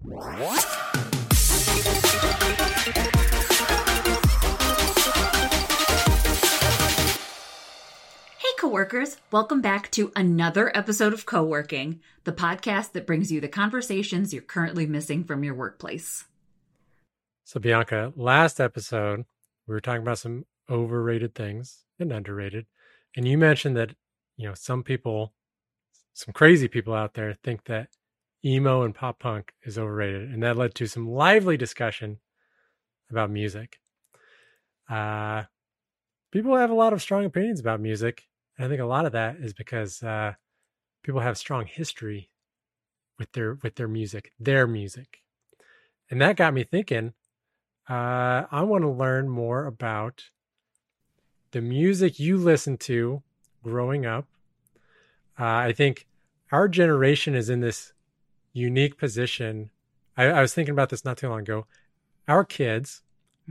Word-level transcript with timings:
Hey, 0.00 0.10
coworkers, 8.58 9.16
welcome 9.32 9.60
back 9.60 9.90
to 9.90 10.12
another 10.14 10.70
episode 10.76 11.12
of 11.12 11.26
Co-working, 11.26 12.00
the 12.22 12.32
podcast 12.32 12.92
that 12.92 13.08
brings 13.08 13.32
you 13.32 13.40
the 13.40 13.48
conversations 13.48 14.32
you're 14.32 14.40
currently 14.40 14.86
missing 14.86 15.24
from 15.24 15.42
your 15.42 15.54
workplace. 15.54 16.26
So, 17.42 17.58
Bianca, 17.58 18.12
last 18.14 18.60
episode, 18.60 19.24
we 19.66 19.74
were 19.74 19.80
talking 19.80 20.02
about 20.02 20.18
some 20.18 20.46
overrated 20.70 21.34
things 21.34 21.82
and 21.98 22.12
underrated. 22.12 22.66
And 23.16 23.26
you 23.26 23.36
mentioned 23.36 23.76
that, 23.76 23.96
you 24.36 24.46
know, 24.46 24.54
some 24.54 24.84
people, 24.84 25.32
some 26.12 26.32
crazy 26.32 26.68
people 26.68 26.94
out 26.94 27.14
there 27.14 27.36
think 27.42 27.64
that 27.64 27.88
emo 28.44 28.82
and 28.82 28.94
pop 28.94 29.18
punk 29.18 29.52
is 29.64 29.78
overrated. 29.78 30.30
And 30.30 30.42
that 30.42 30.56
led 30.56 30.74
to 30.76 30.86
some 30.86 31.08
lively 31.08 31.56
discussion 31.56 32.18
about 33.10 33.30
music. 33.30 33.78
Uh, 34.88 35.44
people 36.30 36.56
have 36.56 36.70
a 36.70 36.74
lot 36.74 36.92
of 36.92 37.02
strong 37.02 37.24
opinions 37.24 37.60
about 37.60 37.80
music. 37.80 38.24
And 38.56 38.66
I 38.66 38.68
think 38.68 38.80
a 38.80 38.86
lot 38.86 39.06
of 39.06 39.12
that 39.12 39.36
is 39.36 39.52
because 39.52 40.02
uh, 40.02 40.34
people 41.02 41.20
have 41.20 41.38
strong 41.38 41.66
history 41.66 42.30
with 43.18 43.32
their 43.32 43.58
with 43.62 43.74
their 43.74 43.88
music, 43.88 44.32
their 44.38 44.66
music. 44.66 45.18
And 46.10 46.20
that 46.20 46.36
got 46.36 46.54
me 46.54 46.64
thinking, 46.64 47.12
uh, 47.88 48.44
I 48.50 48.62
want 48.62 48.82
to 48.82 48.90
learn 48.90 49.28
more 49.28 49.66
about 49.66 50.24
the 51.50 51.60
music 51.60 52.18
you 52.18 52.36
listened 52.36 52.80
to 52.80 53.22
growing 53.62 54.06
up. 54.06 54.26
Uh, 55.38 55.44
I 55.44 55.72
think 55.72 56.06
our 56.52 56.68
generation 56.68 57.34
is 57.34 57.48
in 57.48 57.60
this 57.60 57.92
unique 58.58 58.98
position. 58.98 59.70
I, 60.16 60.24
I 60.26 60.40
was 60.40 60.52
thinking 60.54 60.72
about 60.72 60.90
this 60.90 61.04
not 61.04 61.16
too 61.18 61.28
long 61.28 61.40
ago. 61.40 61.66
Our 62.26 62.44
kids 62.44 63.02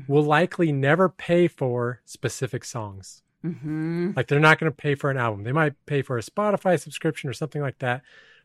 will 0.07 0.23
likely 0.23 0.71
never 0.71 1.09
pay 1.09 1.47
for 1.47 2.01
specific 2.05 2.63
songs. 2.63 3.23
Mm-hmm. 3.43 4.11
Like 4.15 4.27
they're 4.27 4.39
not 4.39 4.59
going 4.59 4.71
to 4.71 4.75
pay 4.75 4.93
for 4.95 5.09
an 5.09 5.17
album. 5.17 5.43
They 5.43 5.51
might 5.51 5.73
pay 5.85 6.01
for 6.01 6.17
a 6.17 6.21
Spotify 6.21 6.79
subscription 6.79 7.29
or 7.29 7.33
something 7.33 7.61
like 7.61 7.79
that, 7.79 8.01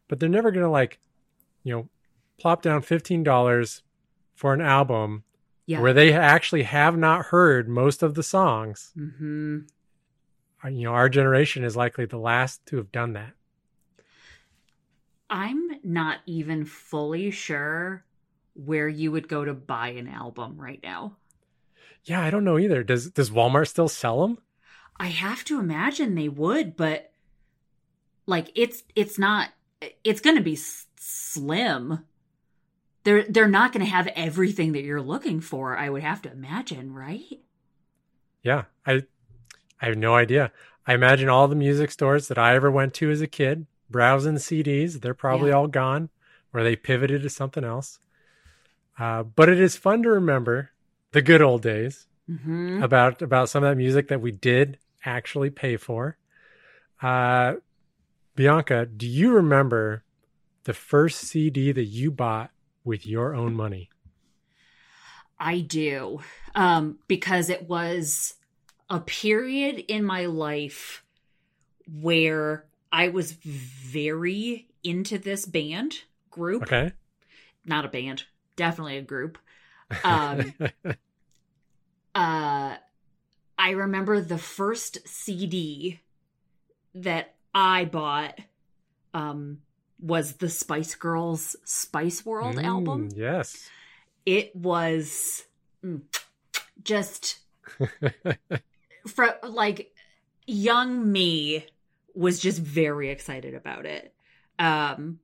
but 0.08 0.18
they're 0.20 0.28
never 0.28 0.50
going 0.50 0.64
to 0.64 0.70
like, 0.70 0.98
you 1.64 1.74
know, 1.74 1.88
plop 2.38 2.62
down 2.62 2.82
fifteen 2.82 3.22
dollars 3.22 3.82
for 4.34 4.54
an 4.54 4.60
album 4.60 5.24
Yeah. 5.66 5.80
where 5.80 5.92
they 5.92 6.12
actually 6.12 6.62
have 6.64 6.96
not 6.96 7.26
heard 7.26 7.68
most 7.68 8.02
of 8.02 8.14
the 8.14 8.22
songs. 8.22 8.92
mm-hmm. 8.96 9.58
Uh, 10.64 10.68
You 10.68 10.84
know, 10.84 10.92
our 10.94 11.08
generation 11.08 11.64
is 11.64 11.76
likely 11.76 12.06
the 12.06 12.18
last 12.18 12.64
to 12.66 12.76
have 12.78 12.90
done 12.92 13.12
that. 13.14 13.32
I'm 15.32 15.70
not 15.82 16.18
even 16.26 16.66
fully 16.66 17.30
sure 17.30 18.04
where 18.54 18.86
you 18.86 19.10
would 19.12 19.28
go 19.28 19.46
to 19.46 19.54
buy 19.54 19.88
an 19.88 20.06
album 20.06 20.60
right 20.60 20.80
now. 20.82 21.16
Yeah, 22.04 22.20
I 22.20 22.28
don't 22.28 22.44
know 22.44 22.58
either. 22.58 22.82
Does 22.82 23.10
does 23.10 23.30
Walmart 23.30 23.68
still 23.68 23.88
sell 23.88 24.20
them? 24.20 24.38
I 24.98 25.06
have 25.06 25.42
to 25.44 25.58
imagine 25.58 26.14
they 26.14 26.28
would, 26.28 26.76
but 26.76 27.12
like 28.26 28.50
it's 28.54 28.82
it's 28.94 29.18
not 29.18 29.48
it's 30.04 30.20
going 30.20 30.36
to 30.36 30.42
be 30.42 30.52
s- 30.52 30.86
slim. 30.98 32.04
They're 33.04 33.24
they're 33.24 33.48
not 33.48 33.72
going 33.72 33.84
to 33.84 33.90
have 33.90 34.08
everything 34.08 34.72
that 34.72 34.82
you're 34.84 35.00
looking 35.00 35.40
for, 35.40 35.78
I 35.78 35.88
would 35.88 36.02
have 36.02 36.20
to 36.22 36.30
imagine, 36.30 36.92
right? 36.92 37.40
Yeah, 38.42 38.64
I 38.86 39.04
I 39.80 39.86
have 39.86 39.96
no 39.96 40.14
idea. 40.14 40.52
I 40.86 40.92
imagine 40.94 41.30
all 41.30 41.48
the 41.48 41.56
music 41.56 41.90
stores 41.90 42.28
that 42.28 42.38
I 42.38 42.54
ever 42.54 42.70
went 42.70 42.92
to 42.94 43.10
as 43.10 43.22
a 43.22 43.26
kid, 43.26 43.66
browsing 43.92 44.34
CDs, 44.38 45.00
they're 45.00 45.14
probably 45.14 45.50
Yeah. 45.50 45.56
all 45.56 45.68
gone 45.68 46.08
or 46.52 46.62
they 46.62 46.74
pivoted 46.76 47.22
to 47.22 47.30
something 47.30 47.62
else. 47.64 47.98
Uh, 48.98 49.22
but 49.22 49.48
it 49.48 49.60
is 49.60 49.76
fun 49.76 50.02
to 50.02 50.10
remember 50.10 50.70
the 51.12 51.22
good 51.22 51.40
old 51.42 51.62
days 51.62 52.06
Mhm. 52.28 52.82
about 52.82 53.22
about 53.22 53.48
some 53.48 53.62
of 53.64 53.70
that 53.70 53.76
music 53.76 54.08
that 54.08 54.20
we 54.20 54.32
did 54.32 54.78
actually 55.04 55.50
pay 55.50 55.76
for. 55.76 56.18
Uh, 57.00 57.54
Bianca, 58.34 58.86
do 58.86 59.06
you 59.06 59.32
remember 59.32 60.04
the 60.64 60.72
first 60.74 61.20
CD 61.20 61.72
that 61.72 61.84
you 61.84 62.10
bought 62.10 62.50
with 62.84 63.06
your 63.06 63.34
own 63.34 63.54
money? 63.54 63.90
I 65.38 65.60
do. 65.60 66.20
Um, 66.54 66.98
because 67.08 67.50
it 67.50 67.68
was 67.68 68.34
a 68.88 69.00
period 69.00 69.78
in 69.88 70.04
my 70.04 70.26
life 70.26 71.04
where 72.00 72.64
I 72.92 73.08
was 73.08 73.32
very 73.32 74.68
into 74.84 75.18
this 75.18 75.46
band 75.46 76.02
group. 76.30 76.64
Okay. 76.64 76.92
Not 77.64 77.84
a 77.84 77.88
band, 77.88 78.24
definitely 78.56 78.98
a 78.98 79.02
group. 79.02 79.38
Um, 80.04 80.54
uh, 82.14 82.76
I 83.58 83.70
remember 83.70 84.20
the 84.20 84.38
first 84.38 85.06
CD 85.06 86.00
that 86.94 87.34
I 87.54 87.84
bought 87.84 88.38
um, 89.14 89.58
was 90.00 90.34
the 90.34 90.48
Spice 90.48 90.94
Girls 90.94 91.56
Spice 91.64 92.24
World 92.26 92.56
Mm, 92.56 92.64
album 92.64 93.08
Yes. 93.14 93.70
it 94.26 94.54
was 94.56 95.44
mm, 95.84 96.02
just 96.82 97.38
for 99.06 99.36
like 99.42 99.92
young 100.46 101.10
me 101.10 101.66
was 102.14 102.38
just 102.38 102.58
very 102.58 103.10
excited 103.10 103.54
about 103.54 103.86
it 103.86 104.14
um 104.58 105.18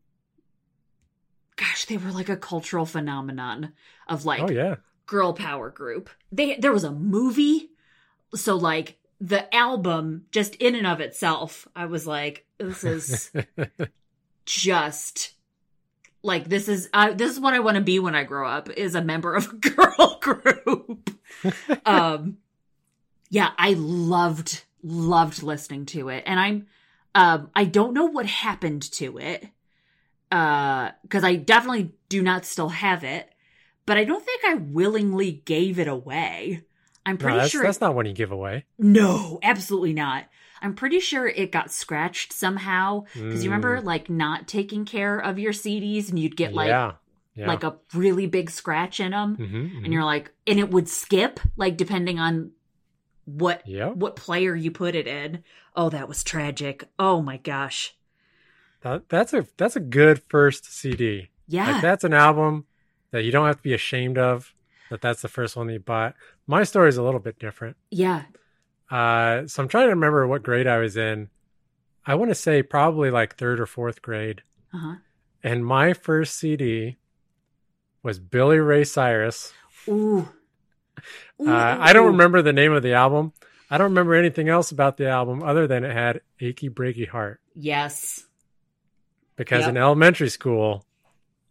gosh 1.56 1.84
they 1.86 1.96
were 1.96 2.10
like 2.10 2.28
a 2.28 2.36
cultural 2.36 2.86
phenomenon 2.86 3.72
of 4.08 4.24
like 4.24 4.42
oh 4.42 4.50
yeah. 4.50 4.76
girl 5.06 5.32
power 5.32 5.70
group 5.70 6.10
they 6.32 6.56
there 6.56 6.72
was 6.72 6.84
a 6.84 6.92
movie 6.92 7.70
so 8.34 8.56
like 8.56 8.98
the 9.20 9.52
album 9.54 10.24
just 10.30 10.54
in 10.56 10.74
and 10.74 10.86
of 10.86 11.00
itself 11.00 11.66
i 11.74 11.86
was 11.86 12.06
like 12.06 12.46
this 12.58 12.84
is 12.84 13.32
just 14.44 15.34
like 16.22 16.48
this 16.48 16.68
is 16.68 16.88
uh, 16.92 17.12
this 17.12 17.30
is 17.32 17.40
what 17.40 17.54
I 17.54 17.60
want 17.60 17.76
to 17.76 17.80
be 17.80 17.98
when 17.98 18.14
I 18.14 18.24
grow 18.24 18.48
up 18.48 18.70
is 18.70 18.94
a 18.94 19.02
member 19.02 19.34
of 19.34 19.48
a 19.48 19.56
girl 19.70 20.18
group. 20.20 21.10
um 21.86 22.38
yeah, 23.30 23.50
I 23.58 23.74
loved 23.74 24.64
loved 24.82 25.42
listening 25.42 25.86
to 25.86 26.08
it 26.08 26.24
and 26.26 26.40
I'm 26.40 26.66
um 27.14 27.50
I 27.54 27.64
don't 27.64 27.94
know 27.94 28.06
what 28.06 28.26
happened 28.26 28.82
to 28.92 29.18
it. 29.18 29.46
Uh 30.30 30.90
cuz 31.08 31.24
I 31.24 31.36
definitely 31.36 31.92
do 32.08 32.22
not 32.22 32.44
still 32.44 32.68
have 32.68 33.02
it, 33.04 33.30
but 33.86 33.96
I 33.96 34.04
don't 34.04 34.24
think 34.24 34.44
I 34.44 34.54
willingly 34.54 35.42
gave 35.44 35.78
it 35.78 35.88
away. 35.88 36.64
I'm 37.06 37.16
No, 37.16 37.22
pretty 37.22 37.38
that's, 37.38 37.50
sure 37.52 37.62
that's 37.62 37.80
not 37.80 37.94
one 37.94 38.06
you 38.06 38.12
give 38.12 38.32
away. 38.32 38.66
no, 38.78 39.38
absolutely 39.42 39.94
not. 39.94 40.26
I'm 40.60 40.74
pretty 40.74 41.00
sure 41.00 41.26
it 41.26 41.52
got 41.52 41.70
scratched 41.72 42.32
somehow 42.32 43.04
because 43.14 43.44
you 43.44 43.50
remember 43.50 43.80
Mm, 43.80 43.84
like 43.84 44.10
not 44.10 44.46
taking 44.48 44.84
care 44.84 45.18
of 45.18 45.38
your 45.38 45.52
CDs 45.52 46.10
and 46.10 46.18
you'd 46.18 46.36
get 46.36 46.52
like 46.52 46.68
yeah, 46.68 46.92
yeah. 47.34 47.46
like 47.46 47.62
a 47.64 47.76
really 47.94 48.26
big 48.26 48.50
scratch 48.50 49.00
in 49.00 49.12
them 49.12 49.36
Mhm, 49.40 49.84
and 49.84 49.92
you're 49.92 50.04
like 50.04 50.32
and 50.46 50.58
it 50.58 50.70
would 50.70 50.88
skip 50.88 51.40
like 51.56 51.76
depending 51.76 52.18
on 52.18 52.50
what. 53.28 53.66
Yep. 53.66 53.96
what 53.96 54.16
player 54.16 54.54
you 54.54 54.70
put 54.70 54.94
it 54.94 55.06
in. 55.06 55.42
Oh, 55.76 55.90
that 55.90 56.08
was 56.08 56.24
tragic. 56.24 56.84
Oh 56.98 57.20
my 57.22 57.36
gosh. 57.36 57.94
That, 58.82 59.08
that's 59.08 59.32
a 59.32 59.46
that's 59.56 59.76
a 59.76 59.80
good 59.80 60.22
first 60.28 60.72
CD. 60.72 61.28
Yeah. 61.46 61.72
Like 61.72 61.82
that's 61.82 62.04
an 62.04 62.14
album 62.14 62.66
that 63.10 63.24
you 63.24 63.32
don't 63.32 63.46
have 63.46 63.56
to 63.56 63.62
be 63.62 63.74
ashamed 63.74 64.18
of. 64.18 64.54
That 64.90 65.00
that's 65.00 65.22
the 65.22 65.28
first 65.28 65.56
one 65.56 65.66
that 65.66 65.72
you 65.74 65.80
bought. 65.80 66.14
My 66.46 66.64
story 66.64 66.88
is 66.88 66.96
a 66.96 67.02
little 67.02 67.20
bit 67.20 67.38
different. 67.38 67.76
yeah. 67.90 68.22
Uh, 68.90 69.46
so 69.46 69.62
I'm 69.62 69.68
trying 69.68 69.84
to 69.84 69.90
remember 69.90 70.26
what 70.26 70.42
grade 70.42 70.66
I 70.66 70.78
was 70.78 70.96
in. 70.96 71.28
I 72.06 72.14
want 72.14 72.30
to 72.30 72.34
say 72.34 72.62
probably 72.62 73.10
like 73.10 73.36
third 73.36 73.60
or 73.60 73.66
fourth 73.66 74.00
grade. 74.00 74.40
Uh-huh. 74.72 74.94
And 75.42 75.66
my 75.66 75.92
first 75.92 76.38
CD 76.38 76.96
was 78.02 78.18
Billy 78.18 78.56
Ray 78.56 78.84
Cyrus. 78.84 79.52
Ooh. 79.88 80.30
Uh, 81.40 81.76
I 81.80 81.92
don't 81.92 82.08
remember 82.12 82.42
the 82.42 82.52
name 82.52 82.72
of 82.72 82.82
the 82.82 82.94
album. 82.94 83.32
I 83.70 83.76
don't 83.78 83.90
remember 83.90 84.14
anything 84.14 84.48
else 84.48 84.70
about 84.72 84.96
the 84.96 85.08
album 85.08 85.42
other 85.42 85.66
than 85.66 85.84
it 85.84 85.92
had 85.92 86.20
"Achy 86.40 86.68
Breaky 86.70 87.06
Heart." 87.08 87.40
Yes. 87.54 88.24
Because 89.36 89.60
Yep. 89.62 89.70
in 89.70 89.76
elementary 89.76 90.28
school, 90.30 90.84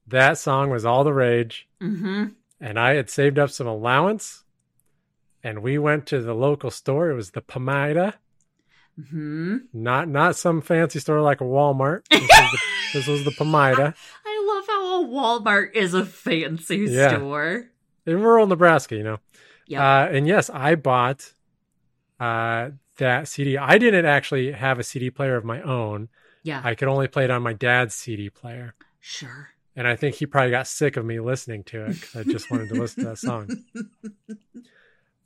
that 0.07 0.37
song 0.37 0.69
was 0.69 0.83
all 0.85 1.03
the 1.03 1.13
rage. 1.13 1.67
Mhm. 1.81 2.33
and 2.59 2.79
I 2.79 2.95
had 2.95 3.07
saved 3.09 3.37
up 3.37 3.51
some 3.51 3.67
allowance, 3.67 4.43
and 5.43 5.61
we 5.61 5.77
went 5.77 6.07
to 6.07 6.19
the 6.21 6.33
local 6.33 6.71
store. 6.71 7.11
It 7.11 7.15
was 7.15 7.31
the 7.31 7.41
Pamida, 7.41 8.15
Mhm. 8.99 9.65
not 9.73 10.07
not 10.07 10.35
some 10.35 10.61
fancy 10.61 10.99
store 10.99 11.21
like 11.21 11.39
a 11.39 11.43
Walmart. 11.43 12.01
This 12.09 12.21
was 12.21 12.27
the, 12.51 12.57
this 12.93 13.07
was 13.07 13.23
the 13.25 13.31
Pamida 13.31 13.93
I 14.25 14.43
love 14.47 14.65
how 14.67 15.03
a 15.03 15.07
Walmart 15.07 15.75
is 15.75 15.93
a 15.93 16.03
fancy 16.03 16.77
Yeah. 16.89 17.09
store. 17.17 17.67
In 18.07 18.21
rural 18.21 18.47
Nebraska, 18.47 18.95
you 18.95 19.03
know. 19.03 19.19
Yep. 19.67 19.81
Uh, 19.81 20.15
and 20.15 20.27
yes, 20.27 20.49
I 20.49 20.75
bought 20.75 21.33
uh, 22.19 22.69
that 22.97 23.27
CD. 23.27 23.57
I 23.57 23.77
didn't 23.77 24.05
actually 24.05 24.53
have 24.53 24.79
a 24.79 24.83
CD 24.83 25.09
player 25.11 25.35
of 25.35 25.43
my 25.45 25.61
own. 25.61 26.09
yeah. 26.43 26.61
I 26.63 26.73
could 26.73 26.87
only 26.87 27.07
play 27.07 27.25
it 27.25 27.31
on 27.31 27.43
my 27.43 27.53
dad's 27.53 27.93
CD 27.93 28.29
player. 28.29 28.73
sure. 28.99 29.49
and 29.75 29.87
I 29.87 29.95
think 29.95 30.15
he 30.15 30.25
probably 30.25 30.51
got 30.51 30.65
sick 30.67 30.97
of 30.97 31.05
me 31.05 31.19
listening 31.19 31.63
to 31.65 31.85
it 31.85 31.93
because 31.99 32.15
I 32.15 32.23
just 32.23 32.49
wanted 32.49 32.69
to 32.69 32.75
listen 32.75 33.03
to 33.03 33.09
that 33.09 33.17
song. 33.19 33.49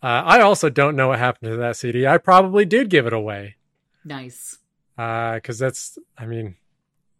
Uh, 0.03 0.23
I 0.25 0.41
also 0.41 0.67
don't 0.67 0.95
know 0.95 1.09
what 1.09 1.19
happened 1.19 1.51
to 1.51 1.57
that 1.57 1.75
CD. 1.75 2.07
I 2.07 2.17
probably 2.17 2.65
did 2.65 2.89
give 2.89 3.05
it 3.05 3.13
away 3.13 3.57
nice. 4.03 4.57
because 4.95 5.59
that's, 5.59 5.99
I 6.17 6.25
mean, 6.25 6.55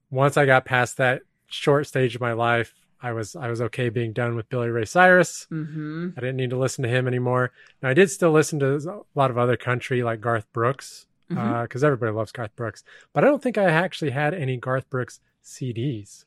once 0.10 0.36
I 0.36 0.48
got 0.48 0.66
past 0.66 0.98
that 0.98 1.22
short 1.46 1.86
stage 1.86 2.16
of 2.16 2.22
my 2.22 2.34
life, 2.34 2.74
I 3.04 3.14
was 3.14 3.36
I 3.36 3.50
was 3.50 3.62
okay 3.62 3.90
being 3.90 4.14
done 4.14 4.36
with 4.36 4.48
Billy 4.50 4.70
Ray 4.70 4.86
Cyrus. 4.86 5.48
Mm-hmm. 5.52 6.10
I 6.16 6.20
didn't 6.20 6.36
need 6.38 6.52
to 6.52 6.58
listen 6.58 6.84
to 6.84 6.90
him 6.90 7.08
anymore. 7.08 7.52
Now 7.82 7.90
I 7.90 7.94
did 7.94 8.10
still 8.12 8.32
listen 8.32 8.60
to 8.60 8.76
a 8.76 9.02
lot 9.20 9.32
of 9.32 9.38
other 9.38 9.58
country 9.58 10.04
like 10.04 10.22
Garth 10.22 10.52
Brooks 10.54 11.08
because 11.28 11.84
everybody 11.84 12.12
loves 12.12 12.32
Garth 12.34 12.56
Brooks, 12.58 12.84
but 13.14 13.24
I 13.24 13.28
don't 13.28 13.42
think 13.42 13.58
I 13.58 13.64
actually 13.64 14.12
had 14.12 14.34
any 14.34 14.58
Garth 14.58 14.90
Brooks 14.90 15.22
CDs. 15.44 16.26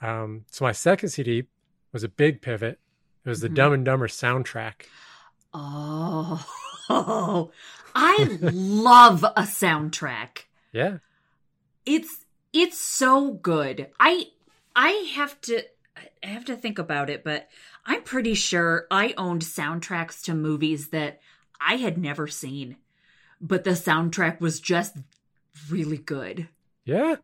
Um, 0.00 0.46
so 0.50 0.64
my 0.64 0.72
second 0.72 1.10
CD 1.10 1.44
was 1.92 2.04
a 2.04 2.08
big 2.08 2.40
pivot. 2.40 2.78
It 3.24 3.28
was 3.28 3.40
the 3.40 3.50
Mhm. 3.50 3.54
Dumb 3.54 3.72
and 3.74 3.84
Dumber 3.84 4.08
soundtrack. 4.08 4.86
Oh, 5.52 6.42
I 7.94 8.38
love 8.40 9.24
a 9.24 9.42
soundtrack. 9.42 10.44
Yeah, 10.72 10.98
It's 11.84 12.24
it's 12.52 12.78
so 12.78 13.32
good. 13.32 13.88
I 14.00 14.28
I 14.80 14.90
have 15.16 15.40
to 15.42 15.62
I 16.22 16.26
have 16.26 16.44
to 16.44 16.54
think 16.56 16.78
about 16.78 17.10
it, 17.10 17.24
but 17.24 17.48
I'm 17.84 18.02
pretty 18.02 18.34
sure 18.34 18.86
I 18.92 19.12
owned 19.16 19.42
soundtracks 19.42 20.22
to 20.24 20.34
movies 20.34 20.88
that 20.90 21.20
I 21.60 21.74
had 21.76 21.98
never 21.98 22.28
seen. 22.28 22.76
But 23.40 23.64
the 23.64 23.70
soundtrack 23.70 24.40
was 24.40 24.60
just 24.60 24.96
really 25.68 25.98
good. 25.98 26.48
yeah. 26.84 27.16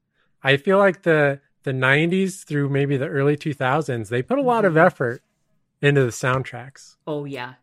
I 0.43 0.57
feel 0.59 0.79
like 0.79 1.03
the 1.03 1.41
the 1.63 1.71
'90s 1.73 2.45
through 2.45 2.69
maybe 2.69 2.97
the 2.97 3.07
early 3.09 3.37
2000s, 3.37 4.09
they 4.09 4.21
put 4.23 4.39
a 4.39 4.43
lot 4.43 4.65
of 4.65 4.75
Mhm. 4.75 4.85
effort 4.87 5.23
into 5.81 6.03
the 6.05 6.11
soundtracks. 6.11 6.97
Oh 7.07 7.25
yeah. 7.25 7.55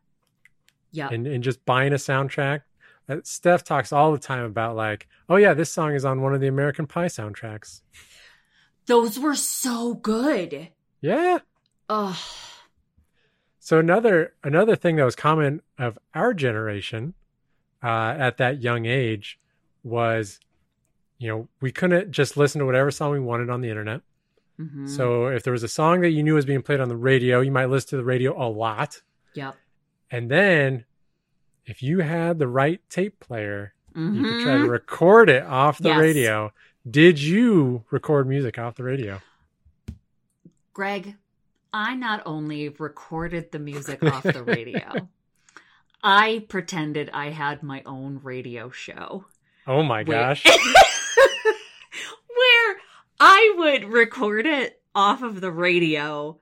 Yeah. 0.91 1.09
and, 1.11 1.27
and 1.27 1.43
just 1.43 1.63
buying 1.65 1.91
a 1.93 1.97
soundtrack. 1.97 2.61
Uh, 3.09 3.17
Steph 3.23 3.63
talks 3.63 3.91
all 3.93 4.11
the 4.11 4.17
time 4.19 4.43
about 4.45 4.75
like, 4.75 5.07
oh 5.29 5.35
yeah, 5.35 5.53
this 5.53 5.71
song 5.71 5.93
is 5.95 6.05
on 6.05 6.21
one 6.21 6.33
of 6.33 6.41
the 6.41 6.47
American 6.47 6.88
Pie 6.88 7.07
soundtracks. 7.07 7.81
Those 8.91 9.17
were 9.17 9.35
so 9.35 9.93
good. 9.93 10.67
Yeah. 10.99 11.39
Oh. 11.88 12.21
So 13.59 13.79
another 13.79 14.33
another 14.43 14.75
thing 14.75 14.97
that 14.97 15.05
was 15.05 15.15
common 15.15 15.61
of 15.79 15.97
our 16.13 16.33
generation 16.33 17.13
uh, 17.81 18.15
at 18.19 18.35
that 18.35 18.61
young 18.61 18.85
age 18.85 19.39
was, 19.81 20.41
you 21.19 21.29
know, 21.29 21.47
we 21.61 21.71
couldn't 21.71 22.11
just 22.11 22.35
listen 22.35 22.59
to 22.59 22.65
whatever 22.65 22.91
song 22.91 23.11
we 23.13 23.21
wanted 23.21 23.49
on 23.49 23.61
the 23.61 23.69
internet. 23.69 24.01
Mhm. 24.59 24.89
So 24.89 25.27
if 25.27 25.43
there 25.43 25.53
was 25.53 25.63
a 25.63 25.69
song 25.69 26.01
that 26.01 26.09
you 26.09 26.21
knew 26.21 26.33
was 26.35 26.45
being 26.45 26.61
played 26.61 26.81
on 26.81 26.89
the 26.89 26.97
radio, 26.97 27.39
you 27.39 27.49
might 27.51 27.67
listen 27.69 27.91
to 27.91 27.95
the 27.97 28.03
radio 28.03 28.38
a 28.38 28.49
lot. 28.49 29.01
Yep. 29.35 29.55
And 30.11 30.29
then 30.29 30.83
if 31.65 31.81
you 31.81 31.99
had 31.99 32.39
the 32.39 32.47
right 32.49 32.81
tape 32.89 33.21
player, 33.21 33.73
you 33.95 34.21
could 34.21 34.43
try 34.43 34.57
to 34.57 34.65
Mhm. 34.65 34.69
record 34.69 35.29
it 35.29 35.43
off 35.43 35.77
the 35.77 35.89
Yes. 35.89 35.99
radio. 36.01 36.51
Did 36.89 37.22
you 37.22 37.83
record 37.92 38.28
music 38.28 38.57
off 38.57 38.75
the 38.75 38.83
radio? 38.83 39.22
Greg, 40.74 41.16
I 41.72 41.95
not 41.95 42.24
only 42.25 42.69
recorded 42.69 43.51
the 43.51 43.60
music 43.60 44.04
off 44.12 44.24
the 44.24 44.44
radio, 44.44 45.07
I 46.04 46.45
pretended 46.50 47.10
I 47.13 47.30
had 47.30 47.62
my 47.62 47.83
own 47.86 48.19
radio 48.24 48.72
show. 48.72 49.25
Oh 49.68 49.83
my 49.83 50.04
Where- 50.04 50.18
gosh. 50.18 50.44
Where 50.45 50.56
I 53.19 53.54
would 53.57 53.84
record 53.86 54.48
it 54.48 54.81
off 54.95 55.22
of 55.22 55.42
the 55.42 55.51
radio. 55.51 56.39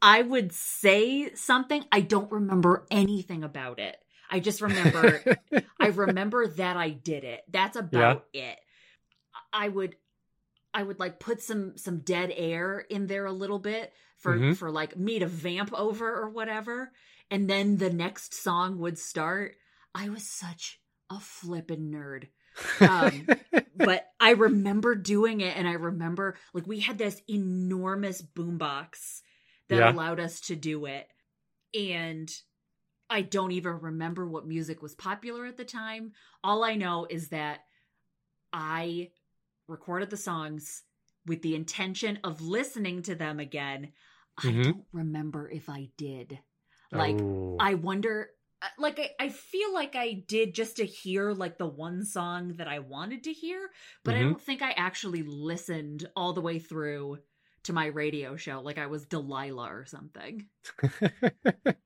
I 0.00 0.22
would 0.22 0.52
say 0.52 1.34
something. 1.34 1.84
I 1.92 2.00
don't 2.00 2.32
remember 2.32 2.86
anything 2.90 3.44
about 3.44 3.78
it. 3.78 3.96
I 4.30 4.40
just 4.40 4.60
remember 4.60 5.22
I 5.80 5.88
remember 5.88 6.48
that 6.48 6.76
I 6.76 6.90
did 6.90 7.24
it. 7.24 7.42
That's 7.50 7.76
about 7.76 8.26
it. 8.32 8.58
I 9.56 9.68
would 9.68 9.96
I 10.74 10.82
would 10.82 11.00
like 11.00 11.18
put 11.18 11.40
some 11.42 11.78
some 11.78 12.00
dead 12.00 12.30
air 12.36 12.78
in 12.78 13.06
there 13.06 13.24
a 13.24 13.32
little 13.32 13.58
bit 13.58 13.92
for 14.18 14.36
Mhm. 14.36 14.56
for 14.56 14.70
like 14.70 14.96
me 14.96 15.18
to 15.20 15.26
vamp 15.26 15.72
over 15.72 16.06
or 16.14 16.28
whatever 16.28 16.92
and 17.30 17.48
then 17.48 17.78
the 17.78 17.90
next 17.90 18.34
song 18.34 18.78
would 18.78 18.98
start. 18.98 19.56
I 19.94 20.10
was 20.10 20.28
such 20.28 20.78
a 21.10 21.18
flippin' 21.18 21.90
nerd. 21.90 22.28
Um, 22.80 23.26
but 23.74 24.06
I 24.20 24.32
remember 24.32 24.94
doing 24.94 25.40
it 25.40 25.56
and 25.56 25.66
I 25.66 25.72
remember 25.72 26.36
like 26.52 26.66
we 26.66 26.80
had 26.80 26.98
this 26.98 27.20
enormous 27.28 28.20
boombox 28.20 29.22
that 29.68 29.78
Yeah. 29.78 29.90
allowed 29.90 30.20
us 30.20 30.40
to 30.42 30.56
do 30.56 30.84
it. 30.84 31.08
And 31.74 32.30
I 33.08 33.22
don't 33.22 33.52
even 33.52 33.80
remember 33.80 34.26
what 34.26 34.46
music 34.46 34.82
was 34.82 34.94
popular 34.94 35.46
at 35.46 35.56
the 35.56 35.64
time. 35.64 36.12
All 36.44 36.62
I 36.62 36.74
know 36.74 37.06
is 37.08 37.28
that 37.30 37.60
I 38.52 39.10
recorded 39.68 40.10
the 40.10 40.16
songs 40.16 40.82
with 41.26 41.42
the 41.42 41.54
intention 41.54 42.18
of 42.24 42.40
listening 42.40 43.02
to 43.02 43.14
them 43.14 43.40
again. 43.40 43.92
I 44.38 44.52
Mhm. 44.52 44.62
don't 44.62 44.86
remember 44.92 45.50
if 45.50 45.68
I 45.68 45.90
did. 45.96 46.38
Like, 46.92 47.22
Oh. 47.22 47.58
I 47.58 47.74
wonder 47.74 48.30
uh, 48.62 48.68
like 48.78 48.98
I, 48.98 49.10
I 49.20 49.28
feel 49.28 49.72
like 49.74 49.94
I 49.96 50.24
did 50.26 50.54
just 50.54 50.76
to 50.78 50.84
hear 50.86 51.32
like 51.32 51.58
the 51.58 51.66
one 51.66 52.04
song 52.04 52.54
that 52.56 52.68
I 52.68 52.78
wanted 52.78 53.24
to 53.24 53.32
hear, 53.32 53.70
but 54.04 54.14
I 54.14 54.22
Mhm. 54.22 54.22
don't 54.22 54.40
think 54.40 54.62
I 54.62 54.70
actually 54.72 55.22
listened 55.22 56.08
all 56.16 56.32
the 56.32 56.40
way 56.40 56.58
through 56.58 57.18
to 57.64 57.72
my 57.74 57.86
radio 57.86 58.36
show 58.36 58.60
like 58.62 58.78
I 58.78 58.86
was 58.86 59.06
Delilah 59.06 59.70
or 59.74 59.84
something. 59.84 60.48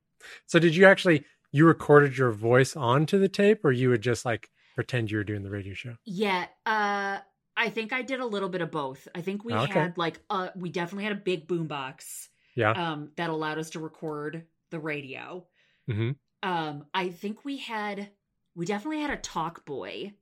so 0.46 0.58
did 0.58 0.74
you 0.76 0.86
actually 0.86 1.24
you 1.52 1.66
recorded 1.66 2.16
your 2.16 2.30
voice 2.32 2.76
onto 2.76 3.18
the 3.18 3.28
tape 3.28 3.64
or 3.64 3.72
you 3.72 3.90
would 3.90 4.02
just 4.02 4.24
like 4.24 4.50
pretend 4.74 5.10
you 5.10 5.18
were 5.18 5.24
doing 5.24 5.42
the 5.42 5.50
radio 5.50 5.74
show? 5.74 5.96
Yeah, 6.04 6.48
uh 6.66 7.20
I 7.60 7.68
think 7.68 7.92
I 7.92 8.00
did 8.02 8.20
a 8.20 8.26
little 8.26 8.48
bit 8.48 8.62
of 8.62 8.70
both. 8.70 9.06
I 9.14 9.20
think 9.20 9.44
we 9.44 9.52
Okay. 9.52 9.72
had 9.72 9.98
like 9.98 10.18
uh 10.30 10.48
we 10.56 10.70
definitely 10.70 11.04
had 11.04 11.12
a 11.12 11.16
big 11.16 11.46
boombox 11.46 12.28
Yeah. 12.56 12.72
um 12.72 13.10
that 13.16 13.28
allowed 13.30 13.58
us 13.58 13.70
to 13.70 13.80
record 13.80 14.46
the 14.70 14.78
radio. 14.80 15.46
hmm 15.88 16.12
um 16.42 16.86
i 16.94 17.10
think 17.10 17.44
we 17.44 17.58
had 17.58 18.08
we 18.54 18.64
definitely 18.64 19.02
had 19.02 19.10
a 19.10 19.16
Talkboy 19.18 20.14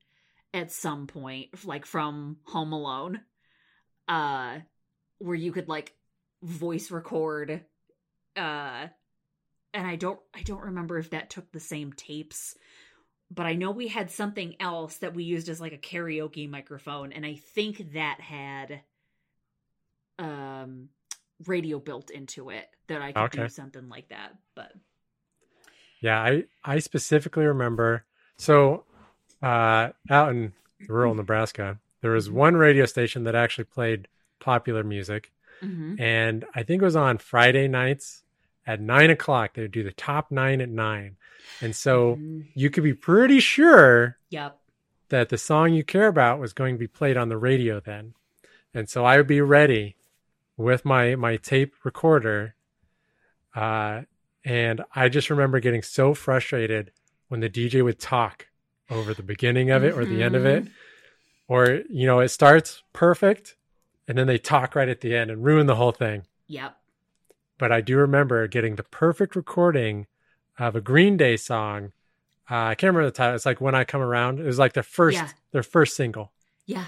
at 0.53 0.73
some 0.73 1.07
point 1.07 1.65
like 1.65 1.87
from 1.87 2.39
home 2.45 2.73
alone 2.73 3.21
uh 4.09 4.59
where 5.19 5.37
you 5.37 5.53
could 5.53 5.69
like 5.69 5.95
voice 6.43 6.91
record 6.91 7.65
uh 8.37 8.87
and 9.75 9.87
i 9.87 9.95
don't 9.95 10.19
i 10.35 10.43
don't 10.43 10.65
remember 10.65 10.99
if 10.99 11.11
that 11.11 11.31
took 11.31 11.53
the 11.53 11.61
same 11.61 11.93
tapes 11.93 12.57
but 13.31 13.47
i 13.47 13.55
know 13.55 13.71
we 13.71 13.89
had 13.89 14.11
something 14.11 14.57
else 14.61 14.97
that 14.99 15.15
we 15.15 15.25
used 15.25 15.49
as 15.49 15.61
like 15.61 15.73
a 15.73 15.79
karaoke 15.79 16.49
microphone 16.49 17.13
and 17.13 17.27
i 17.27 17.35
think 17.35 17.93
that 17.93 18.21
had 18.21 18.83
um 20.19 20.89
radio 21.47 21.79
built 21.79 22.11
into 22.11 22.51
it 22.51 22.67
that 22.89 23.03
i 23.03 23.13
could 23.13 23.31
do 23.31 23.49
something 23.49 23.89
like 23.89 24.09
that 24.09 24.33
but 24.55 24.73
Yeah, 26.01 26.21
I 26.21 26.45
I 26.65 26.79
specifically 26.79 27.45
remember 27.47 28.05
so 28.37 28.85
uh 29.43 29.91
out 30.11 30.31
in 30.31 30.55
rural 30.89 31.15
Nebraska, 31.15 31.79
there 32.03 32.13
was 32.13 32.31
one 32.31 32.57
radio 32.57 32.87
station 32.87 33.25
that 33.25 33.35
actually 33.35 33.65
played 33.65 34.09
popular 34.41 34.85
music. 34.85 35.33
mhm. 35.63 35.97
And 35.99 36.47
I 36.57 36.65
think 36.65 36.83
it 36.83 36.87
was 36.87 36.97
on 36.97 37.19
Friday 37.19 37.69
nights 37.69 38.25
at 38.67 38.81
nine 38.83 39.11
o'clock. 39.11 39.55
They 39.55 39.63
would 39.65 39.73
do 39.73 39.85
the 39.85 39.93
top 39.93 40.33
nine 40.33 40.63
at 40.63 40.71
nine. 40.71 41.18
And 41.61 41.75
so 41.75 42.17
Mhm. 42.17 42.47
you 42.55 42.71
could 42.71 42.85
be 42.85 42.95
pretty 42.95 43.41
sure 43.41 44.19
Yep. 44.31 44.59
that 45.09 45.29
the 45.29 45.39
song 45.39 45.73
you 45.73 45.83
care 45.85 46.07
about 46.09 46.39
was 46.39 46.53
going 46.53 46.75
to 46.75 46.79
be 46.79 46.87
played 46.87 47.17
on 47.17 47.29
the 47.29 47.37
radio 47.39 47.81
then. 47.81 48.15
And 48.75 48.89
so 48.89 49.05
I 49.05 49.17
would 49.17 49.27
be 49.27 49.41
ready 49.41 49.97
with 50.57 50.85
my 50.85 51.15
my 51.17 51.37
tape 51.37 51.75
recorder. 51.85 52.55
Uh 53.55 54.03
and 54.45 54.83
I 54.95 55.09
just 55.09 55.31
remember 55.31 55.61
getting 55.61 55.83
so 55.83 56.15
frustrated 56.15 56.93
when 57.29 57.41
the 57.41 57.49
DJ 57.51 57.83
would 57.83 57.99
talk 57.99 58.47
over 58.91 59.13
the 59.13 59.23
beginning 59.23 59.71
of 59.71 59.85
it 59.85 59.95
or 59.95 60.05
the 60.07 60.23
end 60.23 60.35
of 60.35 60.47
it. 60.47 60.67
Or, 61.49 61.83
you 61.91 62.07
know, 62.07 62.21
it 62.21 62.29
starts 62.29 62.83
perfect 62.93 63.57
and 64.07 64.17
then 64.17 64.27
they 64.27 64.39
talk 64.39 64.75
right 64.75 64.89
at 64.89 65.01
the 65.01 65.15
end 65.15 65.31
and 65.31 65.45
ruin 65.45 65.67
the 65.67 65.75
whole 65.77 65.93
thing. 65.93 66.27
Yep. 66.47 66.77
But 67.59 67.73
I 67.73 67.81
do 67.81 67.97
remember 67.99 68.47
getting 68.49 68.77
the 68.77 68.83
perfect 68.85 69.35
recording 69.37 70.07
of 70.59 70.77
a 70.77 70.81
Green 70.81 71.17
Day 71.17 71.37
song. 71.37 71.93
Uh, 72.51 72.55
I 72.57 72.75
can't 72.75 72.95
remember 72.95 73.07
the 73.11 73.17
title. 73.17 73.35
It's 73.35 73.47
like 73.47 73.61
When 73.61 73.75
I 73.75 73.85
Come 73.85 74.01
Around. 74.01 74.41
It 74.41 74.45
was 74.45 74.59
like 74.59 74.73
their 74.73 74.83
first 74.83 75.17
Yeah. 75.17 75.29
their 75.53 75.63
first 75.63 75.97
single. 75.97 76.33
Yeah. 76.67 76.85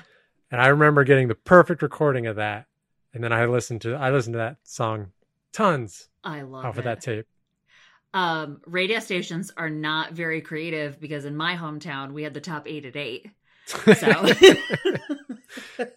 And 0.51 0.61
I 0.61 0.69
remember 0.69 1.05
getting 1.05 1.29
the 1.29 1.35
perfect 1.35 1.83
recording 1.83 2.27
of 2.27 2.37
that. 2.37 2.67
And 3.15 3.23
then 3.23 3.33
I 3.33 3.45
listened 3.47 3.83
to 3.83 3.95
I 3.95 4.11
listened 4.11 4.35
to 4.35 4.39
that 4.39 4.57
song 4.65 5.13
tons 5.53 6.09
I 6.25 6.43
love 6.43 6.65
off 6.65 6.77
it. 6.77 6.79
of 6.81 6.85
that 6.85 7.01
tape. 7.01 7.27
Um, 8.13 8.61
radio 8.67 8.99
stations 8.99 9.53
are 9.57 9.71
not 9.71 10.13
very 10.13 10.41
creative 10.41 10.99
because 11.01 11.25
in 11.25 11.37
my 11.37 11.55
hometown 11.57 12.13
we 12.13 12.23
had 12.25 12.35
the 12.35 12.41
top 12.41 12.67
eight 12.67 12.85
at 12.85 12.97
eight. 12.97 13.31
So 13.67 14.33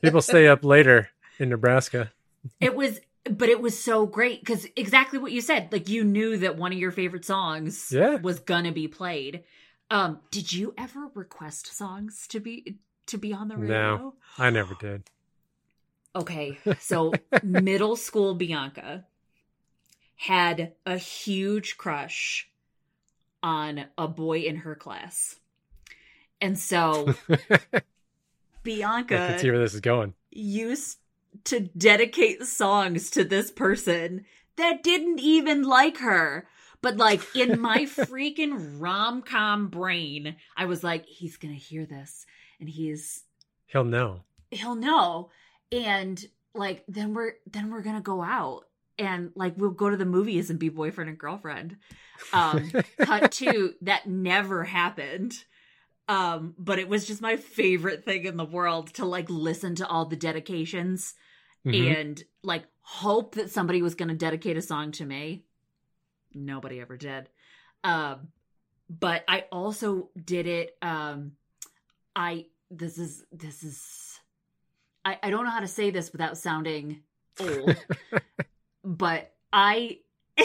People 0.02 0.22
stay 0.22 0.48
up 0.48 0.64
later 0.64 1.10
in 1.40 1.50
Nebraska. 1.50 2.12
it 2.60 2.76
was 2.76 3.00
but 3.30 3.50
it 3.50 3.62
was 3.62 3.82
so 3.82 4.06
great 4.06 4.42
because 4.42 4.68
exactly 4.76 5.20
what 5.20 5.32
you 5.32 5.42
said. 5.42 5.70
Like 5.72 5.88
you 5.90 6.04
knew 6.04 6.38
that 6.38 6.58
one 6.58 6.72
of 6.74 6.78
your 6.80 6.92
favorite 6.92 7.26
songs 7.26 7.92
Yeah. 7.92 8.18
was 8.18 8.40
gonna 8.40 8.72
be 8.72 8.88
played. 8.88 9.44
Um, 9.90 10.20
did 10.32 10.52
you 10.52 10.74
ever 10.78 11.08
request 11.14 11.68
songs 11.76 12.28
to 12.30 12.40
be 12.40 12.78
to 13.08 13.18
be 13.18 13.34
on 13.34 13.48
the 13.48 13.58
No. 13.58 13.92
radio? 13.94 14.14
I 14.38 14.50
never 14.50 14.76
did. 14.76 15.04
Okay, 16.16 16.58
so 16.80 17.14
middle 17.44 17.96
school 17.96 18.36
Bianca 18.36 19.06
had 20.16 20.74
a 20.86 20.98
huge 20.98 21.78
crush 21.78 22.50
on 23.42 23.86
a 23.98 24.08
boy 24.08 24.40
in 24.40 24.58
her 24.58 24.76
class. 24.76 25.36
And 26.40 26.58
so 26.58 27.14
I 27.30 27.36
Bianca 28.64 29.26
can 29.28 29.38
see 29.40 29.50
where 29.50 29.60
this 29.60 29.74
is 29.74 29.82
going. 29.82 30.14
used 30.32 30.98
to 31.46 31.60
dedicate 31.62 32.44
songs 32.44 33.10
to 33.12 33.24
this 33.24 33.52
person 33.52 34.26
that 34.58 34.84
didn't 34.84 35.20
even 35.20 35.64
like 35.64 35.98
her. 35.98 36.48
But 36.82 36.98
like 36.98 37.22
in 37.36 37.60
my 37.60 37.78
freaking 37.86 38.80
rom 38.80 39.22
com 39.22 39.68
brain, 39.68 40.36
I 40.58 40.66
was 40.66 40.84
like, 40.84 41.06
he's 41.06 41.38
gonna 41.38 41.54
hear 41.54 41.86
this 41.86 42.26
and 42.60 42.70
he's 42.70 43.24
He'll 43.68 43.84
know. 43.86 44.22
he'll 44.52 44.76
know. 44.76 45.30
And 45.72 46.24
like 46.54 46.84
then 46.88 47.14
we're 47.14 47.34
then 47.52 47.72
we're 47.72 47.82
gonna 47.82 48.02
go 48.02 48.22
out 48.22 48.66
and 49.00 49.32
like 49.36 49.54
we'll 49.58 49.72
go 49.72 49.90
to 49.90 49.98
the 49.98 50.06
movies 50.06 50.50
and 50.50 50.60
be 50.60 50.70
boyfriend 50.70 51.10
and 51.10 51.18
girlfriend. 51.18 51.78
Um 52.32 52.72
cut 53.00 53.32
to 53.44 53.74
that 53.82 54.08
never 54.08 54.64
happened. 54.64 55.34
Um, 56.08 56.54
but 56.58 56.80
it 56.80 56.90
was 56.90 57.06
just 57.08 57.22
my 57.22 57.38
favorite 57.38 58.04
thing 58.04 58.26
in 58.26 58.36
the 58.36 58.46
world 58.46 58.94
to 58.96 59.06
like 59.06 59.30
listen 59.30 59.76
to 59.76 59.88
all 59.88 60.06
the 60.06 60.16
dedications 60.18 61.16
Mhm. 61.66 61.96
and 61.96 62.24
like 62.44 62.66
hope 62.82 63.36
that 63.36 63.50
somebody 63.50 63.82
was 63.82 63.96
going 63.96 64.10
to 64.10 64.16
dedicate 64.16 64.58
a 64.58 64.62
song 64.62 64.92
to 64.94 65.06
me. 65.06 65.46
Nobody 66.34 66.82
ever 66.82 66.98
did. 66.98 67.30
Um, 67.86 68.30
but 68.90 69.24
I 69.30 69.46
also 69.52 70.10
did 70.26 70.46
it. 70.46 70.78
Um, 70.82 71.38
I 72.16 72.48
this 72.70 72.98
is 72.98 73.24
this 73.32 73.64
is 73.64 74.20
I 75.06 75.18
I 75.24 75.30
don't 75.30 75.46
know 75.46 75.52
how 75.52 75.62
to 75.62 75.68
say 75.68 75.90
this 75.90 76.12
without 76.12 76.38
sounding 76.38 77.04
old, 77.40 77.78
but 78.84 79.34
I. 79.54 80.00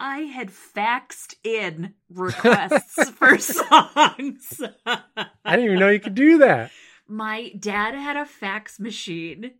I 0.00 0.20
had 0.20 0.48
faxed 0.50 1.34
in 1.44 1.94
requests 2.08 3.10
for 3.18 3.36
songs. 3.38 4.60
I 4.86 4.98
didn't 5.44 5.64
even 5.66 5.78
know 5.78 5.88
you 5.90 6.00
could 6.00 6.14
do 6.14 6.38
that. 6.38 6.70
my 7.06 7.50
dad 7.58 7.94
had 7.94 8.16
a 8.16 8.24
fax 8.24 8.80
machine 8.80 9.52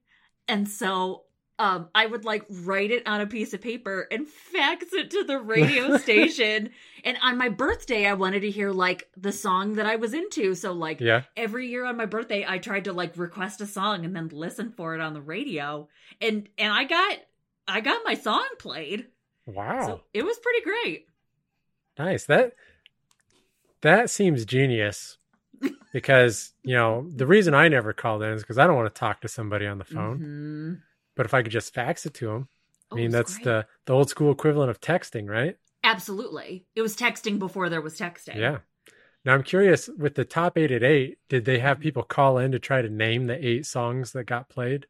and 0.48 0.68
so 0.68 1.24
um 1.58 1.88
i 1.94 2.06
would 2.06 2.24
like 2.24 2.44
write 2.48 2.90
it 2.92 3.06
on 3.06 3.20
a 3.20 3.26
piece 3.26 3.52
of 3.52 3.60
paper 3.60 4.06
and 4.12 4.26
fax 4.28 4.86
it 4.92 5.10
to 5.10 5.24
the 5.24 5.38
radio 5.38 5.96
station 6.06 6.70
and 7.04 7.18
on 7.22 7.36
my 7.36 7.48
birthday 7.48 8.06
i 8.06 8.14
wanted 8.14 8.40
to 8.40 8.50
hear 8.50 8.70
like 8.70 9.08
the 9.16 9.32
song 9.32 9.74
that 9.74 9.84
i 9.86 9.96
was 9.96 10.14
into 10.14 10.54
so 10.54 10.72
like 10.72 11.00
Yeah. 11.00 11.22
every 11.36 11.66
year 11.68 11.84
on 11.84 11.96
my 11.96 12.06
birthday 12.06 12.44
i 12.48 12.58
tried 12.58 12.84
to 12.84 12.92
like 12.92 13.16
request 13.18 13.60
a 13.60 13.66
song 13.66 14.04
and 14.04 14.14
then 14.14 14.28
listen 14.32 14.70
for 14.70 14.94
it 14.94 15.00
on 15.00 15.12
the 15.12 15.20
radio 15.20 15.88
and 16.20 16.48
and 16.56 16.72
i 16.72 16.84
got 16.84 17.18
i 17.68 17.80
got 17.80 18.02
my 18.04 18.14
song 18.14 18.46
played 18.60 19.06
Wow. 19.46 19.86
so 19.86 20.00
it 20.14 20.22
was 20.24 20.38
pretty 20.38 20.62
great 20.62 21.06
Nice. 21.98 22.24
That 22.26 22.52
that 23.82 24.10
seems 24.10 24.44
genius. 24.44 25.18
Because, 25.92 26.52
you 26.62 26.74
know, 26.76 27.04
the 27.16 27.26
reason 27.26 27.52
I 27.52 27.66
never 27.68 27.92
called 27.92 28.22
in 28.22 28.32
is 28.32 28.42
because 28.42 28.58
I 28.58 28.66
don't 28.68 28.76
want 28.76 28.94
to 28.94 28.98
talk 28.98 29.20
to 29.22 29.28
somebody 29.28 29.66
on 29.66 29.78
the 29.78 29.84
phone. 29.84 30.18
Mhm. 30.20 30.82
But 31.16 31.26
if 31.26 31.34
I 31.34 31.42
could 31.42 31.50
just 31.50 31.74
fax 31.74 32.06
it 32.06 32.14
to 32.14 32.26
them, 32.28 32.48
Oh, 32.92 32.96
I 32.96 33.00
it 33.00 33.02
mean, 33.02 33.10
that's 33.10 33.34
great. 33.34 33.44
the 33.44 33.66
the 33.86 33.92
old 33.92 34.08
school 34.08 34.30
equivalent 34.32 34.70
of 34.70 34.80
texting, 34.80 35.28
right? 35.28 35.56
absolutely 35.82 36.64
it 36.76 36.82
was 36.82 36.94
texting 36.96 37.38
before 37.38 37.68
there 37.70 37.80
was 37.80 37.98
texting 37.98 38.36
Yeah. 38.36 38.58
Now 39.24 39.34
I'm 39.34 39.42
curious 39.42 39.88
with 39.88 40.14
the 40.14 40.24
top 40.24 40.56
eight 40.56 40.70
at 40.70 40.82
eight, 40.84 41.18
did 41.28 41.44
they 41.44 41.58
have 41.58 41.80
people 41.80 42.02
call 42.04 42.38
in 42.38 42.52
to 42.52 42.58
try 42.58 42.80
to 42.82 42.88
name 42.88 43.26
the 43.26 43.44
eight 43.46 43.66
songs 43.66 44.12
that 44.12 44.24
got 44.24 44.48
played? 44.48 44.86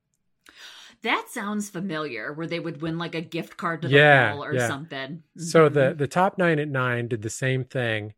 That 1.03 1.27
sounds 1.31 1.71
familiar, 1.71 2.33
where 2.33 2.47
they 2.47 2.61
would 2.61 2.83
win 2.83 2.99
like 2.99 3.15
a 3.15 3.21
gift 3.23 3.57
card 3.57 3.83
to 3.83 3.89
the 3.89 3.95
Yeah, 3.95 4.33
mall 4.33 4.45
or 4.45 4.55
yeah. 4.55 4.67
something. 4.69 5.23
So 5.37 5.69
Mhm. 5.69 5.73
the 5.75 5.95
the 5.95 6.07
top 6.07 6.37
nine 6.37 6.59
at 6.59 6.69
nine 6.69 7.09
did 7.09 7.23
the 7.23 7.31
same 7.31 7.65
thing. 7.65 8.15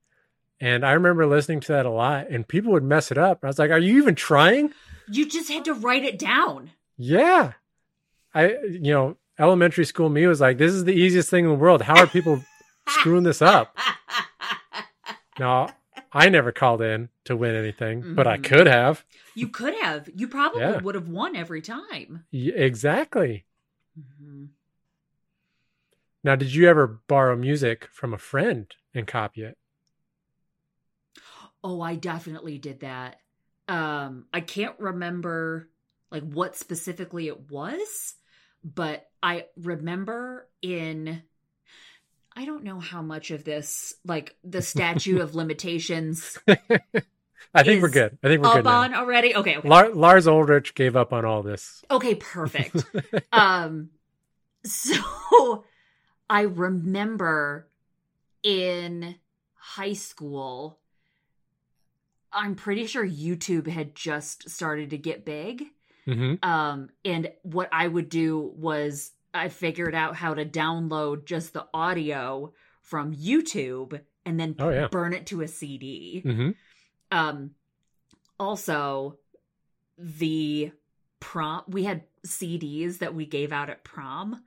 And 0.61 0.85
I 0.87 0.93
remember 0.93 1.27
listening 1.27 1.61
to 1.61 1.73
that 1.73 1.87
a 1.87 1.91
lot 1.91 2.29
and 2.29 2.47
people 2.47 2.73
would 2.73 2.83
mess 2.85 3.11
it 3.11 3.19
up. 3.19 3.41
I 3.43 3.47
was 3.49 3.59
like, 3.59 3.71
Are 3.71 3.79
you 3.79 3.99
even 3.99 4.15
trying? 4.15 4.73
you 5.09 5.29
just 5.29 5.51
had 5.51 5.65
to 5.67 5.75
write 5.75 6.05
it 6.05 6.19
down. 6.19 6.71
Yeah. 6.97 7.53
I 8.35 8.49
you 8.65 8.93
know, 8.93 9.17
elementary 9.39 9.85
school 9.85 10.09
me 10.09 10.27
was 10.27 10.41
like, 10.41 10.59
This 10.59 10.73
is 10.73 10.85
the 10.85 10.95
easiest 10.95 11.31
thing 11.31 11.45
in 11.45 11.51
the 11.51 11.57
world. 11.57 11.83
How 11.83 11.99
are 12.01 12.07
people 12.07 12.43
screwing 12.89 13.23
this 13.25 13.43
up? 13.43 13.77
Now 15.39 15.69
I 16.13 16.29
never 16.29 16.53
called 16.53 16.83
in 16.83 17.09
to 17.25 17.37
win 17.37 17.55
anything, 17.55 18.15
but 18.15 18.27
I 18.27 18.39
Mhm. 18.39 18.45
could 18.45 18.67
have. 18.67 19.05
You 19.35 19.49
could 19.49 19.75
have. 19.81 20.09
You 20.15 20.29
probably 20.29 20.61
Yeah. 20.61 20.79
would 20.79 20.95
have 20.95 21.09
won 21.09 21.37
every 21.37 21.63
time. 21.63 22.25
Y- 22.33 22.53
exactly. 22.57 23.47
Mhm. 23.97 24.53
Now, 26.25 26.35
did 26.35 26.53
you 26.55 26.69
ever 26.69 26.87
borrow 27.07 27.37
music 27.37 27.87
from 27.93 28.13
a 28.13 28.19
friend 28.19 28.75
and 28.93 29.07
copy 29.07 29.43
it? 29.43 29.57
Oh, 31.65 31.81
I 31.81 31.95
definitely 31.97 32.59
did 32.59 32.81
that. 32.81 33.21
Um, 33.69 34.27
I 34.33 34.41
can't 34.41 34.79
remember 34.79 35.69
like 36.11 36.25
what 36.25 36.57
specifically 36.57 37.29
it 37.29 37.51
was, 37.51 38.15
but 38.65 39.09
I 39.23 39.47
remember 39.57 40.49
in 40.61 41.23
I 42.35 42.45
don't 42.47 42.65
know 42.65 42.81
how 42.81 43.03
much 43.03 43.31
of 43.31 43.45
this, 43.45 43.95
like 44.05 44.37
the 44.43 44.63
statute 44.63 45.21
of 45.21 45.35
limitations, 45.35 46.39
I 47.55 47.63
think 47.63 47.83
we're 47.83 47.89
good. 47.91 48.19
I 48.23 48.29
think 48.29 48.43
we're 48.43 48.55
good 48.55 48.65
now. 48.65 48.81
on 48.81 48.95
already. 48.95 49.35
Okay, 49.37 49.57
okay. 49.59 49.69
Lar- 49.69 49.95
Lars 49.95 50.27
Ulrich 50.27 50.75
gave 50.75 50.97
up 50.97 51.13
on 51.13 51.25
all 51.25 51.43
this. 51.43 51.85
Okay, 51.91 52.15
perfect. 52.15 52.85
um 53.33 53.91
so 54.65 55.65
I 56.31 56.43
remember 56.43 57.69
in 58.43 59.17
high 59.55 59.93
school 59.93 60.79
I'm 62.33 62.55
pretty 62.55 62.87
sure 62.87 63.07
YouTube 63.07 63.67
had 63.67 63.95
just 63.95 64.49
started 64.49 64.91
to 64.91 64.99
get 64.99 65.25
big. 65.25 65.65
hmm 66.07 66.35
Um 66.43 66.89
and 67.05 67.31
what 67.43 67.69
I 67.73 67.87
would 67.89 68.09
do 68.09 68.53
was 68.57 69.13
I 69.35 69.49
figured 69.49 69.95
out 69.95 70.17
how 70.17 70.35
to 70.35 70.45
download 70.45 71.25
just 71.25 71.53
the 71.53 71.67
audio 71.75 72.53
from 72.83 73.15
YouTube 73.15 74.01
and 74.25 74.39
then 74.39 74.55
Oh, 74.59 74.71
yeah. 74.71 74.89
burn 74.89 75.13
it 75.15 75.27
to 75.27 75.41
a 75.43 75.49
CD. 75.49 76.21
hmm 76.21 76.51
Um, 77.13 77.51
also, 78.41 79.19
the 79.99 80.73
prom, 81.21 81.63
we 81.69 81.85
had 81.85 82.03
CDs 82.27 82.99
that 82.99 83.15
we 83.15 83.27
gave 83.27 83.53
out 83.53 83.71
at 83.71 83.85
prom, 83.85 84.43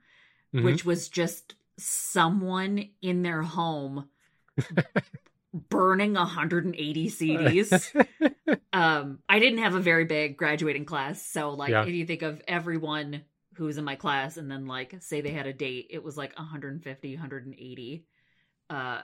Mhm. 0.54 0.64
which 0.64 0.84
was 0.84 1.08
just 1.08 1.54
someone 1.78 2.90
in 3.00 3.22
their 3.22 3.42
home 3.42 4.08
burning 5.54 6.14
180 6.14 7.08
CDs. 7.10 7.94
um, 8.72 9.18
I 9.28 9.38
didn't 9.38 9.58
have 9.58 9.74
a 9.74 9.80
very 9.80 10.04
big 10.04 10.36
graduating 10.36 10.84
class. 10.84 11.22
So, 11.22 11.50
like, 11.50 11.70
Yeah. 11.70 11.84
if 11.84 11.94
you 11.94 12.06
think 12.06 12.22
of 12.22 12.42
everyone 12.48 13.22
who 13.54 13.64
was 13.64 13.78
in 13.78 13.84
my 13.84 13.96
class 13.96 14.36
and 14.36 14.50
then, 14.50 14.66
like, 14.66 14.94
say 15.00 15.20
they 15.20 15.30
had 15.30 15.46
a 15.46 15.52
date, 15.52 15.86
it 15.90 16.02
was 16.02 16.16
like 16.16 16.36
150, 16.36 17.14
180 17.14 18.04
uh, 18.68 19.02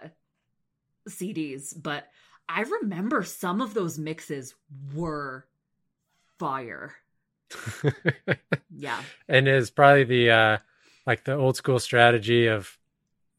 CDs. 1.09 1.75
But 1.81 2.11
I 2.54 2.62
remember 2.62 3.23
some 3.23 3.61
of 3.61 3.73
those 3.75 3.99
mixes 3.99 4.54
were 4.94 5.47
fire. 6.38 6.94
Yeah. 8.75 9.00
and 9.28 9.49
is 9.49 9.71
probably 9.71 10.04
the 10.04 10.30
uh 10.30 10.59
like 11.06 11.25
the 11.25 11.35
old 11.35 11.56
school 11.56 11.78
strategy 11.78 12.47
of 12.47 12.78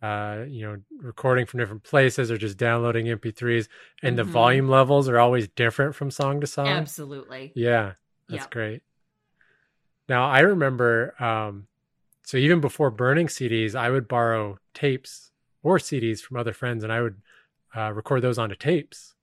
uh 0.01 0.43
you 0.47 0.65
know 0.65 0.77
recording 0.99 1.45
from 1.45 1.59
different 1.59 1.83
places 1.83 2.31
or 2.31 2.37
just 2.37 2.57
downloading 2.57 3.05
mp3s 3.07 3.67
and 4.03 4.17
the 4.17 4.23
Mhm. 4.23 4.29
volume 4.29 4.69
levels 4.69 5.07
are 5.09 5.19
always 5.19 5.47
different 5.49 5.95
from 5.95 6.11
song 6.11 6.41
to 6.41 6.47
song 6.47 6.67
Absolutely. 6.67 7.51
yeah 7.55 7.93
that's 8.29 8.43
Yep. 8.43 8.51
great 8.51 8.81
now 10.09 10.25
i 10.25 10.39
remember 10.39 11.13
um 11.21 11.67
so 12.23 12.37
even 12.37 12.61
before 12.61 12.91
burning 12.91 13.27
cds 13.27 13.75
i 13.75 13.89
would 13.89 14.07
borrow 14.07 14.57
tapes 14.73 15.31
or 15.63 15.77
cds 15.77 16.21
from 16.21 16.37
other 16.37 16.53
friends 16.53 16.83
and 16.83 16.91
i 16.93 17.01
would 17.01 17.21
uh, 17.75 17.91
record 17.91 18.21
those 18.21 18.37
onto 18.37 18.55
tapes 18.55 19.15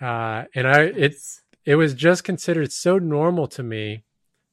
uh 0.00 0.44
and 0.54 0.66
i 0.68 0.82
it 0.82 1.12
Yes. 1.12 1.42
it 1.64 1.74
was 1.74 1.94
just 1.94 2.24
considered 2.24 2.72
so 2.72 2.98
normal 2.98 3.46
to 3.48 3.62
me 3.62 4.04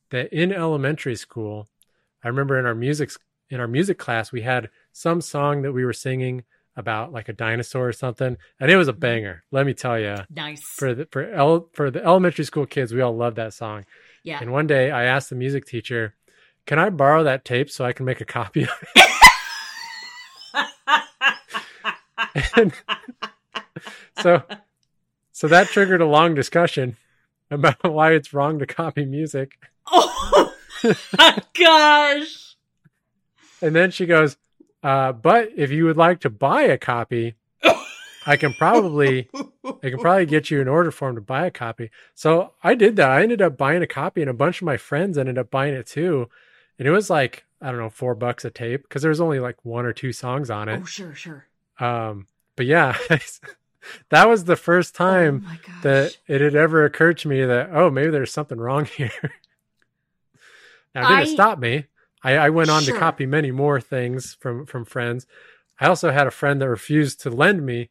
that 0.10 0.32
in 0.34 0.52
elementary 0.52 1.16
school 1.16 1.68
i 2.24 2.28
remember 2.28 2.58
in 2.60 2.66
our 2.66 2.76
music 2.76 3.12
in 3.50 3.60
our 3.60 3.68
music 3.68 3.98
class 3.98 4.32
we 4.32 4.42
had 4.42 4.70
some 4.92 5.22
song 5.22 5.62
that 5.62 5.72
we 5.72 5.86
were 5.86 5.94
singing 5.94 6.44
about 6.78 7.14
like 7.14 7.30
a 7.30 7.34
dinosaur 7.34 7.88
or 7.88 7.94
something 7.94 8.38
and 8.60 8.72
it 8.72 8.76
was 8.76 8.88
a 8.88 8.94
banger 8.94 9.44
let 9.52 9.66
me 9.66 9.74
tell 9.74 10.00
you 10.00 10.18
nice. 10.30 10.62
for 10.62 10.94
the 10.94 11.08
for 11.12 11.24
el, 11.32 11.70
for 11.74 11.90
the 11.90 12.04
elementary 12.04 12.44
school 12.44 12.66
kids 12.66 12.94
we 12.94 13.02
all 13.02 13.16
loved 13.16 13.38
that 13.38 13.54
song 13.54 13.86
yeah. 14.24 14.40
and 14.42 14.52
one 14.52 14.68
day 14.68 14.92
i 14.92 15.04
asked 15.06 15.30
the 15.30 15.36
music 15.36 15.66
teacher 15.66 16.16
can 16.66 16.80
I 16.80 16.90
borrow 16.90 17.24
that 17.24 17.46
tape 17.46 17.70
so 17.70 17.86
I 17.86 17.94
can 17.94 18.06
make 18.06 18.22
a 18.22 18.26
copy 18.26 18.64
of 18.64 18.70
it? 18.96 19.10
and 22.56 22.74
so, 24.22 24.44
so 25.32 25.48
that 25.48 25.68
triggered 25.68 26.02
a 26.02 26.06
long 26.06 26.36
discussion 26.36 26.98
about 27.50 27.84
why 27.84 28.12
it's 28.14 28.34
wrong 28.34 28.60
to 28.60 28.66
copy 28.66 29.06
music. 29.06 29.58
oh 29.88 30.54
my 31.18 31.42
gosh. 31.54 32.56
And 33.62 33.76
then 33.76 33.92
she 33.92 34.06
goes, 34.06 34.38
uh, 34.84 35.14
"But 35.14 35.52
if 35.56 35.72
you 35.72 35.86
would 35.86 35.98
like 35.98 36.20
to 36.22 36.30
buy 36.30 36.64
a 36.64 36.78
copy, 36.78 37.36
I 38.28 38.38
can 38.38 38.54
probably, 38.54 39.30
I 39.82 39.90
can 39.90 40.00
probably 40.00 40.26
get 40.26 40.52
you 40.52 40.62
an 40.62 40.68
order 40.68 40.92
form 40.92 41.16
to 41.16 41.22
buy 41.22 41.46
a 41.46 41.52
copy." 41.52 41.90
So 42.14 42.52
I 42.64 42.76
did 42.76 42.96
that. 42.98 43.10
I 43.10 43.24
ended 43.24 43.42
up 43.42 43.58
buying 43.58 43.82
a 43.82 43.88
copy, 43.88 44.22
and 44.22 44.30
a 44.30 44.34
bunch 44.34 44.62
of 44.62 44.66
my 44.66 44.78
friends 44.78 45.18
ended 45.18 45.38
up 45.38 45.50
buying 45.50 45.74
it 45.74 45.88
too. 45.88 46.30
And 46.78 46.88
it 46.88 46.92
was 46.92 47.10
like 47.10 47.46
I 47.62 47.72
don't 47.72 47.80
know, 47.80 47.90
four 47.90 48.14
bucks 48.16 48.46
a 48.46 48.52
tape 48.52 48.84
because 48.84 49.02
there 49.02 49.10
was 49.10 49.22
only 49.22 49.40
like 49.40 49.64
one 49.64 49.86
or 49.86 49.94
two 49.94 50.12
songs 50.12 50.50
on 50.50 50.70
it. 50.70 50.82
Oh, 50.82 50.86
sure, 50.86 51.16
sure. 51.16 51.48
Um, 51.80 52.28
but 52.56 52.66
yeah, 52.66 52.98
that 54.10 54.28
was 54.30 54.46
the 54.46 54.56
first 54.56 54.96
oh 55.00 55.04
time 55.06 55.40
gosh. 55.66 55.82
that 55.84 56.18
it 56.28 56.42
had 56.42 56.56
ever 56.56 56.86
occurred 56.86 57.18
to 57.20 57.28
me 57.28 57.44
that 57.46 57.70
oh 57.74 57.90
maybe 57.90 58.12
there's 58.12 58.32
something 58.32 58.58
wrong 58.58 58.86
here. 58.98 59.12
now 60.94 61.08
didn't 61.10 61.32
I- 61.32 61.34
stop 61.34 61.60
me. 61.60 61.86
I, 62.24 62.38
I 62.38 62.50
went 62.50 62.72
on 62.72 62.82
Sure. 62.82 62.94
to 62.96 63.00
copy 63.00 63.26
many 63.28 63.52
more 63.52 63.80
things 63.80 64.34
from 64.40 64.66
from 64.66 64.84
friends. 64.86 65.28
I 65.80 65.88
also 65.88 66.12
had 66.12 66.26
a 66.26 66.32
friend 66.32 66.62
that 66.62 66.70
refused 66.70 67.20
to 67.22 67.30
lend 67.30 67.66
me 67.66 67.90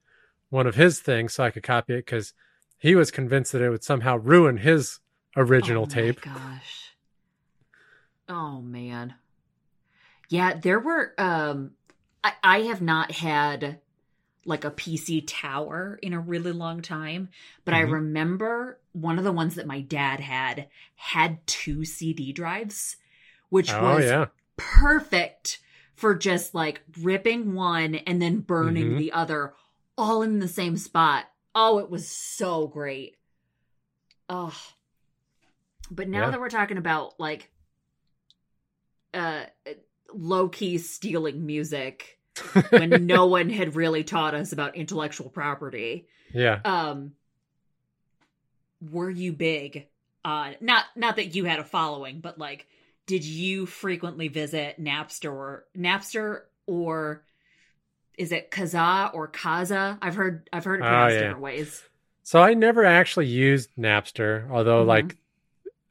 one 0.50 0.66
of 0.66 0.74
his 0.74 1.00
things 1.00 1.34
so 1.34 1.44
I 1.44 1.50
could 1.50 1.62
copy 1.62 1.92
it 1.94 1.98
because 2.06 2.32
he 2.78 2.94
was 2.94 3.10
convinced 3.10 3.52
that 3.52 3.62
it 3.62 3.70
would 3.70 3.84
somehow 3.84 4.16
ruin 4.16 4.56
his 4.56 4.98
original 5.36 5.82
oh 5.84 5.86
tape. 5.86 6.20
Gosh. 6.22 6.94
Oh 8.28 8.60
man. 8.62 9.14
Yeah, 10.30 10.54
there 10.54 10.80
were 10.80 11.12
um 11.18 11.72
I, 12.24 12.32
I 12.42 12.58
have 12.62 12.82
not 12.82 13.12
had 13.12 13.80
like 14.46 14.64
a 14.64 14.70
PC 14.70 15.24
tower 15.26 15.98
in 16.02 16.12
a 16.12 16.20
really 16.20 16.52
long 16.52 16.82
time, 16.82 17.28
but 17.64 17.74
I 17.74 17.80
Mhm. 17.80 17.92
remember 17.92 18.80
one 18.92 19.18
of 19.18 19.24
the 19.24 19.32
ones 19.32 19.54
that 19.54 19.66
my 19.66 19.80
dad 19.80 20.20
had 20.20 20.68
had 20.96 21.46
two 21.46 21.84
CD 21.84 22.32
drives, 22.32 22.96
which 23.50 23.70
Oh 23.70 23.80
was 23.82 24.04
yeah, 24.04 24.26
perfect 24.56 25.60
for 25.94 26.14
just 26.14 26.54
like 26.54 26.82
ripping 27.00 27.54
one 27.54 27.94
and 27.94 28.20
then 28.20 28.40
burning 28.40 28.94
Mhm. 28.94 28.98
the 28.98 29.12
other 29.12 29.54
all 29.96 30.22
in 30.22 30.40
the 30.40 30.48
same 30.48 30.76
spot. 30.76 31.26
Oh, 31.54 31.78
it 31.78 31.88
was 31.90 32.08
so 32.08 32.66
great. 32.66 33.16
Oh. 34.28 34.56
But 35.90 36.08
now 36.08 36.24
Yeah. 36.24 36.30
that 36.30 36.40
we're 36.40 36.48
talking 36.50 36.78
about 36.78 37.18
like 37.20 37.50
uh 39.12 39.44
low 40.14 40.48
key 40.48 40.78
stealing 40.78 41.44
music 41.46 42.18
when 42.70 43.06
no 43.06 43.26
one 43.26 43.50
had 43.50 43.76
really 43.76 44.04
taught 44.04 44.34
us 44.34 44.52
about 44.52 44.76
intellectual 44.76 45.28
property, 45.30 46.06
yeah. 46.32 46.60
um 46.64 47.12
were 48.90 49.10
you 49.10 49.32
big 49.32 49.86
on 50.24 50.54
not 50.60 50.84
not 50.96 51.16
that 51.16 51.34
you 51.34 51.44
had 51.44 51.58
a 51.58 51.64
following 51.64 52.20
but 52.20 52.38
like 52.38 52.66
did 53.06 53.24
you 53.24 53.66
frequently 53.66 54.28
visit 54.28 54.82
napster 54.82 55.30
or 55.30 55.64
napster 55.76 56.42
or 56.66 57.24
is 58.16 58.32
it 58.32 58.50
kazaa 58.50 59.12
or 59.14 59.28
kazaa 59.28 59.98
i've 60.02 60.14
heard 60.14 60.48
i've 60.52 60.64
heard 60.64 60.80
it 60.80 60.84
Oh, 60.84 60.88
pronounced 60.88 61.14
yeah. 61.14 61.20
different 61.20 61.40
ways 61.42 61.82
So 62.22 62.40
I 62.40 62.54
never 62.54 62.84
actually 62.86 63.26
used 63.26 63.70
Napster, 63.76 64.50
although 64.50 64.82
Mhm. 64.82 64.86
like 64.86 65.16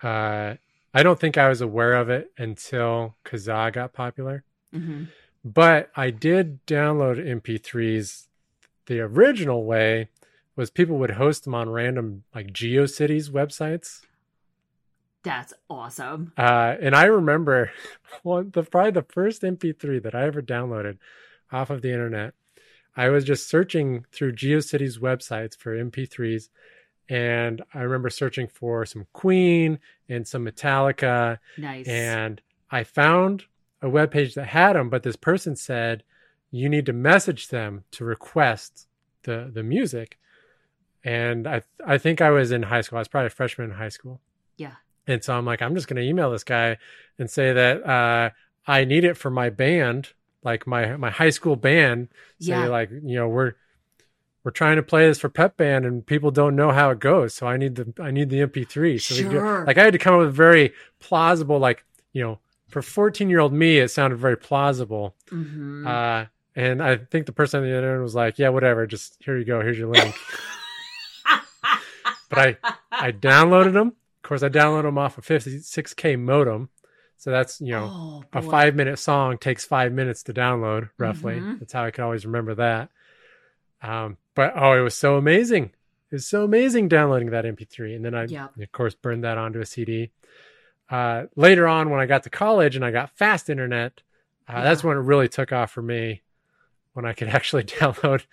uh 0.02 0.56
I 0.94 1.04
don't 1.04 1.20
think 1.20 1.38
I 1.38 1.50
was 1.50 1.62
aware 1.62 1.94
of 1.94 2.10
it 2.10 2.32
until 2.38 3.16
Kazaa 3.26 3.74
got 3.74 3.94
popular. 3.94 4.44
hmm 4.72 5.06
But 5.44 5.92
I 5.96 6.12
did 6.12 6.66
download 6.66 7.18
MP3s 7.20 8.28
the 8.86 9.00
original 9.02 9.66
way 9.66 10.10
was 10.56 10.70
people 10.70 10.98
would 11.00 11.12
host 11.12 11.46
them 11.46 11.56
on 11.56 11.70
random 11.70 12.24
like 12.36 12.48
GeoCities 12.54 13.30
websites. 13.32 14.02
that's 15.24 15.54
awesome 15.70 16.34
Uh 16.38 16.76
and 16.82 16.96
I 16.96 17.06
remember 17.06 17.72
one 18.24 18.52
the 18.52 18.64
probably 18.64 18.92
the 18.92 19.04
first 19.04 19.42
MP3 19.42 20.00
that 20.04 20.14
I 20.16 20.24
ever 20.26 20.42
downloaded 20.42 20.98
off 21.52 21.70
of 21.70 21.82
the 21.82 21.92
internet. 21.92 22.34
I 22.96 23.10
was 23.10 23.24
just 23.24 23.48
searching 23.50 24.06
through 24.12 24.34
GeoCities 24.34 25.00
websites 25.00 25.58
for 25.58 25.76
MP3s, 25.76 26.50
and 27.10 27.62
I 27.74 27.82
remember 27.82 28.10
searching 28.10 28.48
for 28.48 28.86
some 28.86 29.08
Queen 29.14 29.80
and 30.10 30.28
some 30.28 30.46
Metallica, 30.46 31.40
nice 31.58 31.88
and 31.88 32.42
I 32.72 32.84
found 32.84 33.44
a 33.82 33.88
webpage 33.88 34.34
that 34.36 34.48
had 34.48 34.74
them, 34.76 34.90
but 34.90 35.04
this 35.04 35.16
person 35.18 35.56
said 35.56 36.04
you 36.52 36.70
need 36.70 36.86
to 36.86 36.94
message 36.94 37.50
them 37.50 37.84
to 37.92 38.06
request 38.06 38.88
the 39.24 39.50
the 39.54 39.64
music. 39.64 40.18
And 41.04 41.48
I 41.48 41.64
I 41.86 41.98
think 41.98 42.22
I 42.22 42.30
was 42.30 42.52
in 42.52 42.64
high 42.64 42.82
school. 42.82 42.98
I 42.98 43.02
was 43.02 43.08
probably 43.08 43.28
a 43.28 43.32
freshman 43.32 43.70
in 43.72 43.76
high 43.78 43.90
school. 43.90 44.22
yeah 44.58 44.76
And 45.08 45.24
so 45.24 45.38
I'm 45.38 45.46
like, 45.46 45.62
I'm 45.62 45.76
just 45.76 45.88
going 45.88 46.02
to 46.02 46.08
email 46.08 46.32
this 46.32 46.44
guy 46.46 46.78
and 47.20 47.30
say 47.30 47.52
that 47.54 47.86
uh, 47.86 48.30
I 48.66 48.86
need 48.86 49.04
it 49.04 49.18
for 49.18 49.30
my 49.30 49.50
band, 49.50 50.10
like 50.44 50.66
my 50.66 50.96
my 50.98 51.10
high 51.10 51.32
school 51.32 51.56
band. 51.58 52.08
Say 52.40 52.52
Yeah. 52.52 52.68
like, 52.70 52.90
you 52.92 53.16
know, 53.16 53.28
we're 53.28 53.54
we're 54.44 54.52
trying 54.52 54.76
to 54.76 54.84
play 54.84 55.08
this 55.08 55.20
for 55.20 55.30
pep 55.30 55.56
band 55.58 55.86
and 55.86 56.06
people 56.06 56.30
don't 56.32 56.56
know 56.56 56.72
how 56.72 56.90
it 56.92 57.00
goes, 57.00 57.34
so 57.34 57.48
I 57.48 57.58
need 57.58 57.76
the 57.76 57.94
I 58.00 58.12
need 58.12 58.30
the 58.30 58.40
MP3. 58.42 59.02
So 59.02 59.16
they 59.16 59.24
do, 59.24 59.32
Sure. 59.32 59.66
like 59.66 59.78
I 59.78 59.84
had 59.84 59.94
to 59.94 60.00
come 60.00 60.16
up 60.16 60.20
with 60.20 60.30
a 60.30 60.32
very 60.32 60.74
plausible, 61.00 61.60
like 61.60 61.84
you 62.12 62.22
know, 62.24 62.40
for 62.70 62.82
14 62.82 63.30
year 63.30 63.40
old 63.40 63.54
me, 63.54 63.80
it 63.80 63.90
sounded 63.90 64.18
very 64.18 64.38
plausible. 64.38 65.16
mm-hmm. 65.32 65.88
Uh, 65.88 66.26
and 66.56 66.84
I 66.84 66.98
think 66.98 67.26
the 67.26 67.32
person 67.32 67.62
on 67.62 67.66
the 67.70 67.76
other 67.76 67.94
end 67.94 68.04
was 68.04 68.14
like, 68.14 68.38
yeah, 68.38 68.50
whatever, 68.50 68.86
just 68.86 69.18
here 69.24 69.38
you 69.38 69.46
go, 69.46 69.62
here's 69.62 69.78
your 69.78 69.88
link. 69.90 70.14
but 72.30 72.38
I 72.40 72.58
I 72.92 73.12
downloaded 73.12 73.74
them. 73.74 73.88
Of 74.24 74.28
course, 74.28 74.44
I 74.44 74.50
downloaded 74.50 74.84
them 74.84 74.98
off 74.98 75.18
a 75.18 75.22
56k 75.22 76.20
modem. 76.20 76.70
So 77.18 77.32
that's 77.32 77.62
you 77.62 77.72
know 77.72 77.90
oh, 77.90 78.24
a 78.34 78.42
five 78.42 78.76
minute 78.76 79.00
song 79.00 79.38
takes 79.38 79.64
five 79.66 79.94
minutes 79.94 80.24
to 80.24 80.34
download 80.34 80.90
roughly. 80.98 81.36
Mhm. 81.36 81.60
That's 81.60 81.72
how 81.74 81.86
I 81.86 81.92
can 81.92 82.04
always 82.04 82.26
remember 82.26 82.56
that. 82.56 82.90
Um, 83.82 84.18
but 84.36 84.54
oh, 84.56 84.74
it 84.74 84.82
was 84.82 84.96
so 84.96 85.16
amazing! 85.18 85.66
It 86.12 86.16
was 86.16 86.28
so 86.28 86.44
amazing 86.44 86.88
downloading 86.88 87.32
that 87.32 87.46
MP3, 87.46 87.96
and 87.96 88.06
then 88.06 88.16
I 88.16 88.26
Yep. 88.26 88.58
of 88.62 88.72
course 88.72 88.96
burned 88.96 89.24
that 89.24 89.38
onto 89.38 89.60
a 89.60 89.66
CD. 89.66 90.12
Uh, 90.90 91.26
later 91.36 91.68
on, 91.68 91.90
when 91.90 92.00
I 92.00 92.06
got 92.06 92.24
to 92.24 92.30
college 92.30 92.76
and 92.76 92.86
I 92.86 92.92
got 92.92 93.18
fast 93.18 93.50
internet, 93.50 94.02
uh, 94.48 94.62
that's 94.62 94.84
when 94.84 94.98
it 94.98 95.02
really 95.02 95.28
took 95.30 95.52
off 95.52 95.72
for 95.72 95.82
me. 95.82 96.22
When 96.94 97.06
I 97.06 97.14
could 97.14 97.28
actually 97.30 97.64
download 97.64 98.26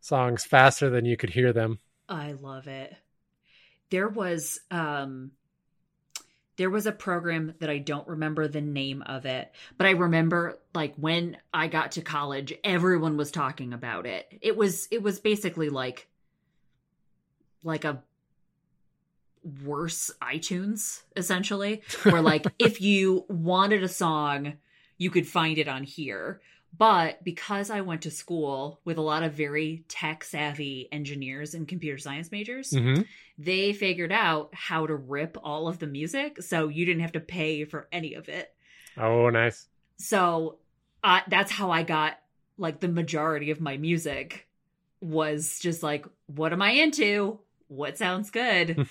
songs 0.00 0.44
faster 0.44 0.90
than 0.90 1.04
you 1.04 1.16
could 1.16 1.30
hear 1.30 1.52
them. 1.52 1.78
I 2.08 2.32
love 2.32 2.66
it. 2.66 2.94
There 3.90 4.08
was 4.08 4.60
um 4.70 5.32
there 6.56 6.70
was 6.70 6.86
a 6.86 6.92
program 6.92 7.54
that 7.60 7.70
I 7.70 7.78
don't 7.78 8.06
remember 8.06 8.46
the 8.46 8.60
name 8.60 9.02
of 9.02 9.24
it, 9.24 9.52
but 9.78 9.86
I 9.86 9.90
remember 9.90 10.58
like 10.74 10.94
when 10.96 11.36
I 11.52 11.68
got 11.68 11.92
to 11.92 12.02
college, 12.02 12.52
everyone 12.62 13.16
was 13.16 13.30
talking 13.30 13.72
about 13.72 14.06
it. 14.06 14.26
It 14.40 14.56
was 14.56 14.88
it 14.90 15.02
was 15.02 15.18
basically 15.18 15.70
like 15.70 16.08
like 17.64 17.84
a 17.84 18.02
worse 19.64 20.10
iTunes 20.20 21.02
essentially, 21.16 21.82
where 22.02 22.22
like 22.22 22.46
if 22.58 22.80
you 22.80 23.24
wanted 23.28 23.82
a 23.82 23.88
song, 23.88 24.54
you 24.98 25.10
could 25.10 25.26
find 25.26 25.58
it 25.58 25.68
on 25.68 25.84
here. 25.84 26.40
But 26.76 27.22
because 27.22 27.70
I 27.70 27.82
went 27.82 28.02
to 28.02 28.10
school 28.10 28.80
with 28.84 28.96
a 28.96 29.02
lot 29.02 29.22
of 29.22 29.34
very 29.34 29.84
tech 29.88 30.24
savvy 30.24 30.88
engineers 30.90 31.54
and 31.54 31.68
computer 31.68 31.98
science 31.98 32.32
majors, 32.32 32.70
Mhm. 32.70 33.06
they 33.38 33.72
figured 33.72 34.12
out 34.12 34.54
how 34.54 34.86
to 34.86 34.94
rip 34.94 35.36
all 35.42 35.68
of 35.68 35.78
the 35.78 35.86
music 35.86 36.42
so 36.42 36.68
you 36.68 36.86
didn't 36.86 37.02
have 37.02 37.12
to 37.12 37.20
pay 37.20 37.64
for 37.64 37.88
any 37.92 38.14
of 38.14 38.28
it. 38.28 38.54
Oh, 38.96 39.28
nice. 39.30 39.66
So 39.98 40.58
uh, 41.04 41.20
that's 41.28 41.50
how 41.50 41.70
I 41.70 41.82
got 41.82 42.18
like 42.56 42.80
the 42.80 42.88
majority 42.88 43.50
of 43.50 43.60
my 43.60 43.76
music 43.76 44.46
was 45.00 45.58
just 45.60 45.82
like, 45.82 46.06
what 46.26 46.52
am 46.52 46.62
I 46.62 46.70
into? 46.70 47.40
What 47.68 47.98
sounds 47.98 48.30
good? 48.30 48.86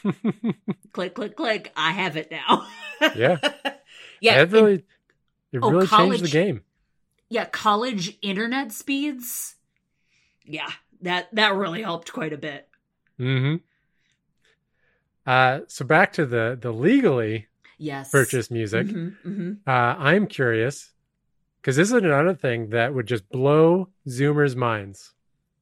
click, 0.92 1.14
click, 1.16 1.36
click. 1.36 1.72
I 1.76 1.92
have 1.92 2.18
it 2.18 2.30
now. 2.32 2.68
Yeah. 3.16 3.38
yeah. 4.22 4.42
it 4.42 4.52
really, 4.52 4.84
it 5.52 5.60
oh, 5.62 5.72
really 5.72 5.88
changed 5.88 6.24
the 6.24 6.30
game. 6.30 6.62
Yeah. 7.32 7.46
College 7.46 8.18
internet 8.22 8.72
speeds. 8.72 9.56
Yeah. 10.46 10.70
That, 11.02 11.34
that 11.34 11.56
really 11.56 11.82
helped 11.82 12.14
quite 12.14 12.34
a 12.34 12.38
bit. 12.38 12.68
hmm 13.18 13.56
Uh, 15.26 15.62
so 15.68 15.86
back 15.86 16.14
to 16.14 16.26
the 16.26 16.58
the 16.60 16.72
legally 16.72 17.48
Yes. 17.78 18.12
purchased 18.12 18.52
music. 18.52 18.88
Mhm, 18.88 19.16
mhm. 19.26 19.58
Uh, 19.66 19.96
I'm 19.98 20.28
curious 20.28 20.92
because 21.60 21.76
this 21.76 21.88
is 21.90 21.94
another 21.94 22.36
thing 22.36 22.70
that 22.70 22.94
would 22.94 23.08
just 23.08 23.28
blow 23.30 23.90
Zoomers' 24.08 24.56
minds 24.56 25.14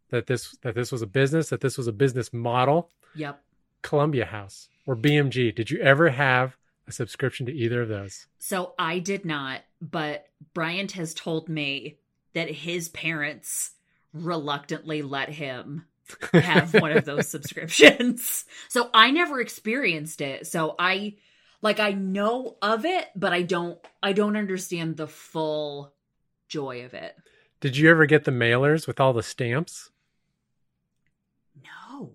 that 0.10 0.28
this 0.28 0.58
that 0.64 0.76
this 0.76 0.92
was 0.92 1.02
a 1.02 1.08
business, 1.08 1.50
that 1.50 1.62
this 1.62 1.78
was 1.78 1.88
a 1.88 1.94
business 1.94 2.34
model. 2.34 2.90
Yep. 3.16 3.42
Columbia 3.82 4.26
House 4.26 4.68
or 4.86 4.96
BMG. 4.98 5.56
Did 5.56 5.72
you 5.72 5.80
ever 5.80 6.10
have 6.10 6.58
a 6.90 6.92
subscription 6.92 7.46
to 7.46 7.54
either 7.54 7.82
of 7.82 7.90
those. 7.90 8.28
So 8.40 8.74
I 8.78 9.00
did 9.00 9.26
not, 9.26 9.62
but 9.82 10.28
Bryant 10.54 10.94
has 10.94 11.14
told 11.14 11.48
me 11.48 12.00
that 12.34 12.50
his 12.50 12.90
parents 12.90 13.72
reluctantly 14.14 15.02
let 15.02 15.30
him 15.30 15.86
have 16.34 16.74
one 16.74 16.92
of 16.92 17.06
those 17.06 17.28
subscriptions. 17.30 18.46
So 18.68 18.90
I 18.94 19.12
never 19.12 19.40
experienced 19.40 20.22
it. 20.22 20.48
So 20.48 20.76
I 20.78 21.16
like 21.62 21.80
I 21.80 21.92
know 21.92 22.58
of 22.62 22.86
it, 22.86 23.08
but 23.16 23.34
I 23.34 23.44
don't 23.44 23.78
I 24.02 24.14
don't 24.14 24.36
understand 24.36 24.98
the 24.98 25.08
full 25.08 25.94
joy 26.48 26.86
of 26.86 26.94
it. 26.94 27.16
Did 27.60 27.78
you 27.78 27.90
ever 27.90 28.06
get 28.06 28.24
the 28.24 28.32
mailers 28.32 28.88
with 28.88 29.00
all 29.00 29.14
the 29.14 29.24
stamps? 29.24 29.92
No. 31.64 32.14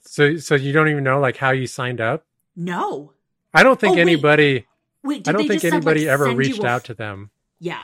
So 0.00 0.36
so 0.36 0.54
you 0.54 0.72
don't 0.72 0.88
even 0.88 1.04
know 1.04 1.20
like 1.20 1.36
how 1.36 1.50
you 1.50 1.66
signed 1.66 2.00
up? 2.00 2.24
No. 2.56 3.12
I 3.54 3.62
don't 3.62 3.78
think 3.78 3.92
Oh, 3.92 3.96
wait. 3.96 4.00
anybody 4.02 4.66
Wait, 5.02 5.24
did 5.24 5.28
I 5.28 5.32
don't 5.32 5.42
they 5.42 5.48
think 5.48 5.62
just 5.62 5.72
send, 5.72 5.84
like, 5.84 5.96
ever 5.98 6.30
reached 6.34 6.62
a 6.62 6.66
out 6.66 6.84
to 6.84 6.94
them. 6.94 7.30
Yeah. 7.60 7.82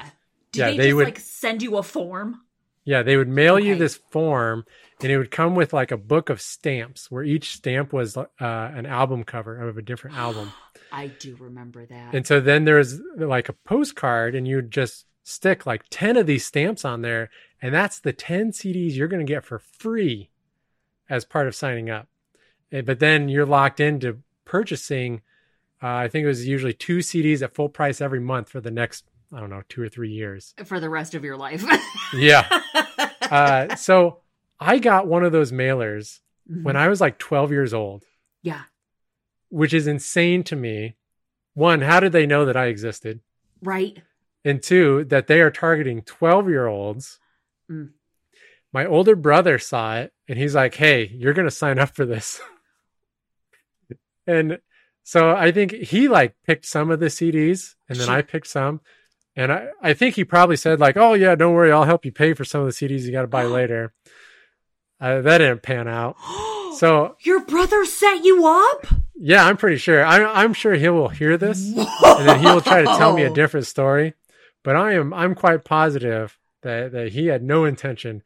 Did 0.52 0.59
Yeah, 0.61 0.70
they, 0.70 0.76
they 0.76 0.85
just 0.87 0.96
would- 0.96 1.04
like 1.07 1.18
send 1.18 1.62
you 1.62 1.76
a 1.76 1.83
form? 1.83 2.40
Yeah, 2.85 3.02
they 3.02 3.18
would 3.18 3.28
mail 3.28 3.59
you 3.59 3.74
this 3.76 3.96
form 4.11 4.64
and 5.02 5.12
it 5.12 5.18
would 5.18 5.31
come 5.31 5.54
with 5.54 5.74
like 5.74 5.90
a 5.92 5.98
book 5.98 6.31
of 6.31 6.40
stamps 6.40 7.11
where 7.11 7.22
each 7.22 7.52
stamp 7.57 7.92
was 7.92 8.16
uh, 8.16 8.26
an 8.40 8.87
album 8.87 9.24
cover 9.24 9.68
of 9.68 9.76
a 9.76 9.83
different 9.83 10.16
album. 10.26 10.52
I 10.90 11.09
do 11.09 11.37
remember 11.38 11.85
that. 11.85 12.14
And 12.14 12.26
so 12.26 12.40
then 12.40 12.64
there's 12.64 12.98
like 13.16 13.50
a 13.50 13.52
postcard, 13.52 14.35
and 14.35 14.48
you 14.48 14.57
would 14.57 14.70
just 14.70 15.04
stick 15.22 15.66
like 15.66 15.83
10 15.90 16.16
of 16.16 16.26
these 16.26 16.46
stamps 16.46 16.83
on 16.87 17.02
there. 17.02 17.28
And 17.61 17.74
that's 17.74 18.00
the 18.00 18.14
10 18.14 18.52
CDs 18.52 18.96
you're 18.96 19.09
going 19.09 19.24
to 19.26 19.31
get 19.31 19.44
for 19.44 19.59
free 19.59 20.31
as 21.11 21.26
part 21.26 21.46
of 21.46 21.54
signing 21.54 21.90
up. 21.90 22.09
Eh, 22.72 22.81
But 22.81 23.00
then 23.00 23.28
you're 23.28 23.44
locked 23.44 23.81
into 23.81 24.20
purchasing, 24.46 25.20
uh, 25.83 25.87
I 25.87 26.09
think 26.09 26.25
it 26.25 26.29
was 26.29 26.47
usually 26.47 26.73
two 26.73 26.99
CDs 26.99 27.43
at 27.43 27.55
full 27.55 27.69
price 27.69 28.01
every 28.01 28.21
month 28.21 28.49
for 28.49 28.61
the 28.61 28.71
next, 28.71 29.05
I 29.33 29.41
don't 29.41 29.51
know, 29.51 29.62
two 29.69 29.83
or 29.83 29.88
three 29.88 30.11
years. 30.11 30.55
for 30.64 30.81
the 30.81 30.91
rest 30.91 31.14
of 31.14 31.25
your 31.25 31.37
life. 31.37 31.64
Yeah. 32.14 32.49
Uh, 33.31 33.77
so 33.77 34.21
I 34.59 34.79
got 34.79 35.07
one 35.07 35.23
of 35.25 35.31
those 35.33 35.53
mailers 35.53 36.21
when 36.47 36.75
I 36.77 36.88
was 36.88 37.01
like 37.03 37.19
12 37.19 37.51
years 37.51 37.75
old, 37.75 38.03
yeah, 38.43 38.62
which 39.51 39.75
is 39.75 39.87
insane 39.87 40.43
to 40.45 40.57
me. 40.57 40.97
One, 41.53 41.83
how 41.83 42.01
did 42.01 42.12
they 42.12 42.25
know 42.25 42.47
that 42.47 42.57
I 42.57 42.67
existed? 42.67 43.21
right. 43.62 44.01
and 44.45 44.62
two 44.62 45.05
that 45.05 45.27
they 45.27 45.41
are 45.43 45.51
targeting 45.51 46.01
12 46.03 46.49
year 46.49 46.67
olds 46.67 47.19
Mm. 47.71 47.91
my 48.73 48.87
older 48.87 49.14
brother 49.17 49.59
saw 49.59 49.97
it 49.99 50.12
and 50.27 50.38
he's 50.38 50.55
like 50.55 50.75
hey 50.77 51.05
you're 51.14 51.35
going 51.35 51.45
to 51.49 51.51
sign 51.51 51.79
up 51.79 51.95
for 51.95 52.07
this 52.07 52.41
and 54.27 54.59
so 55.09 55.31
i 55.31 55.51
think 55.51 55.73
he 55.73 56.09
like 56.09 56.35
picked 56.47 56.66
some 56.66 56.90
of 56.90 57.01
the 57.01 57.07
cds 57.07 57.75
and 57.88 57.99
then 57.99 58.09
i 58.09 58.21
picked 58.23 58.47
some 58.47 58.81
and 59.37 59.53
I, 59.53 59.68
I 59.81 59.94
think 59.94 60.16
he 60.16 60.25
probably 60.25 60.57
said 60.57 60.81
like 60.81 60.97
oh 60.97 61.14
yeah 61.14 61.35
don't 61.35 61.55
worry 61.55 61.73
i'll 61.73 61.85
help 61.85 62.05
you 62.05 62.12
pay 62.12 62.35
for 62.35 62.44
some 62.44 62.61
of 62.62 62.66
the 62.66 62.73
cds 62.73 63.03
you 63.03 63.12
got 63.12 63.23
to 63.23 63.29
buy 63.29 63.44
later 63.59 63.92
uh, 65.01 65.21
that 65.23 65.38
didn't 65.38 65.62
pan 65.62 65.88
out 65.88 66.16
so 66.79 67.16
your 67.21 67.40
brother 67.40 67.85
set 67.85 68.25
you 68.25 68.47
up? 68.47 68.87
yeah 69.14 69.44
i'm 69.44 69.57
pretty 69.57 69.79
sure 69.79 70.05
I, 70.05 70.25
i'm 70.42 70.53
sure 70.53 70.75
he 70.75 70.88
will 70.88 71.09
hear 71.09 71.37
this 71.37 71.64
and 72.18 72.29
then 72.29 72.40
he 72.40 72.47
will 72.47 72.61
try 72.61 72.83
to 72.83 72.97
tell 72.97 73.14
me 73.14 73.23
a 73.23 73.33
different 73.33 73.66
story. 73.66 74.14
But 74.64 74.77
I 74.77 74.94
am 74.94 75.14
I'm 75.14 75.35
quite 75.35 75.64
positive 75.64 76.38
that 76.62 76.92
that 76.92 77.12
he 77.12 77.27
had 77.27 77.42
no 77.42 77.64
intention 77.64 78.23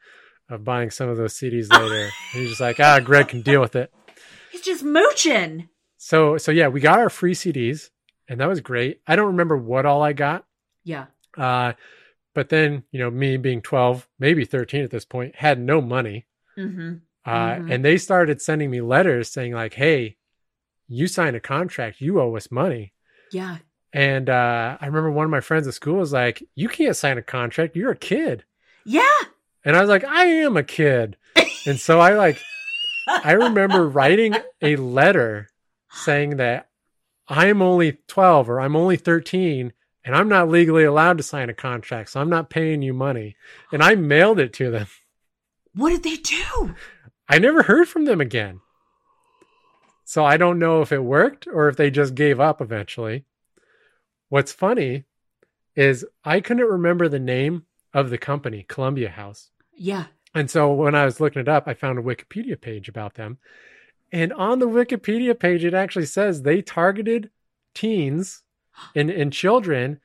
of 0.49 0.65
buying 0.65 0.91
some 0.91 1.09
of 1.09 1.17
those 1.17 1.35
CDs 1.35 1.71
later. 1.71 2.11
He's 2.33 2.51
just 2.51 2.61
like, 2.61 2.81
ah, 2.81 3.01
Greg 3.01 3.29
can 3.29 3.43
deal 3.43 3.61
with 3.61 3.77
it. 3.77 3.93
He's 4.51 4.63
just 4.63 4.83
mooching. 4.83 5.69
So 6.05 6.37
so 6.37 6.51
yeah, 6.51 6.67
we 6.67 6.81
got 6.81 6.99
our 6.99 7.09
free 7.09 7.33
CDs, 7.33 7.91
and 8.29 8.41
that 8.41 8.49
was 8.49 8.61
great. 8.61 9.01
I 9.07 9.15
don't 9.15 9.29
remember 9.29 9.57
what 9.57 9.87
all 9.87 10.03
I 10.03 10.13
got, 10.13 10.45
Yeah. 10.83 11.07
uh, 11.39 11.75
but 12.35 12.49
then 12.49 12.83
you 12.91 12.99
know 12.99 13.09
me 13.09 13.37
being 13.37 13.63
12, 13.63 14.09
maybe 14.19 14.45
13 14.45 14.83
at 14.83 14.91
this 14.91 15.05
point, 15.05 15.37
had 15.37 15.61
no 15.61 15.81
money, 15.81 16.27
Mm-hmm. 16.59 16.95
uh, 17.25 17.31
Mhm. 17.55 17.73
and 17.73 17.85
they 17.85 17.99
started 17.99 18.43
sending 18.43 18.69
me 18.69 18.81
letters 18.81 19.31
saying 19.31 19.53
like, 19.53 19.75
hey, 19.75 20.17
you 20.89 21.07
signed 21.07 21.37
a 21.37 21.41
contract, 21.41 22.01
you 22.01 22.21
owe 22.21 22.35
us 22.37 22.51
money. 22.51 22.95
Yeah. 23.31 23.59
And 23.93 24.29
uh, 24.29 24.79
I 24.81 24.87
remember 24.87 25.13
one 25.13 25.25
of 25.27 25.31
my 25.31 25.41
friends 25.41 25.69
at 25.69 25.75
school 25.75 25.99
was 25.99 26.13
like, 26.13 26.43
"You 26.57 26.69
can't 26.69 26.97
sign 26.97 27.17
a 27.17 27.23
contract. 27.23 27.77
You're 27.77 27.93
a 27.93 27.97
kid." 27.97 28.45
Yeah. 28.85 29.19
And 29.65 29.77
I 29.77 29.81
was 29.81 29.89
like, 29.89 30.03
"I 30.05 30.25
am 30.25 30.57
a 30.57 30.65
kid." 30.65 31.17
and 31.67 31.79
so 31.79 32.01
I 32.01 32.15
like, 32.15 32.41
I 33.07 33.33
remember 33.33 33.89
writing 33.89 34.35
a 34.61 34.75
letter 34.77 35.49
saying 35.93 36.37
that 36.37 36.69
I'm 37.29 37.63
only 37.63 37.99
12 38.09 38.49
or 38.51 38.61
I'm 38.61 38.77
only 38.77 38.97
13 38.97 39.73
and 40.05 40.17
I'm 40.17 40.29
not 40.29 40.49
legally 40.49 40.85
allowed 40.85 41.19
to 41.19 41.23
sign 41.23 41.49
a 41.49 41.55
contract, 41.55 42.11
so 42.11 42.21
I'm 42.21 42.31
not 42.31 42.51
paying 42.51 42.83
you 42.83 42.93
money. 42.93 43.37
And 43.73 43.83
I 43.83 43.95
mailed 43.95 44.41
it 44.41 44.53
to 44.55 44.71
them. 44.71 44.89
What 45.75 45.91
did 45.91 46.03
they 46.03 46.17
do? 46.17 46.75
I 47.29 47.39
never 47.39 47.63
heard 47.63 47.89
from 47.89 48.05
them 48.05 48.21
again. 48.21 48.61
So 50.05 50.25
I 50.25 50.37
don't 50.37 50.59
know 50.59 50.83
if 50.83 50.93
it 50.93 50.99
worked 50.99 51.47
or 51.47 51.69
if 51.69 51.77
they 51.77 51.91
just 51.91 52.15
gave 52.15 52.41
up 52.41 52.61
eventually. 52.61 53.25
What's 54.29 54.53
funny 54.53 55.05
is 55.77 56.05
I 56.25 56.41
couldn't 56.41 56.67
remember 56.67 57.09
the 57.09 57.19
name 57.19 57.65
of 57.95 58.11
the 58.11 58.19
company, 58.19 58.65
Columbia 58.69 59.09
House. 59.09 59.51
Yeah. 59.75 60.07
And 60.35 60.51
so 60.51 60.73
when 60.73 60.95
I 60.95 61.05
was 61.05 61.21
looking 61.21 61.41
it 61.41 61.49
up, 61.49 61.65
I 61.67 61.75
found 61.75 61.99
a 61.99 62.03
Wikipedia 62.03 62.61
page 62.61 62.89
about 62.89 63.15
them. 63.15 63.39
And 64.13 64.33
on 64.35 64.59
the 64.59 64.69
Wikipedia 64.69 65.39
page, 65.39 65.65
it 65.65 65.73
actually 65.73 66.07
says 66.07 66.43
they 66.43 66.61
targeted 66.61 67.31
teens 67.75 68.43
and, 68.95 69.11
and 69.11 69.33
children 69.33 70.01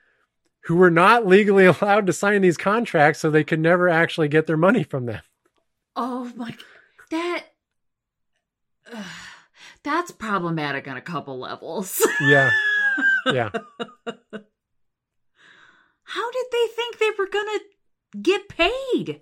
who 0.63 0.77
were 0.77 0.91
not 0.91 1.27
legally 1.27 1.65
allowed 1.81 2.07
to 2.07 2.13
sign 2.13 2.41
these 2.41 2.57
contracts, 2.57 3.19
so 3.19 3.29
they 3.29 3.43
could 3.43 3.59
never 3.59 3.89
actually 3.89 4.29
get 4.29 4.47
their 4.47 4.57
money 4.57 4.83
from 4.83 5.05
them. 5.05 5.21
Oh 5.95 6.31
my. 6.35 6.55
That. 7.11 7.45
Ugh, 8.93 9.05
that's 9.83 10.11
problematic 10.11 10.87
on 10.87 10.95
a 10.97 11.01
couple 11.01 11.37
levels. 11.37 12.05
Yeah. 12.21 12.51
Yeah. 13.25 13.49
How 16.03 16.31
did 16.31 16.45
they 16.51 16.67
think 16.75 16.97
they 16.97 17.11
were 17.19 17.27
gonna 17.27 17.59
get 18.21 18.47
paid? 18.47 19.21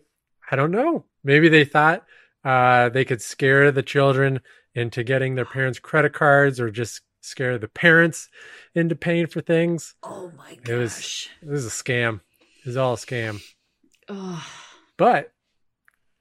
I 0.52 0.56
don't 0.56 0.70
know. 0.70 1.06
Maybe 1.24 1.50
they 1.50 1.66
thought 1.66 2.06
uh, 2.44 2.90
they 2.90 3.04
could 3.04 3.24
scare 3.24 3.72
the 3.72 3.82
children 3.82 4.42
into 4.76 5.04
getting 5.04 5.34
their 5.36 5.46
parents' 5.46 5.80
credit 5.80 6.14
cards 6.14 6.60
or 6.60 6.70
just 6.70 7.02
scare 7.22 7.58
the 7.58 7.68
parents 7.68 8.30
into 8.76 8.96
paying 8.96 9.26
for 9.26 9.42
things. 9.42 9.96
Oh 10.04 10.32
my 10.38 10.52
It 10.68 10.74
was- 10.76 10.94
gosh. 10.96 11.30
It 11.42 11.48
was 11.50 11.66
a 11.66 11.70
scam. 11.70 12.20
It 12.60 12.66
was 12.68 12.78
all 12.78 12.94
a 12.94 12.98
scam. 12.98 13.42
Ugh. 14.10 14.44
But 14.98 15.34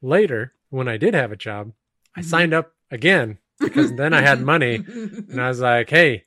later, 0.00 0.54
when 0.70 0.88
I 0.88 0.96
did 0.96 1.14
have 1.14 1.32
a 1.32 1.36
job, 1.36 1.72
I 2.16 2.20
Mhm. 2.20 2.24
signed 2.24 2.54
up 2.54 2.74
again 2.90 3.38
because 3.60 3.92
then 3.94 4.12
I 4.14 4.20
had 4.22 4.40
money 4.40 4.76
and 4.76 5.40
I 5.40 5.48
was 5.48 5.60
like, 5.60 5.90
hey, 5.90 6.24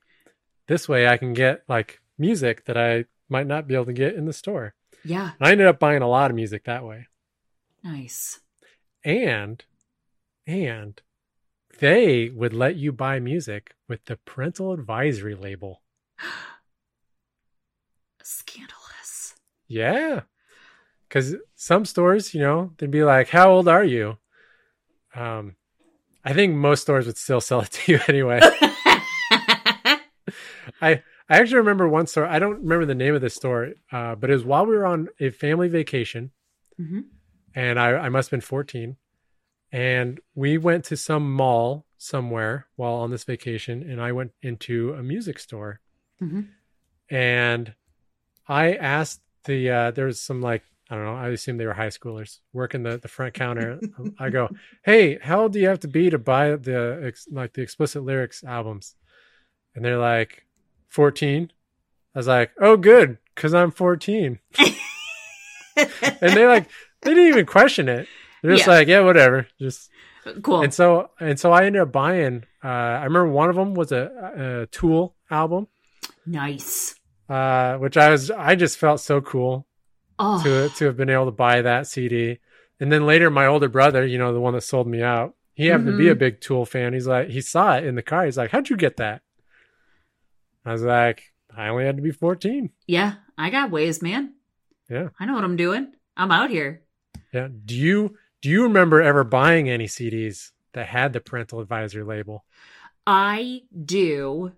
this 0.68 0.88
way 0.88 1.08
I 1.08 1.18
can 1.18 1.34
get 1.34 1.64
like 1.68 2.02
music 2.18 2.66
that 2.66 2.78
I 2.78 3.06
might 3.30 3.48
not 3.48 3.68
be 3.68 3.74
able 3.76 3.86
to 3.86 3.94
get 3.94 4.16
in 4.16 4.26
the 4.26 4.34
store. 4.34 4.74
yeah. 5.04 5.32
And 5.40 5.48
I 5.48 5.52
ended 5.52 5.68
up 5.68 5.80
buying 5.80 6.02
a 6.02 6.08
lot 6.10 6.30
of 6.32 6.36
music 6.36 6.66
that 6.66 6.84
way. 6.84 7.08
Nice. 7.84 8.42
and 9.04 9.64
and 10.46 11.02
they 11.80 12.30
would 12.30 12.54
let 12.54 12.76
you 12.76 12.92
buy 12.92 13.20
music 13.20 13.74
with 13.88 14.06
the 14.06 14.18
parental 14.18 14.74
advisory 14.74 15.36
label. 15.36 15.82
Scandalous. 18.24 19.36
yeah. 19.68 20.22
Because 21.08 21.36
some 21.56 21.86
stores 21.86 22.34
you 22.34 22.42
know 22.42 22.72
they'd 22.78 22.92
be 22.92 23.04
like 23.04 23.30
how 23.30 23.50
old 23.52 23.68
are 23.68 23.84
you? 23.84 24.18
Um 25.16 25.56
i 26.26 26.34
think 26.34 26.54
most 26.56 26.82
stores 26.82 27.06
would 27.06 27.18
still 27.18 27.40
sell 27.42 27.62
it 27.62 27.72
to 27.72 27.92
you 27.94 28.00
anyway. 28.08 28.40
I 30.82 31.02
i 31.30 31.38
actually 31.40 31.58
remember 31.58 31.88
one 31.88 32.08
store 32.08 32.26
i 32.26 32.40
don't 32.40 32.62
remember 32.62 32.86
the 32.86 32.96
name 32.96 33.16
of 33.16 33.22
the 33.22 33.30
store 33.30 33.70
uh, 33.92 34.16
but 34.16 34.30
it 34.30 34.34
was 34.34 34.44
while 34.44 34.66
we 34.66 34.76
were 34.76 34.86
on 34.86 35.08
a 35.20 35.30
family 35.30 35.70
vacation. 35.70 36.32
Hmm 36.78 37.02
and 37.56 37.80
I, 37.80 37.94
I 37.94 38.10
must 38.10 38.28
have 38.28 38.38
been 38.38 38.42
14. 38.42 38.98
And 39.72 40.20
we 40.34 40.58
went 40.58 40.86
to 40.86 40.98
some 40.98 41.34
mall 41.34 41.86
somewhere 41.98 42.68
while 42.76 42.94
on 42.94 43.12
this 43.12 43.24
vacation, 43.24 43.82
and 43.90 44.02
I 44.02 44.12
went 44.12 44.32
into 44.42 44.94
a 44.94 45.04
music 45.04 45.40
store. 45.40 45.80
hmm 46.20 46.42
And 47.10 47.74
I 48.48 48.74
asked 48.74 49.22
the 49.46 49.70
uh, 49.70 49.92
there 49.92 50.06
was 50.06 50.22
some 50.22 50.42
like 50.42 50.64
I 50.90 50.96
don't 50.96 51.04
know, 51.04 51.16
I 51.16 51.28
assume 51.30 51.58
they 51.58 51.66
were 51.66 51.74
high 51.74 51.88
schoolers 51.88 52.40
working 52.54 52.84
the, 52.84 52.98
the 52.98 53.10
front 53.10 53.34
counter. 53.34 53.80
I 54.20 54.30
go, 54.30 54.50
hey, 54.84 55.18
how 55.22 55.42
old 55.42 55.54
do 55.54 55.60
you 55.60 55.68
have 55.68 55.82
to 55.82 55.88
be 55.90 56.10
to 56.10 56.18
buy 56.18 56.56
the 56.56 57.02
ex- 57.04 57.28
like 57.30 57.54
the 57.54 57.62
explicit 57.62 58.04
lyrics 58.04 58.42
albums? 58.44 58.96
And 59.76 59.84
they're 59.84 59.98
like, 59.98 60.46
14. 60.90 61.52
I 62.16 62.20
was 62.20 62.28
like, 62.28 62.52
oh, 62.60 62.78
good, 62.78 63.18
because 63.36 63.54
I'm 63.54 63.72
14. 63.72 64.40
And 66.22 66.34
they 66.36 66.48
like 66.48 66.70
they 67.02 67.14
didn't 67.14 67.28
even 67.28 67.46
question 67.46 67.88
it. 67.88 68.08
They're 68.42 68.52
just 68.56 68.68
Yeah. 68.68 68.74
like, 68.74 68.88
yeah, 68.88 69.00
whatever. 69.02 69.48
Just 69.60 69.90
cool. 70.44 70.62
and 70.62 70.74
so 70.74 71.10
and 71.20 71.40
so 71.40 71.52
I 71.52 71.66
ended 71.66 71.82
up 71.82 71.92
buying. 71.92 72.44
Uh, 72.64 72.68
I 72.68 73.04
remember 73.06 73.30
one 73.30 73.50
of 73.50 73.56
them 73.56 73.74
was 73.74 73.92
a, 73.92 74.64
a 74.64 74.68
Tool 74.68 75.16
album, 75.32 75.68
Nice. 76.26 76.96
uh, 77.30 77.78
which 77.78 77.98
I 77.98 78.10
was 78.10 78.30
I 78.32 78.56
just 78.56 78.78
felt 78.78 79.00
so 79.00 79.22
cool 79.22 79.66
Oh, 80.20 80.42
to 80.44 80.70
to 80.70 80.86
have 80.86 80.98
been 80.98 81.10
able 81.10 81.26
to 81.26 81.32
buy 81.32 81.62
that 81.62 81.88
CD. 81.88 82.40
And 82.80 82.92
then 82.92 83.06
later, 83.06 83.30
my 83.32 83.46
older 83.48 83.70
brother, 83.70 84.06
you 84.06 84.18
know, 84.18 84.34
the 84.34 84.40
one 84.40 84.54
that 84.54 84.62
sold 84.62 84.88
me 84.88 85.02
out, 85.02 85.36
he 85.56 85.66
happened 85.68 85.88
to 85.88 85.98
be 85.98 86.10
a 86.10 86.16
Mhm. 86.16 86.20
big 86.20 86.42
Tool 86.42 86.66
fan. 86.66 86.94
He's 86.94 87.08
like, 87.08 87.30
he 87.30 87.42
saw 87.42 87.76
it 87.78 87.86
in 87.86 87.96
the 87.96 88.04
car. 88.04 88.26
He's 88.26 88.38
like, 88.38 88.52
"How'd 88.52 88.70
you 88.70 88.78
get 88.78 88.98
that?" 88.98 89.22
I 90.66 90.72
was 90.74 90.84
like, 90.84 91.34
"I 91.56 91.70
only 91.70 91.86
had 91.86 91.96
to 91.98 92.04
be 92.04 92.12
14." 92.12 92.70
yeah, 92.88 93.16
I 93.38 93.50
got 93.50 93.72
ways, 93.72 94.02
man. 94.02 94.34
Yeah. 94.90 95.10
I 95.20 95.26
know 95.26 95.34
what 95.34 95.44
I'm 95.44 95.56
doing. 95.56 95.94
I'm 96.16 96.32
out 96.32 96.50
here. 96.50 96.82
Yeah. 97.34 97.48
Do 97.66 97.76
you 97.76 98.16
do 98.42 98.50
you 98.50 98.64
remember 98.64 99.02
ever 99.02 99.24
buying 99.24 99.70
any 99.70 99.86
CDs 99.86 100.52
that 100.74 100.88
had 100.88 101.14
the 101.14 101.20
parental 101.20 101.60
advisory 101.60 102.04
label? 102.04 102.46
I 103.06 103.62
do 103.86 104.52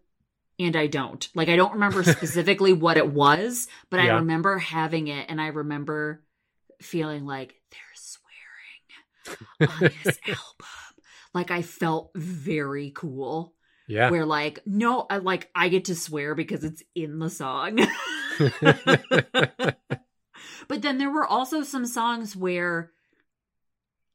and 0.60 0.76
I 0.76 0.88
don't. 0.88 1.28
Like 1.34 1.50
I 1.50 1.56
don't 1.56 1.74
remember 1.74 2.04
specifically 2.12 2.74
what 2.74 2.98
it 2.98 3.08
was, 3.08 3.68
but 3.90 4.00
I 4.00 4.10
remember 4.16 4.58
having 4.58 5.08
it 5.08 5.28
and 5.30 5.40
I 5.40 5.48
remember 5.48 6.22
feeling 6.82 7.26
like 7.26 7.56
they're 7.72 7.80
swearing 7.96 9.72
on 9.72 9.80
this 10.04 10.20
album. 10.28 10.68
Like 11.34 11.52
I 11.52 11.62
felt 11.62 12.12
very 12.16 12.92
cool. 12.92 13.54
Yeah. 13.88 14.10
Where 14.12 14.26
like 14.26 14.60
no, 14.66 15.06
I 15.10 15.18
like 15.18 15.50
I 15.56 15.70
get 15.70 15.86
to 15.86 15.96
swear 15.96 16.36
because 16.36 16.64
it's 16.64 16.84
in 16.94 17.20
the 17.20 17.30
song. 17.30 17.80
but 20.68 20.82
then 20.82 20.98
there 20.98 21.10
were 21.10 21.26
also 21.26 21.64
some 21.64 21.86
songs 21.86 22.36
where 22.36 22.92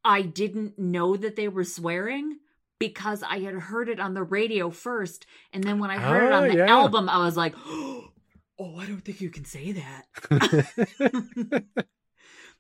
I 0.05 0.23
didn't 0.23 0.79
know 0.79 1.17
that 1.17 1.37
they 1.37 1.49
were 1.49 1.65
swearing 1.65 2.39
because 2.79 3.23
I 3.23 3.39
had 3.39 3.55
heard 3.55 3.89
it 3.89 4.01
on 4.01 4.15
the 4.15 4.23
radio 4.23 4.71
first. 4.71 5.27
And 5.53 5.65
then 5.65 5.79
when 5.79 5.91
I 5.91 5.99
heard 5.99 6.25
it 6.25 6.33
Oh, 6.33 6.37
on 6.37 6.49
the 6.49 6.57
yeah. 6.59 6.67
album, 6.67 7.09
I 7.09 7.19
was 7.19 7.37
like, 7.37 7.55
oh, 7.67 8.11
I 8.59 8.87
don't 8.87 9.01
think 9.01 9.21
you 9.21 9.31
can 9.31 9.45
say 9.45 9.73
that. 9.73 11.65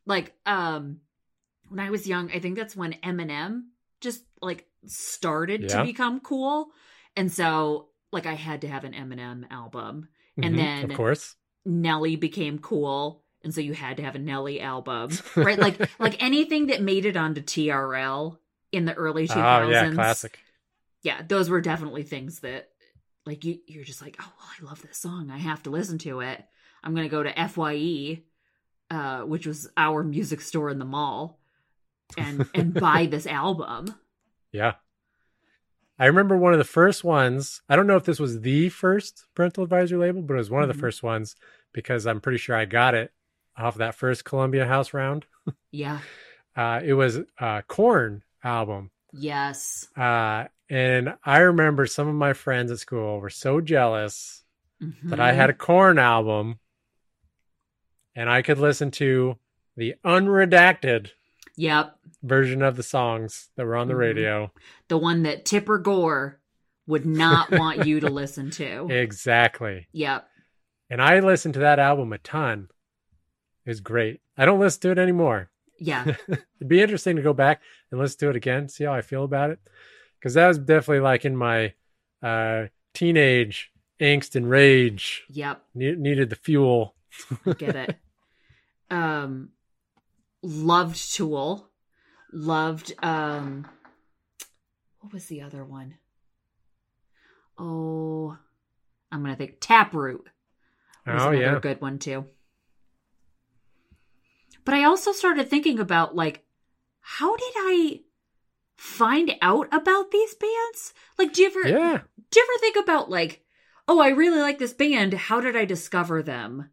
like, 0.07 0.35
um, 0.47 1.01
when 1.69 1.81
I 1.81 1.91
was 1.91 2.07
young, 2.07 2.31
I 2.31 2.39
think 2.41 2.57
that's 2.57 2.77
when 2.77 2.95
Eminem 3.05 3.63
just 4.01 4.23
like 4.41 4.67
started 4.87 5.69
to 5.71 5.83
become 5.85 6.21
cool. 6.21 6.69
And 7.17 7.31
so, 7.33 7.89
like, 8.13 8.27
I 8.27 8.35
had 8.35 8.63
to 8.63 8.69
have 8.69 8.85
an 8.85 8.93
Eminem 8.93 9.45
album. 9.51 10.09
And 10.43 10.55
Mhm, 10.55 10.59
then- 10.59 10.91
of 10.91 10.97
course. 10.97 11.37
Nelly 11.67 12.17
became 12.17 12.59
cool 12.59 13.24
and 13.45 13.55
so 13.55 13.61
you 13.61 13.75
had 13.75 13.99
to 13.99 14.03
have 14.03 14.15
a 14.17 14.19
Nelly 14.19 14.61
album 14.61 15.11
right 15.37 15.59
like 15.59 15.79
like 16.01 16.23
anything 16.23 16.67
that 16.69 16.83
made 16.83 17.05
it 17.05 17.17
onto 17.17 17.41
TRL 17.43 18.39
in 18.73 18.85
the 18.87 18.95
early 18.95 19.29
2000s 19.29 19.65
oh 19.65 19.69
yeah, 19.71 19.91
classic. 19.93 20.39
yeah 21.03 21.23
those 21.29 21.49
were 21.49 21.61
definitely 21.61 22.03
things 22.03 22.41
that 22.41 22.71
like 23.27 23.45
you 23.45 23.59
you're 23.67 23.85
just 23.85 24.03
like 24.03 24.17
oh 24.21 24.33
well 24.39 24.49
I 24.61 24.65
love 24.71 24.83
this 24.83 24.99
song 24.99 25.31
I 25.31 25.39
have 25.39 25.63
to 25.65 25.71
listen 25.71 25.99
to 25.99 26.21
it 26.21 26.45
I'm 26.83 26.95
going 26.95 27.07
to 27.09 27.11
go 27.17 27.23
to 27.23 27.49
FYE 27.49 28.23
uh 28.91 29.21
which 29.23 29.47
was 29.47 29.69
our 29.77 30.03
music 30.03 30.41
store 30.41 30.71
in 30.71 30.79
the 30.79 30.85
mall 30.85 31.39
and 32.19 32.47
and 32.55 32.75
buy 32.75 33.07
this 33.07 33.27
album 33.27 33.95
Yeah. 34.53 34.75
I 35.99 36.07
remember 36.07 36.37
one 36.37 36.53
of 36.53 36.59
the 36.59 36.65
first 36.65 37.05
ones. 37.05 37.63
I 37.69 37.77
don't 37.77 37.87
know 37.87 37.97
if 37.97 38.05
this 38.05 38.19
was 38.19 38.41
the 38.41 38.69
first 38.69 39.27
parental 39.37 39.63
advisory 39.63 39.99
label, 39.99 40.23
but 40.23 40.35
it 40.35 40.39
was 40.39 40.51
one 40.51 40.63
of 40.65 40.69
Mhm. 40.69 40.73
the 40.73 40.79
first 40.81 41.03
ones 41.05 41.37
because 41.73 42.05
I'm 42.07 42.21
pretty 42.21 42.39
sure 42.39 42.57
I 42.57 42.65
got 42.65 42.95
it 42.95 43.13
off 43.57 43.77
that 43.77 43.95
first 43.95 44.25
Columbia 44.25 44.67
House 44.67 44.93
round. 44.95 45.27
yeah 45.71 46.01
Uh, 46.57 46.81
it 46.85 46.93
was 46.95 47.19
a 47.41 47.65
Korn 47.67 48.23
album. 48.45 48.91
yes 49.13 49.89
Uh, 49.97 50.45
and 50.71 51.15
I 51.25 51.39
remember 51.39 51.85
some 51.87 52.07
of 52.07 52.15
my 52.15 52.33
friends 52.33 52.71
at 52.71 52.79
school 52.79 53.19
were 53.19 53.29
so 53.31 53.61
jealous 53.61 54.45
that 55.05 55.19
I 55.19 55.33
had 55.33 55.51
a 55.51 55.55
Korn 55.55 55.99
album 55.99 56.61
and 58.15 58.31
I 58.31 58.43
could 58.43 58.59
listen 58.59 58.91
to 58.93 59.37
the 59.77 59.95
unredacted 60.05 61.11
yep 61.57 61.97
version 62.23 62.63
of 62.63 62.77
the 62.77 62.83
songs 62.85 63.49
that 63.57 63.67
were 63.67 63.77
on 63.77 63.89
the 63.89 63.95
Mhm. 63.95 63.99
radio. 63.99 64.53
the 64.89 64.99
one 64.99 65.25
that 65.25 65.45
Tipper 65.45 65.79
Gore 65.79 66.41
would 66.87 67.05
not 67.07 67.51
want 67.51 67.85
you 67.87 67.99
to 68.01 68.09
listen 68.11 68.51
to 68.53 68.87
Exactly. 68.91 69.89
yep 69.93 70.29
And 70.89 71.03
I 71.03 71.19
listened 71.21 71.55
to 71.55 71.61
that 71.61 71.79
album 71.81 72.13
a 72.13 72.19
ton. 72.19 72.69
It 73.67 73.71
was 73.71 73.81
great. 73.81 74.21
I 74.37 74.45
don't 74.45 74.61
listen 74.61 74.81
to 74.83 74.91
it 74.91 74.99
anymore. 74.99 75.51
yeah 75.79 76.05
It'd 76.29 76.69
be 76.69 76.81
interesting 76.83 77.17
to 77.17 77.23
go 77.23 77.33
back 77.33 77.61
and 77.91 78.01
listen 78.01 78.19
to 78.21 78.31
it 78.31 78.37
again, 78.37 78.69
see 78.69 78.85
how 78.85 78.93
I 78.93 79.01
feel 79.03 79.25
about 79.25 79.51
it. 79.51 79.59
Because 80.19 80.35
that 80.35 80.47
was 80.49 80.59
definitely 80.59 81.01
like 81.01 81.25
in 81.25 81.37
my 81.37 81.73
uh, 82.23 82.67
teenage 82.95 83.71
angst 84.01 84.35
and 84.37 84.49
rage. 84.49 85.25
yep 85.31 85.63
Ne- 85.75 85.95
needed 85.97 86.31
the 86.31 86.37
fuel. 86.37 86.95
Get 87.59 87.77
it. 87.77 87.97
Um, 88.91 89.51
loved 90.43 91.15
Tool. 91.15 91.69
Loved 92.33 92.93
um, 93.03 93.67
what 95.01 95.13
was 95.13 95.27
the 95.27 95.43
other 95.43 95.65
one? 95.65 95.95
Oh, 97.59 98.37
I'm 99.13 99.23
gonna 99.23 99.37
think 99.37 99.59
Taproot. 99.61 100.25
Was 101.07 101.23
Oh 101.23 101.29
another 101.29 101.37
yeah. 101.41 101.59
good 101.61 101.81
one 101.81 101.99
too. 101.99 102.25
But 104.65 104.75
I 104.75 104.85
also 104.85 105.13
started 105.13 105.49
thinking 105.49 105.79
about 105.79 106.15
like, 106.15 106.45
how 107.01 107.37
did 107.37 107.53
I 107.57 108.01
find 108.77 109.33
out 109.43 109.69
about 109.73 110.11
these 110.11 110.35
bands? 110.35 110.95
Like, 111.19 111.33
do 111.33 111.43
you 111.43 111.49
ever 111.49 111.69
Yeah. 111.69 112.01
do 112.31 112.41
you 112.41 112.47
ever 112.49 112.61
think 112.61 112.77
about 112.77 113.11
like, 113.11 113.45
oh, 113.87 114.01
I 114.01 114.09
really 114.09 114.41
like 114.41 114.59
this 114.59 114.73
band. 114.73 115.15
How 115.15 115.41
did 115.41 115.57
I 115.57 115.65
discover 115.65 116.23
them? 116.23 116.71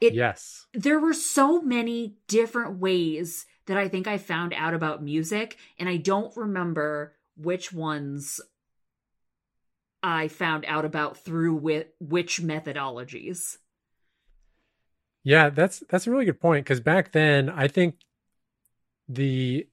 It 0.00 0.14
Yes. 0.14 0.66
there 0.72 0.98
were 0.98 1.12
so 1.12 1.60
many 1.60 2.16
different 2.26 2.78
ways 2.78 3.46
that 3.66 3.76
I 3.76 3.88
think 3.88 4.06
I 4.06 4.18
found 4.18 4.54
out 4.54 4.74
about 4.74 5.02
music, 5.02 5.58
and 5.78 5.88
I 5.88 5.96
don't 5.96 6.34
remember 6.36 7.16
which 7.36 7.72
ones 7.72 8.40
I 10.02 10.28
found 10.28 10.64
out 10.66 10.84
about 10.84 11.18
through 11.18 11.56
which 11.98 12.40
methodologies. 12.40 13.58
Yeah, 15.22 15.50
that's 15.50 15.80
that's 15.88 16.06
a 16.06 16.10
really 16.10 16.24
good 16.24 16.40
point 16.40 16.64
because 16.64 16.80
back 16.80 17.12
then 17.12 17.48
I 17.50 17.68
think 17.68 17.96
the 19.08 19.66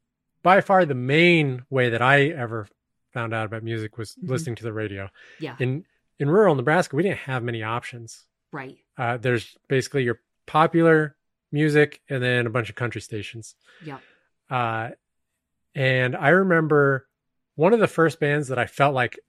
by 0.44 0.62
far 0.62 0.86
the 0.86 0.96
main 0.96 1.64
way 1.70 1.90
that 1.90 2.02
I 2.02 2.28
ever 2.28 2.68
found 3.14 3.34
out 3.34 3.46
about 3.46 3.64
music 3.64 3.98
was 3.98 4.16
Mhm. 4.16 4.30
listening 4.30 4.56
to 4.58 4.64
the 4.64 4.74
radio. 4.74 5.10
Yeah, 5.40 5.56
In 5.60 5.86
in 6.20 6.30
rural 6.30 6.56
Nebraska, 6.56 6.96
we 6.96 7.04
didn't 7.04 7.20
have 7.20 7.44
many 7.44 7.62
options. 7.64 8.26
right. 8.52 8.78
Uh, 8.98 9.18
there's 9.18 9.56
basically 9.68 10.04
your 10.04 10.20
popular 10.48 11.16
music 11.52 12.02
and 12.10 12.24
then 12.24 12.48
a 12.48 12.50
bunch 12.50 12.70
of 12.70 12.76
country 12.76 13.02
stations. 13.02 13.56
Yeah. 13.86 14.00
Uh, 14.50 14.92
and 15.76 16.16
I 16.16 16.30
remember 16.30 17.08
one 17.56 17.74
of 17.74 17.80
the 17.80 17.88
first 17.88 18.20
bands 18.20 18.48
that 18.48 18.58
I 18.58 18.66
felt 18.66 18.96
like 18.96 19.20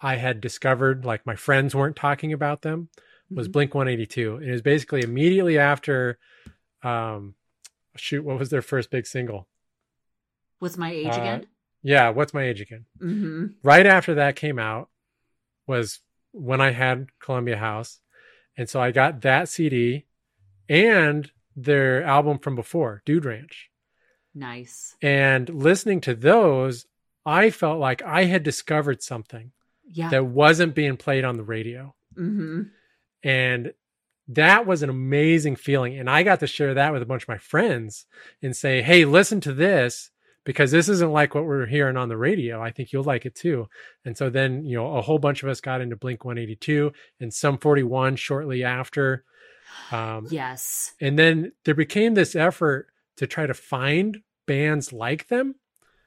I 0.00 0.16
had 0.16 0.40
discovered, 0.40 1.04
like 1.04 1.24
my 1.26 1.36
friends 1.36 1.74
weren't 1.74 1.94
talking 1.96 2.32
about 2.32 2.62
them, 2.62 2.88
was 3.30 3.48
Mhm. 3.48 3.52
Blink 3.52 3.74
182. 3.74 4.36
And 4.36 4.44
it 4.48 4.52
was 4.52 4.62
basically 4.62 5.02
immediately 5.02 5.58
after, 5.58 6.18
um, 6.82 7.34
shoot, 7.96 8.22
what 8.24 8.38
was 8.38 8.50
their 8.50 8.62
first 8.62 8.90
big 8.90 9.06
single? 9.06 9.48
What's 10.58 10.76
my 10.76 10.90
age 10.90 11.06
Uh, 11.08 11.20
again? 11.20 11.46
Yeah, 11.82 12.08
What's 12.10 12.34
My 12.34 12.42
Age 12.44 12.60
Again? 12.60 12.86
Mm-hmm. 12.98 13.46
right 13.62 13.86
after 13.86 14.14
that 14.14 14.34
came 14.36 14.58
out 14.58 14.90
was 15.68 16.00
when 16.32 16.60
I 16.60 16.70
had 16.70 17.08
Columbia 17.20 17.56
House. 17.58 18.00
And 18.56 18.68
so 18.68 18.80
I 18.80 18.90
got 18.90 19.20
that 19.20 19.48
CD 19.48 20.06
and 20.68 21.30
their 21.54 22.02
album 22.02 22.38
from 22.38 22.54
before, 22.56 23.02
Dude 23.04 23.24
Ranch. 23.24 23.70
Nice. 24.34 24.96
And 25.00 25.48
listening 25.48 26.00
to 26.02 26.14
those, 26.14 26.86
I 27.24 27.50
felt 27.50 27.78
like 27.78 28.02
I 28.02 28.24
had 28.24 28.42
discovered 28.42 29.02
something 29.02 29.52
Yeah. 29.88 30.08
that 30.10 30.26
wasn't 30.26 30.74
being 30.74 30.96
played 30.96 31.24
on 31.24 31.36
the 31.36 31.44
radio. 31.44 31.94
mm-hmm. 32.14 32.62
And 33.22 33.72
that 34.28 34.66
was 34.66 34.82
an 34.82 34.90
amazing 34.90 35.56
feeling. 35.56 35.98
And 35.98 36.10
I 36.10 36.22
got 36.22 36.40
to 36.40 36.46
share 36.46 36.74
that 36.74 36.92
with 36.92 37.02
a 37.02 37.06
bunch 37.06 37.22
of 37.22 37.28
my 37.28 37.38
friends 37.38 38.06
and 38.42 38.56
say, 38.56 38.82
hey, 38.82 39.04
listen 39.04 39.40
to 39.42 39.52
this 39.52 40.10
because 40.44 40.70
this 40.70 40.88
isn't 40.88 41.12
like 41.12 41.34
what 41.34 41.44
we're 41.44 41.66
hearing 41.66 41.96
on 41.96 42.08
the 42.08 42.16
radio. 42.16 42.60
I 42.60 42.70
think 42.70 42.92
you'll 42.92 43.04
like 43.04 43.26
it 43.26 43.34
too. 43.34 43.68
And 44.04 44.16
so 44.16 44.30
then, 44.30 44.64
you 44.64 44.76
know, 44.76 44.96
a 44.96 45.02
whole 45.02 45.18
bunch 45.18 45.42
of 45.42 45.48
us 45.48 45.60
got 45.60 45.80
into 45.80 45.96
Blink 45.96 46.24
182 46.24 46.92
and 47.20 47.32
Sum 47.32 47.58
41 47.58 48.16
shortly 48.16 48.64
after. 48.64 49.24
Um, 49.92 50.26
Yes. 50.30 50.94
And 51.00 51.18
then 51.18 51.52
there 51.64 51.74
became 51.74 52.14
this 52.14 52.34
effort 52.34 52.88
to 53.16 53.26
try 53.26 53.46
to 53.46 53.54
find 53.54 54.22
bands 54.46 54.92
like 54.92 55.28
them 55.28 55.56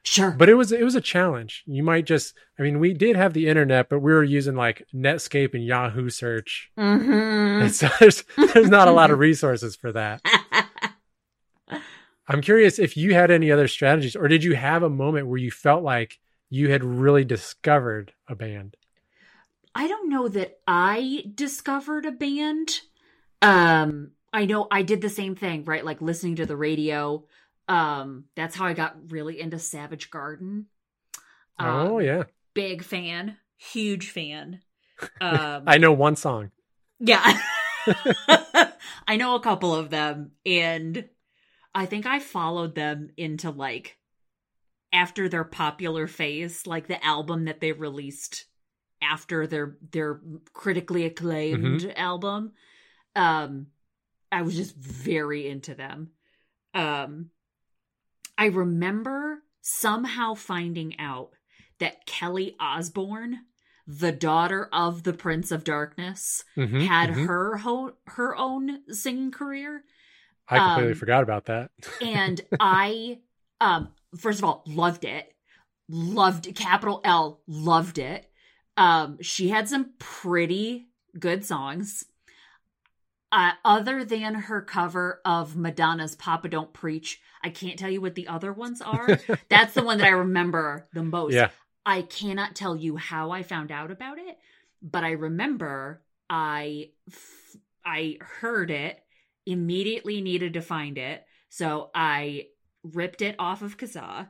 Sure. 0.02 0.30
but 0.30 0.48
it 0.48 0.54
was 0.54 0.72
it 0.72 0.82
was 0.82 0.94
a 0.94 1.00
challenge 1.00 1.62
you 1.66 1.82
might 1.82 2.06
just 2.06 2.34
i 2.58 2.62
mean 2.62 2.78
we 2.78 2.94
did 2.94 3.16
have 3.16 3.34
the 3.34 3.48
internet 3.48 3.90
but 3.90 4.00
we 4.00 4.12
were 4.12 4.24
using 4.24 4.56
like 4.56 4.86
netscape 4.94 5.52
and 5.52 5.64
yahoo 5.64 6.08
search 6.08 6.70
mm-hmm. 6.78 7.62
and 7.62 7.74
so 7.74 7.88
there's 8.00 8.24
there's 8.54 8.70
not 8.70 8.88
a 8.88 8.92
lot 8.92 9.10
of 9.10 9.18
resources 9.20 9.76
for 9.76 9.92
that 9.92 10.22
i'm 12.28 12.40
curious 12.40 12.78
if 12.78 12.96
you 12.96 13.12
had 13.12 13.30
any 13.30 13.52
other 13.52 13.68
strategies 13.68 14.16
or 14.16 14.26
did 14.26 14.42
you 14.42 14.54
have 14.54 14.82
a 14.82 14.90
moment 14.90 15.26
where 15.26 15.38
you 15.38 15.50
felt 15.50 15.82
like 15.82 16.18
you 16.48 16.70
had 16.70 16.82
really 16.82 17.24
discovered 17.24 18.12
a 18.26 18.34
band 18.34 18.76
I 19.74 19.86
don't 19.86 20.08
know 20.08 20.28
that 20.28 20.58
I 20.66 21.24
discovered 21.34 22.06
a 22.06 22.10
band. 22.10 22.80
Um, 23.40 24.12
I 24.32 24.44
know 24.46 24.66
I 24.70 24.82
did 24.82 25.00
the 25.00 25.08
same 25.08 25.36
thing, 25.36 25.64
right? 25.64 25.84
Like 25.84 26.02
listening 26.02 26.36
to 26.36 26.46
the 26.46 26.56
radio. 26.56 27.24
Um, 27.70 28.24
that's 28.34 28.56
how 28.56 28.64
I 28.64 28.72
got 28.72 28.96
really 29.12 29.40
into 29.40 29.60
Savage 29.60 30.10
Garden. 30.10 30.66
oh 31.60 31.98
Um, 31.98 32.04
yeah, 32.04 32.24
big 32.52 32.82
fan, 32.82 33.36
huge 33.56 34.10
fan. 34.10 34.60
Um, 35.18 35.62
I 35.66 35.78
know 35.78 35.92
one 35.94 36.14
song. 36.14 36.50
yeah, 36.98 37.40
I 39.08 39.16
know 39.16 39.34
a 39.34 39.40
couple 39.40 39.74
of 39.74 39.88
them, 39.88 40.32
and 40.44 41.08
I 41.74 41.86
think 41.86 42.04
I 42.04 42.18
followed 42.18 42.74
them 42.74 43.08
into 43.16 43.48
like 43.48 43.96
after 44.92 45.26
their 45.26 45.44
popular 45.44 46.06
phase, 46.06 46.66
like 46.66 46.86
the 46.86 47.02
album 47.02 47.46
that 47.46 47.60
they 47.60 47.72
released 47.72 48.44
after 49.00 49.46
their 49.46 49.78
their 49.90 50.20
critically 50.52 51.06
acclaimed 51.06 51.90
album. 51.96 52.52
Um, 53.16 53.68
I 54.30 54.42
was 54.42 54.54
just 54.54 54.76
very 54.76 55.48
into 55.48 55.74
them. 55.74 56.10
Um, 56.74 57.30
I 58.40 58.46
remember 58.46 59.42
somehow 59.60 60.32
finding 60.34 60.98
out 60.98 61.32
that 61.78 62.06
Kelly 62.06 62.56
Osbourne, 62.58 63.40
the 63.86 64.12
daughter 64.12 64.68
of 64.72 65.02
the 65.02 65.12
Prince 65.12 65.50
of 65.52 65.62
Darkness, 65.62 66.42
Mhm, 66.56 66.86
had 66.86 67.10
mhm. 67.10 67.26
her 67.26 67.58
ho- 67.58 67.96
her 68.06 68.34
own 68.34 68.90
singing 68.92 69.30
career, 69.30 69.84
I 70.48 70.58
completely 70.58 70.92
um, 70.92 70.98
forgot 70.98 71.22
about 71.22 71.44
that. 71.46 71.70
and 72.02 72.40
I, 72.58 73.20
um, 73.60 73.92
first 74.18 74.38
of 74.38 74.44
all, 74.44 74.64
loved 74.66 75.04
it. 75.04 75.32
Loved 75.88 76.54
capital 76.54 77.02
L, 77.04 77.42
loved 77.46 77.98
it. 77.98 78.26
Um, 78.76 79.18
she 79.20 79.50
had 79.50 79.68
some 79.68 79.92
pretty 79.98 80.88
good 81.18 81.44
songs. 81.44 82.06
Uh, 83.32 83.52
other 83.64 84.04
than 84.04 84.34
her 84.34 84.60
cover 84.60 85.20
of 85.24 85.54
Madonna's 85.56 86.16
"Papa 86.16 86.48
Don't 86.48 86.72
Preach," 86.72 87.20
I 87.42 87.50
can't 87.50 87.78
tell 87.78 87.90
you 87.90 88.00
what 88.00 88.16
the 88.16 88.26
other 88.28 88.52
ones 88.52 88.82
are. 88.82 89.20
That's 89.48 89.74
the 89.74 89.84
one 89.84 89.98
that 89.98 90.06
I 90.06 90.10
remember 90.10 90.88
the 90.92 91.02
most. 91.02 91.34
yeah. 91.34 91.50
I 91.86 92.02
cannot 92.02 92.54
tell 92.54 92.76
you 92.76 92.96
how 92.96 93.30
I 93.30 93.42
found 93.42 93.70
out 93.72 93.90
about 93.90 94.18
it, 94.18 94.36
but 94.82 95.02
I 95.04 95.12
remember 95.12 96.02
I 96.28 96.90
f- 97.08 97.56
I 97.84 98.18
heard 98.20 98.70
it, 98.70 99.02
immediately 99.46 100.20
needed 100.20 100.54
to 100.54 100.60
find 100.60 100.98
it, 100.98 101.24
so 101.48 101.90
I 101.94 102.48
ripped 102.82 103.22
it 103.22 103.36
off 103.38 103.62
of 103.62 103.76
Kazaa 103.78 104.28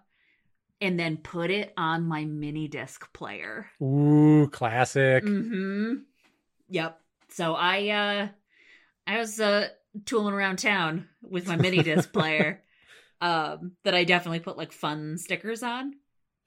and 0.80 0.98
then 0.98 1.16
put 1.16 1.50
it 1.50 1.72
on 1.76 2.04
my 2.06 2.24
mini 2.24 2.68
disc 2.68 3.12
player. 3.12 3.66
Ooh, 3.82 4.48
classic. 4.52 5.24
Mm-hmm. 5.24 5.94
Yep. 6.68 7.00
So 7.28 7.54
I 7.54 7.88
uh 7.88 8.28
I 9.10 9.18
was 9.18 9.40
uh 9.40 9.68
tooling 10.06 10.34
around 10.34 10.58
town 10.58 11.08
with 11.22 11.46
my 11.48 11.56
mini 11.56 11.82
disc 11.82 12.12
player. 12.18 12.62
Um 13.20 13.72
that 13.84 13.94
I 13.94 14.04
definitely 14.04 14.40
put 14.40 14.56
like 14.56 14.72
fun 14.72 15.18
stickers 15.18 15.62
on. 15.62 15.94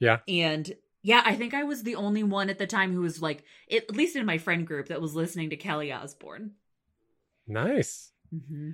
Yeah. 0.00 0.18
And 0.26 0.72
yeah, 1.02 1.22
I 1.24 1.34
think 1.34 1.52
I 1.52 1.64
was 1.64 1.82
the 1.82 1.96
only 1.96 2.22
one 2.22 2.48
at 2.48 2.58
the 2.58 2.66
time 2.66 2.92
who 2.92 3.02
was 3.02 3.20
like 3.20 3.44
at 3.70 3.94
least 3.94 4.16
in 4.16 4.24
my 4.26 4.38
friend 4.38 4.66
group 4.66 4.88
that 4.88 5.00
was 5.02 5.14
listening 5.14 5.50
to 5.50 5.56
Kelly 5.56 5.92
Osbourne. 5.92 6.52
Nice. 7.46 8.12
Mm-hmm. 8.34 8.70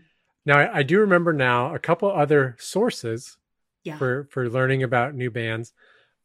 Now 0.47 0.59
I, 0.59 0.79
I 0.79 0.83
do 0.83 1.01
remember 1.01 1.33
now 1.33 1.75
a 1.75 1.79
couple 1.79 2.11
other 2.11 2.57
sources 2.59 3.37
Yeah. 3.85 3.99
for 3.99 4.29
for 4.31 4.49
learning 4.49 4.83
about 4.83 5.15
new 5.15 5.31
bands. 5.31 5.73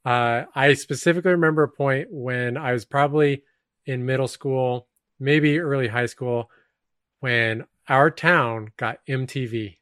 Uh, 0.06 0.46
I 0.54 0.76
specifically 0.76 1.32
remember 1.32 1.64
a 1.64 1.68
point 1.70 2.10
when 2.12 2.58
I 2.58 2.74
was 2.74 2.86
probably 2.86 3.42
in 3.88 4.06
middle 4.06 4.28
school, 4.28 4.88
maybe 5.20 5.60
early 5.60 5.88
high 5.88 6.06
school, 6.06 6.52
when 7.26 7.66
our 7.90 8.12
town 8.12 8.72
got 8.78 9.00
MTV, 9.08 9.78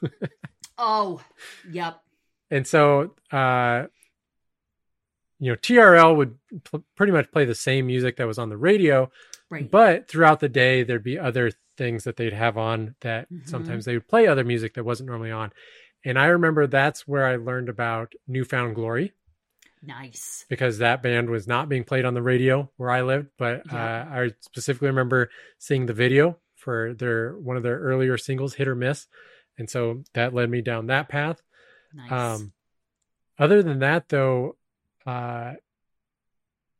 oh, 0.78 1.20
yep. 1.68 2.00
and 2.52 2.64
so 2.66 3.14
uh, 3.32 3.86
you 5.40 5.50
know 5.50 5.56
TRL 5.56 6.16
would 6.16 6.38
pl- 6.62 6.84
pretty 6.96 7.12
much 7.12 7.32
play 7.32 7.44
the 7.44 7.54
same 7.54 7.86
music 7.88 8.16
that 8.18 8.28
was 8.28 8.38
on 8.38 8.48
the 8.48 8.56
radio, 8.56 9.10
Right. 9.50 9.68
but 9.68 10.06
throughout 10.08 10.38
the 10.38 10.48
day 10.48 10.84
there'd 10.84 11.02
be 11.02 11.18
other 11.18 11.50
things 11.76 12.04
that 12.04 12.16
they'd 12.16 12.32
have 12.32 12.56
on 12.56 12.94
that 13.00 13.28
Mhm. 13.32 13.48
sometimes 13.48 13.84
they 13.84 13.94
would 13.94 14.06
play 14.08 14.28
other 14.28 14.44
music 14.44 14.74
that 14.74 14.84
wasn't 14.84 15.08
normally 15.08 15.32
on. 15.32 15.50
And 16.04 16.16
I 16.16 16.26
remember 16.26 16.66
that's 16.68 17.08
where 17.08 17.26
I 17.26 17.34
learned 17.36 17.68
about 17.68 18.12
New 18.28 18.44
Found 18.44 18.74
Glory. 18.76 19.12
nice. 19.86 20.46
because 20.48 20.78
that 20.78 21.02
band 21.02 21.28
was 21.28 21.46
not 21.46 21.68
being 21.68 21.84
played 21.84 22.04
on 22.06 22.14
the 22.14 22.22
radio 22.22 22.70
where 22.78 22.90
I 22.90 23.02
lived. 23.02 23.28
But 23.36 23.64
Yeah. 23.66 24.06
uh, 24.10 24.18
I 24.20 24.30
specifically 24.40 24.88
remember 24.88 25.28
seeing 25.58 25.84
the 25.86 25.92
video 25.92 26.38
for 26.64 26.94
their 26.94 27.36
one 27.38 27.56
of 27.56 27.62
their 27.62 27.78
earlier 27.78 28.16
singles, 28.16 28.54
"Hit 28.54 28.66
or 28.66 28.74
Miss," 28.74 29.06
and 29.58 29.68
so 29.68 30.02
that 30.14 30.34
led 30.34 30.48
me 30.50 30.62
down 30.62 30.86
that 30.86 31.08
path. 31.08 31.42
Nice. 31.92 32.10
Um, 32.10 32.52
other 33.38 33.62
than 33.62 33.80
that, 33.80 34.08
though, 34.08 34.56
uh, 35.06 35.52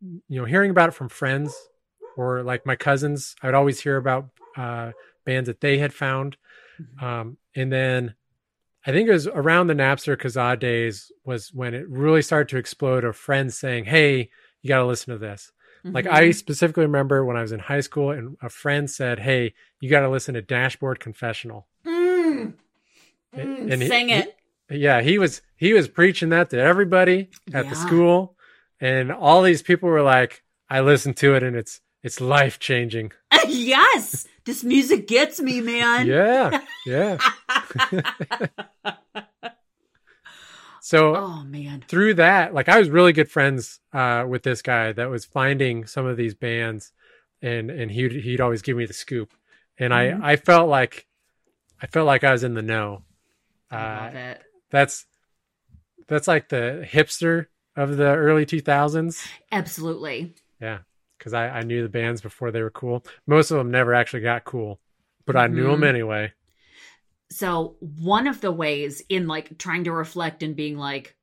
you 0.00 0.38
know, 0.40 0.44
hearing 0.44 0.70
about 0.70 0.88
it 0.88 0.92
from 0.94 1.08
friends 1.08 1.54
or 2.16 2.42
like 2.42 2.66
my 2.66 2.76
cousins, 2.76 3.34
I 3.42 3.46
would 3.46 3.54
always 3.54 3.80
hear 3.80 3.96
about 3.96 4.30
uh, 4.56 4.92
bands 5.24 5.48
that 5.48 5.60
they 5.60 5.78
had 5.78 5.92
found, 5.92 6.36
Mhm. 6.80 7.02
um, 7.02 7.36
and 7.54 7.70
then. 7.72 8.14
I 8.86 8.92
think 8.92 9.08
it 9.08 9.12
was 9.12 9.26
around 9.26 9.68
the 9.68 9.74
Napster 9.74 10.14
Kazaa 10.14 10.58
days 10.58 11.10
was 11.24 11.48
when 11.54 11.72
it 11.72 11.88
really 11.88 12.20
started 12.20 12.50
to 12.50 12.58
explode 12.58 13.02
of 13.02 13.16
friends 13.16 13.58
saying, 13.58 13.86
Hey, 13.86 14.28
you 14.60 14.68
got 14.68 14.80
to 14.80 14.84
listen 14.84 15.10
to 15.14 15.18
this. 15.18 15.52
Like 15.84 16.06
Mhm. 16.06 16.12
I 16.12 16.30
specifically 16.30 16.84
remember 16.84 17.24
when 17.24 17.36
I 17.36 17.42
was 17.42 17.52
in 17.52 17.60
high 17.60 17.80
school 17.80 18.10
and 18.10 18.36
a 18.40 18.48
friend 18.48 18.90
said, 18.90 19.18
"Hey, 19.20 19.52
you 19.80 19.90
got 19.90 20.00
to 20.00 20.08
listen 20.08 20.32
to 20.34 20.40
Dashboard 20.42 20.98
Confessional." 20.98 21.68
Mm. 21.86 22.54
Mm, 23.36 23.70
And 23.72 23.82
he- 23.82 23.88
sing 23.88 24.08
he- 24.08 24.14
it. 24.14 24.36
Yeah, 24.70 25.02
he 25.02 25.18
was 25.18 25.42
he 25.56 25.72
was 25.74 25.88
preaching 25.88 26.30
that 26.30 26.48
to 26.50 26.58
everybody 26.58 27.28
at 27.52 27.68
the 27.68 27.76
school, 27.76 28.34
and 28.80 29.12
all 29.12 29.42
these 29.42 29.62
people 29.62 29.88
were 29.90 30.02
like, 30.02 30.42
"I 30.70 30.80
listened 30.80 31.16
to 31.18 31.34
it 31.34 31.42
and 31.42 31.54
it's 31.54 31.80
it's 32.02 32.20
life 32.20 32.58
changing." 32.58 33.12
yes, 33.48 34.26
this 34.46 34.64
music 34.64 35.06
gets 35.06 35.38
me, 35.40 35.60
man. 35.60 36.06
Yeah, 36.06 36.60
yeah. 36.86 37.18
So 40.84 41.16
oh 41.16 41.44
man. 41.44 41.82
through 41.88 42.12
that, 42.16 42.52
like 42.52 42.68
I 42.68 42.78
was 42.78 42.90
really 42.90 43.14
good 43.14 43.30
friends 43.30 43.80
uh, 43.94 44.26
with 44.28 44.42
this 44.42 44.60
guy 44.60 44.92
that 44.92 45.08
was 45.08 45.24
finding 45.24 45.86
some 45.86 46.04
of 46.04 46.18
these 46.18 46.34
bands, 46.34 46.92
and 47.40 47.70
and 47.70 47.90
he'd 47.90 48.12
he'd 48.12 48.42
always 48.42 48.60
give 48.60 48.76
me 48.76 48.84
the 48.84 48.92
scoop, 48.92 49.32
and 49.78 49.94
Mhm. 49.94 50.22
I 50.22 50.32
I 50.32 50.36
felt 50.36 50.68
like 50.68 51.06
I 51.80 51.86
felt 51.86 52.04
like 52.06 52.22
I 52.22 52.32
was 52.32 52.44
in 52.44 52.52
the 52.52 52.60
know. 52.60 53.02
Uh, 53.70 53.98
love 54.02 54.14
it. 54.14 54.42
that's 54.68 55.06
that's 56.06 56.28
like 56.28 56.50
the 56.50 56.86
hipster 56.86 57.46
of 57.74 57.96
the 57.96 58.04
early 58.04 58.44
two 58.44 58.60
thousands. 58.60 59.26
Absolutely. 59.50 60.34
Yeah, 60.60 60.80
because 61.16 61.32
I 61.32 61.48
I 61.48 61.62
knew 61.62 61.82
the 61.82 61.88
bands 61.88 62.20
before 62.20 62.50
they 62.50 62.60
were 62.60 62.68
cool. 62.70 63.06
Most 63.26 63.50
of 63.50 63.56
them 63.56 63.70
never 63.70 63.94
actually 63.94 64.20
got 64.20 64.44
cool, 64.44 64.80
but 65.24 65.34
I 65.34 65.46
knew 65.46 65.70
them 65.70 65.82
anyway. 65.82 66.34
So 67.34 67.76
one 67.80 68.28
of 68.28 68.40
the 68.40 68.52
ways 68.52 69.02
in 69.08 69.26
like 69.26 69.58
trying 69.58 69.84
to 69.84 69.92
reflect 69.92 70.44
and 70.44 70.54
being 70.54 70.76
like, 70.78 71.16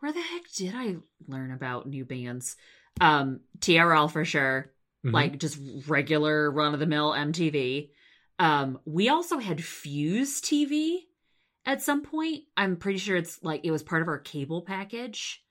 where 0.00 0.12
the 0.12 0.20
heck 0.20 0.42
did 0.56 0.74
I 0.74 0.96
learn 1.28 1.52
about 1.52 1.88
new 1.88 2.04
bands? 2.04 2.56
Um, 3.00 3.40
TRL 3.60 4.10
for 4.10 4.24
sure. 4.24 4.72
Mhm. 5.04 5.12
Like 5.12 5.38
just 5.38 5.56
regular 5.86 6.50
run 6.50 6.74
of 6.74 6.80
the 6.80 6.86
mill 6.86 7.12
MTV. 7.12 7.90
Um, 8.40 8.80
we 8.84 9.08
also 9.08 9.38
had 9.38 9.62
Fuse 9.62 10.40
TV 10.40 11.06
at 11.64 11.80
some 11.80 12.02
point. 12.02 12.42
I'm 12.56 12.76
pretty 12.76 12.98
sure 12.98 13.16
it's 13.16 13.40
like 13.44 13.60
it 13.64 13.70
was 13.70 13.84
part 13.84 14.02
of 14.02 14.08
our 14.08 14.18
cable 14.18 14.62
package. 14.62 15.44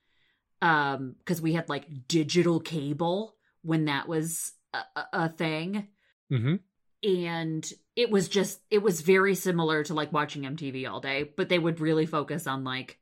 Um, 0.62 1.16
because 1.20 1.42
we 1.42 1.54
had 1.54 1.70
like 1.70 2.08
digital 2.10 2.60
cable 2.60 3.38
when 3.62 3.86
that 3.86 4.10
was 4.10 4.52
a, 4.74 4.84
a- 5.14 5.30
thing 5.30 5.88
Mhm. 6.30 6.60
And 7.06 7.72
it 7.96 8.10
was 8.10 8.28
just 8.28 8.60
it 8.72 8.82
was 8.82 9.02
very 9.02 9.36
similar 9.36 9.84
to 9.84 9.94
like 9.94 10.12
watching 10.12 10.42
MTV 10.42 10.90
all 10.90 11.00
day, 11.00 11.30
but 11.38 11.50
they 11.50 11.60
would 11.60 11.80
really 11.80 12.08
focus 12.08 12.48
on 12.48 12.64
like 12.64 12.98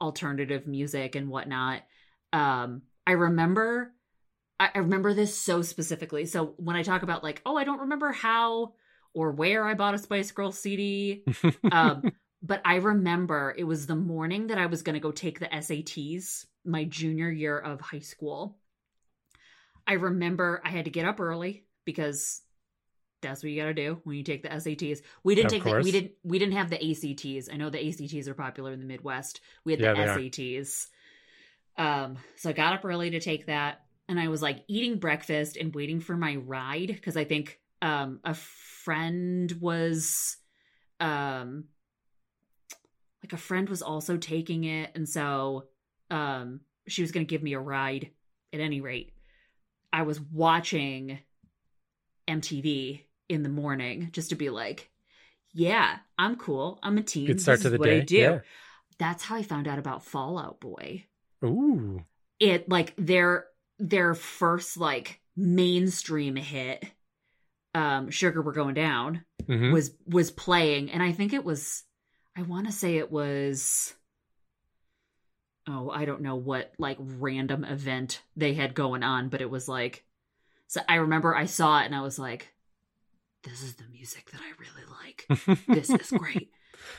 alternative 0.00 0.66
music 0.66 1.16
and 1.16 1.28
whatnot. 1.28 1.82
Um, 2.32 2.82
I 3.06 3.12
remember, 3.12 3.92
I, 4.60 4.70
I 4.74 4.78
remember 4.78 5.14
this 5.14 5.36
so 5.36 5.62
specifically. 5.62 6.26
So 6.26 6.54
when 6.58 6.76
I 6.76 6.82
talk 6.82 7.02
about 7.02 7.24
like, 7.24 7.42
oh, 7.44 7.56
I 7.56 7.64
don't 7.64 7.80
remember 7.80 8.12
how 8.12 8.74
or 9.12 9.32
where 9.32 9.66
I 9.66 9.74
bought 9.74 9.94
a 9.94 9.98
Spice 9.98 10.30
Girl 10.30 10.52
CD, 10.52 11.24
um, 11.72 12.12
but 12.42 12.62
I 12.64 12.76
remember 12.76 13.52
it 13.58 13.64
was 13.64 13.86
the 13.86 13.96
morning 13.96 14.46
that 14.46 14.58
I 14.58 14.66
was 14.66 14.82
going 14.82 14.94
to 14.94 15.00
go 15.00 15.10
take 15.10 15.40
the 15.40 15.46
SATs, 15.46 16.46
my 16.64 16.84
junior 16.84 17.30
year 17.30 17.58
of 17.58 17.80
high 17.80 17.98
school. 17.98 18.58
I 19.88 19.94
remember 19.94 20.62
I 20.64 20.70
had 20.70 20.84
to 20.84 20.90
get 20.92 21.04
up 21.04 21.18
early 21.18 21.64
because 21.84 22.42
that's 23.22 23.42
what 23.42 23.50
you 23.52 23.60
got 23.60 23.66
to 23.68 23.74
do 23.74 24.00
when 24.04 24.16
you 24.16 24.22
take 24.24 24.42
the 24.42 24.52
SATs. 24.52 25.02
We 25.24 25.34
didn't 25.34 25.48
Of 25.48 25.50
take 25.50 25.64
the, 25.64 25.74
we 25.74 25.90
didn't 25.92 26.12
we 26.22 26.38
didn't 26.38 26.54
have 26.54 26.70
the 26.70 26.76
ACTs. 26.90 27.48
I 27.52 27.56
know 27.56 27.70
the 27.70 27.86
ACTs 27.88 28.28
are 28.28 28.34
popular 28.34 28.72
in 28.72 28.80
the 28.80 28.86
Midwest. 28.86 29.40
We 29.64 29.72
had 29.72 29.80
Yeah, 29.80 29.94
the 29.94 29.94
they 29.94 30.06
are. 30.06 30.22
SATs. 30.22 30.88
Um, 31.76 32.18
so 32.36 32.50
I 32.50 32.52
got 32.52 32.74
up 32.74 32.84
early 32.84 33.10
to 33.10 33.20
take 33.20 33.46
that. 33.46 33.82
and 34.08 34.18
I 34.20 34.28
was 34.28 34.42
like 34.42 34.64
eating 34.68 34.98
breakfast 34.98 35.56
and 35.56 35.74
waiting 35.74 36.00
for 36.00 36.16
my 36.16 36.36
ride 36.36 36.88
because 36.88 37.16
I 37.16 37.24
think 37.24 37.60
um 37.82 38.20
a 38.24 38.34
friend 38.34 39.50
was 39.60 40.36
um 41.00 41.64
like 43.22 43.32
a 43.32 43.36
friend 43.36 43.68
was 43.68 43.82
also 43.82 44.16
taking 44.16 44.64
it 44.64 44.90
and 44.94 45.08
so 45.08 45.68
um 46.10 46.60
she 46.88 47.02
was 47.02 47.12
going 47.12 47.24
to 47.26 47.30
give 47.30 47.42
me 47.42 47.52
a 47.52 47.60
ride 47.60 48.10
at 48.52 48.60
any 48.60 48.80
rate. 48.80 49.12
I 49.92 50.02
was 50.02 50.20
watching 50.20 51.18
MTV 52.26 53.04
in 53.30 53.44
the 53.44 53.48
morning 53.48 54.10
just 54.12 54.30
to 54.30 54.34
be 54.34 54.50
like, 54.50 54.90
yeah, 55.52 55.98
I'm 56.18 56.36
cool. 56.36 56.78
I'm 56.82 56.98
a 56.98 57.02
teen. 57.02 57.26
Good 57.26 57.40
start 57.40 57.58
This 57.58 57.64
to 57.64 57.70
the 57.70 57.78
what 57.78 57.86
day. 57.86 57.98
I 57.98 58.00
do. 58.00 58.16
Yeah. 58.16 58.38
That's 58.98 59.24
how 59.24 59.36
I 59.36 59.42
found 59.42 59.68
out 59.68 59.78
about 59.78 60.04
Fall 60.04 60.38
Out 60.38 60.60
Boy. 60.60 61.06
Ooh. 61.44 62.04
It 62.38 62.68
like 62.68 62.94
their 62.96 63.46
their 63.78 64.14
first 64.14 64.76
like 64.76 65.20
mainstream 65.36 66.36
hit, 66.36 66.84
um, 67.74 68.10
Sugar 68.10 68.42
We're 68.42 68.52
Going 68.52 68.74
Down, 68.74 69.24
hmm 69.46 69.72
was 69.72 69.92
was 70.06 70.30
playing, 70.30 70.90
and 70.90 71.02
I 71.02 71.12
think 71.12 71.32
it 71.32 71.44
was 71.44 71.84
I 72.36 72.42
wanna 72.42 72.72
say 72.72 72.96
it 72.96 73.10
was 73.10 73.94
oh, 75.68 75.90
I 75.90 76.04
don't 76.04 76.22
know 76.22 76.36
what 76.36 76.72
like 76.78 76.98
random 77.00 77.64
event 77.64 78.22
they 78.36 78.54
had 78.54 78.74
going 78.74 79.02
on, 79.02 79.28
but 79.28 79.40
it 79.40 79.50
was 79.50 79.68
like 79.68 80.04
so 80.66 80.80
I 80.88 80.96
remember 80.96 81.34
I 81.34 81.46
saw 81.46 81.80
it 81.80 81.86
and 81.86 81.94
I 81.94 82.02
was 82.02 82.18
like, 82.18 82.52
This 83.42 83.62
is 83.62 83.74
the 83.74 83.84
music 83.92 84.30
that 84.30 84.40
I 84.40 84.52
really 84.58 84.86
like 85.02 85.66
this 85.68 85.90
is 85.90 86.10
great. 86.10 86.50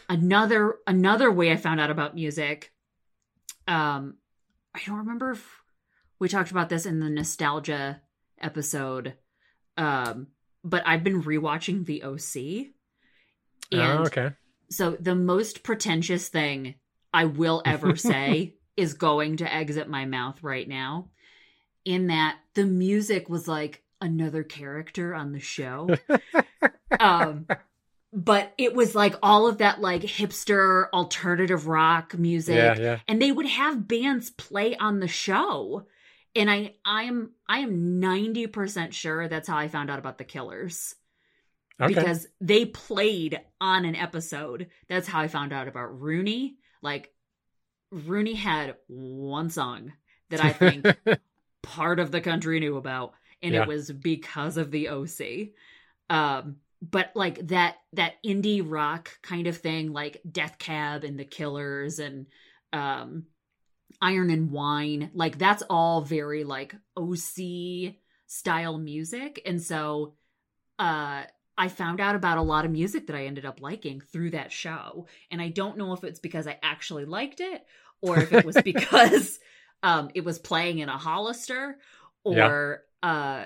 another 0.10 0.76
another 0.88 1.32
way 1.32 1.52
I 1.52 1.56
found 1.56 1.80
out 1.80 1.92
about 1.92 2.16
music. 2.16 2.72
Um, 3.68 4.16
I 4.74 4.80
don't 4.86 4.98
remember 4.98 5.32
if 5.32 5.62
we 6.20 6.30
talked 6.30 6.52
about 6.52 6.70
this 6.70 6.86
in 6.86 7.00
the 7.00 7.10
nostalgia 7.10 8.02
episode. 8.40 9.14
Um, 9.78 10.28
but 10.64 10.84
I've 10.86 11.04
been 11.04 11.24
rewatching 11.24 11.86
the 11.86 12.04
OC. 12.04 12.68
And 13.72 14.00
oh, 14.00 14.04
okay. 14.04 14.32
so 14.70 14.92
the 15.00 15.16
most 15.16 15.64
pretentious 15.64 16.28
thing 16.28 16.76
I 17.14 17.26
will 17.26 17.62
ever 17.66 17.96
say 17.96 18.56
is 18.78 18.94
going 18.94 19.38
to 19.38 19.54
exit 19.54 19.90
my 19.90 20.06
mouth 20.06 20.42
right 20.44 20.68
now. 20.68 21.10
In 21.84 22.08
that 22.08 22.38
the 22.54 22.66
music 22.66 23.28
was 23.28 23.48
like 23.48 23.81
another 24.02 24.44
character 24.44 25.14
on 25.16 25.32
the 25.32 25.40
show. 25.40 25.90
um 27.00 27.46
but 28.14 28.54
it 28.58 28.74
was 28.76 28.94
like 28.94 29.16
all 29.24 29.48
of 29.48 29.60
that 29.60 29.80
like 29.80 30.02
hipster 30.02 30.88
alternative 30.92 31.68
rock 31.68 32.18
music 32.18 32.56
Yeah, 32.56 32.78
yeah. 32.78 33.00
and 33.08 33.22
they 33.22 33.32
would 33.32 33.46
have 33.46 33.88
bands 33.88 34.30
play 34.30 34.76
on 34.76 35.00
the 35.00 35.08
show 35.08 35.86
and 36.36 36.52
i 36.52 36.74
i 36.84 37.04
am 37.04 37.32
i 37.48 37.60
am 37.60 38.02
90% 38.02 38.92
sure 38.92 39.28
that's 39.30 39.48
how 39.48 39.58
i 39.58 39.70
found 39.70 39.90
out 39.90 40.00
about 40.00 40.18
the 40.18 40.24
killers 40.26 40.96
Okay. 41.80 41.94
because 41.96 42.28
they 42.42 42.66
played 42.66 43.40
on 43.62 43.86
an 43.86 43.96
episode 43.96 44.68
that's 44.90 45.08
how 45.08 45.22
i 45.22 45.28
found 45.30 45.54
out 45.54 45.68
about 45.70 46.00
rooney 46.02 46.58
like 46.82 47.12
rooney 47.92 48.34
had 48.34 48.76
one 48.88 49.50
song 49.50 49.94
that 50.30 50.44
i 50.44 50.52
think 50.52 50.86
part 51.64 52.00
of 52.00 52.12
the 52.12 52.22
country 52.22 52.60
knew 52.60 52.76
about 52.76 53.14
and 53.42 53.54
Yeah. 53.54 53.64
it 53.64 53.68
was 53.68 53.92
because 53.92 54.58
of 54.58 54.72
the 54.72 54.90
oc 54.90 55.20
um 56.10 56.58
but 56.82 57.12
like 57.16 57.48
that 57.48 57.78
that 57.94 58.14
indie 58.26 58.64
rock 58.66 59.12
kind 59.22 59.48
of 59.48 59.58
thing 59.58 59.94
like 59.94 60.22
death 60.30 60.58
cab 60.58 61.04
and 61.04 61.20
the 61.20 61.26
killers 61.26 62.00
and 62.00 62.28
um 62.74 63.26
iron 64.02 64.30
and 64.30 64.52
wine 64.52 65.12
like 65.14 65.38
that's 65.38 65.64
all 65.70 66.02
very 66.02 66.44
like 66.44 66.76
oc 66.98 67.96
style 68.28 68.78
music 68.78 69.42
and 69.46 69.62
so 69.62 70.14
uh 70.80 71.24
I 71.58 71.68
found 71.68 72.00
out 72.00 72.16
about 72.16 72.38
a 72.40 72.42
lot 72.42 72.66
of 72.66 72.72
music 72.72 73.08
that 73.08 73.16
I 73.16 73.26
ended 73.26 73.46
up 73.46 73.62
liking 73.62 74.00
through 74.02 74.32
that 74.32 74.52
show. 74.52 75.06
And 75.30 75.40
I 75.42 75.50
don't 75.50 75.78
know 75.78 75.94
if 75.94 76.04
it's 76.04 76.20
because 76.20 76.48
I 76.48 76.58
actually 76.64 77.06
liked 77.06 77.40
it 77.40 77.64
or 78.02 78.22
if 78.24 78.34
it 78.34 78.46
was 78.46 78.56
because 78.64 79.40
um 79.84 80.10
it 80.16 80.24
was 80.24 80.40
playing 80.40 80.80
in 80.80 80.90
a 80.90 80.98
Hollister 80.98 81.78
or 82.24 82.84
uh 83.04 83.46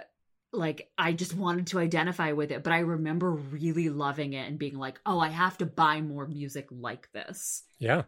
like 0.51 0.89
I 0.97 1.13
just 1.13 1.35
wanted 1.35 1.67
to 1.67 1.79
identify 1.79 2.31
with 2.31 2.51
it, 2.51 2.63
but 2.63 2.73
I 2.73 2.79
remember 2.79 3.31
really 3.31 3.89
loving 3.89 4.33
it 4.33 4.47
and 4.47 4.57
being 4.57 4.77
like, 4.77 4.99
"Oh, 5.05 5.19
I 5.19 5.27
have 5.29 5.57
to 5.59 5.65
buy 5.65 6.01
more 6.01 6.27
music 6.27 6.67
like 6.71 7.11
this." 7.11 7.63
Yeah. 7.79 8.03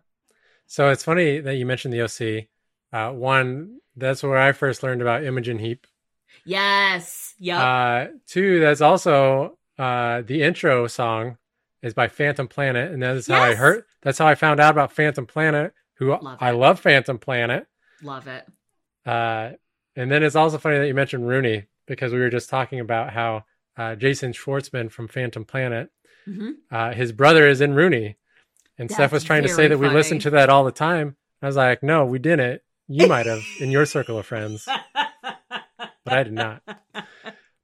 So 0.65 0.89
it's 0.89 1.03
funny 1.03 1.39
that 1.39 1.55
you 1.55 1.65
mentioned 1.65 1.93
the 1.93 2.01
OC. 2.01 2.47
Uh, 2.91 3.13
one, 3.13 3.79
that's 3.95 4.23
where 4.23 4.37
I 4.37 4.51
first 4.51 4.83
learned 4.83 5.01
about 5.01 5.23
Imogen 5.23 5.59
Heap. 5.59 5.87
Yes. 6.45 7.33
Yep. 7.39 7.59
Uh, 7.59 8.05
two, 8.27 8.59
that's 8.59 8.81
also 8.81 9.57
uh, 9.77 10.21
the 10.21 10.43
intro 10.43 10.87
song 10.87 11.37
is 11.81 11.93
by 11.93 12.07
Phantom 12.07 12.47
Planet, 12.47 12.91
and 12.91 13.01
that 13.03 13.15
is 13.15 13.27
how 13.27 13.41
I 13.41 13.55
heard. 13.55 13.83
That's 14.01 14.17
how 14.17 14.27
I 14.27 14.35
found 14.35 14.59
out 14.59 14.71
about 14.71 14.91
Phantom 14.91 15.25
Planet. 15.25 15.73
Who 15.95 16.09
Love 16.09 16.37
I 16.39 16.51
love 16.51 16.79
Phantom 16.79 17.17
Planet. 17.17 17.65
Love 18.03 18.27
it. 18.27 18.45
Uh, 19.05 19.51
and 19.97 20.11
then 20.11 20.23
it's 20.23 20.35
also 20.35 20.57
funny 20.59 20.77
that 20.77 20.87
you 20.87 20.93
mentioned 20.93 21.27
Rooney 21.27 21.65
because 21.87 22.13
we 22.13 22.19
were 22.19 22.29
just 22.29 22.49
talking 22.49 22.79
about 22.79 23.11
how 23.11 23.45
uh, 23.75 23.95
Jason 23.95 24.31
Schwartzman 24.31 24.91
from 24.91 25.07
Phantom 25.07 25.43
Planet, 25.43 25.89
hmm 26.25 26.51
uh, 26.71 26.93
his 26.93 27.11
brother 27.11 27.47
is 27.47 27.61
in 27.61 27.73
Rooney, 27.73 28.17
and 28.77 28.91
Steph 28.91 29.11
was 29.11 29.23
trying 29.23 29.43
to 29.43 29.49
say 29.49 29.67
that 29.67 29.79
we 29.79 29.89
listened 29.89 30.21
to 30.21 30.29
that 30.31 30.49
all 30.49 30.63
the 30.63 30.71
time. 30.71 31.15
I 31.41 31.47
was 31.47 31.55
like, 31.55 31.81
no, 31.81 32.05
we 32.05 32.19
didn't. 32.19 32.61
You 32.87 33.07
might 33.07 33.25
have 33.25 33.41
in 33.59 33.71
your 33.71 33.85
circle 33.85 34.17
of 34.17 34.25
friends, 34.25 34.65
but 34.93 36.13
I 36.13 36.23
did 36.23 36.33
not. 36.33 36.61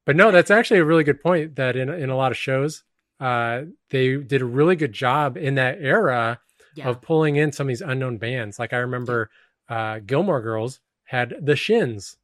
But 0.05 0.15
no, 0.15 0.31
that's 0.31 0.51
actually 0.51 0.79
a 0.79 0.85
really 0.85 1.03
good 1.03 1.21
point. 1.21 1.55
That 1.55 1.75
in 1.75 1.89
in 1.89 2.09
a 2.09 2.17
lot 2.17 2.31
of 2.31 2.37
shows, 2.37 2.83
uh, 3.19 3.63
they 3.89 4.17
did 4.17 4.41
a 4.41 4.45
really 4.45 4.75
good 4.75 4.93
job 4.93 5.37
in 5.37 5.55
that 5.55 5.77
era 5.79 6.39
yeah. 6.75 6.89
of 6.89 7.01
pulling 7.01 7.35
in 7.35 7.51
some 7.51 7.67
of 7.67 7.69
these 7.69 7.81
unknown 7.81 8.17
bands. 8.17 8.59
Like 8.59 8.73
I 8.73 8.77
remember, 8.77 9.29
uh, 9.69 9.99
Gilmore 9.99 10.41
Girls 10.41 10.79
had 11.05 11.35
the 11.41 11.55
Shins. 11.55 12.17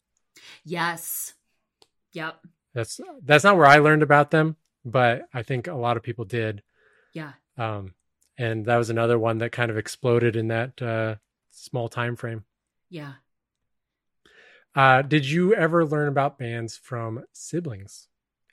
Yes. 0.63 1.33
Yep. 2.13 2.39
That's 2.73 2.99
that's 3.23 3.43
not 3.43 3.57
where 3.57 3.65
I 3.65 3.77
learned 3.77 4.03
about 4.03 4.31
them, 4.31 4.55
but 4.85 5.27
I 5.33 5.43
think 5.43 5.67
a 5.67 5.73
lot 5.73 5.97
of 5.97 6.03
people 6.03 6.25
did. 6.25 6.63
Yeah. 7.13 7.33
Um, 7.57 7.93
and 8.37 8.65
that 8.65 8.77
was 8.77 8.89
another 8.89 9.19
one 9.19 9.39
that 9.39 9.51
kind 9.51 9.71
of 9.71 9.77
exploded 9.77 10.35
in 10.35 10.47
that 10.49 10.81
uh, 10.81 11.15
small 11.51 11.89
time 11.89 12.15
frame. 12.15 12.45
Yeah. 12.89 13.13
Uh, 14.75 15.01
did 15.01 15.25
you 15.29 15.53
ever 15.53 15.85
learn 15.85 16.07
about 16.07 16.37
bands 16.37 16.77
from 16.77 17.23
siblings? 17.33 18.07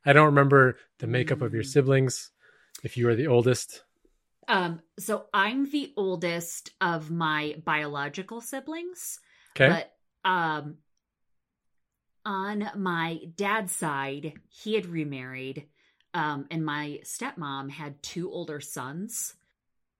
I 0.04 0.12
don't 0.12 0.26
remember 0.26 0.78
the 0.98 1.06
makeup 1.06 1.42
of 1.42 1.52
your 1.54 1.62
Mm. 1.62 1.66
siblings. 1.66 2.30
If 2.82 2.96
you 2.96 3.06
were 3.06 3.14
the 3.14 3.26
oldest, 3.26 3.84
Um 4.48 4.80
so 4.98 5.26
I'm 5.34 5.70
the 5.70 5.92
oldest 5.96 6.70
of 6.80 7.10
my 7.10 7.56
biological 7.64 8.40
siblings. 8.40 9.18
okay, 9.52 9.68
But 9.68 9.92
um 10.24 10.78
on 12.26 12.68
my 12.76 13.20
dad's 13.36 13.72
side, 13.72 14.34
he 14.48 14.74
had 14.74 14.86
remarried. 14.86 15.66
Um, 16.12 16.46
and 16.50 16.64
my 16.64 17.00
stepmom 17.04 17.70
had 17.70 18.02
two 18.02 18.30
older 18.30 18.60
sons. 18.60 19.34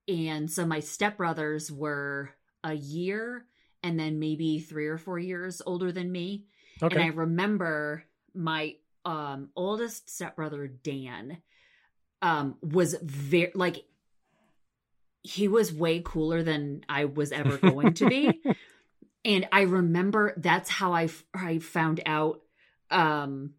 And 0.09 0.51
so 0.51 0.67
my 0.67 0.81
stepbrothers 0.81 1.71
were 1.71 2.31
a 2.65 2.75
year 2.75 3.47
and 3.83 3.99
then 3.99 4.19
maybe 4.19 4.59
three 4.59 4.87
or 4.89 4.99
four 4.99 5.19
years 5.19 5.63
older 5.65 5.93
than 5.93 6.11
me. 6.11 6.47
okay, 6.83 6.97
And 6.97 7.05
I 7.05 7.15
remember 7.15 8.05
my 8.35 8.75
um 9.05 9.51
oldest 9.55 10.11
stepbrother 10.11 10.67
Dan 10.67 11.39
um 12.23 12.57
was 12.61 12.97
very 13.01 13.53
like 13.55 13.85
he 15.23 15.49
was 15.49 15.73
way 15.73 16.03
cooler 16.05 16.43
than 16.43 16.85
I 16.89 17.05
was 17.05 17.33
ever 17.33 17.57
going 17.57 17.95
to 17.95 18.09
be. 18.09 18.43
and 19.27 19.47
I 19.53 19.63
remember 19.63 20.33
that's 20.39 20.71
how 20.71 20.93
I 20.95 21.05
f- 21.05 21.25
I 21.35 21.59
found 21.59 22.01
out 22.07 22.41
um 22.91 23.51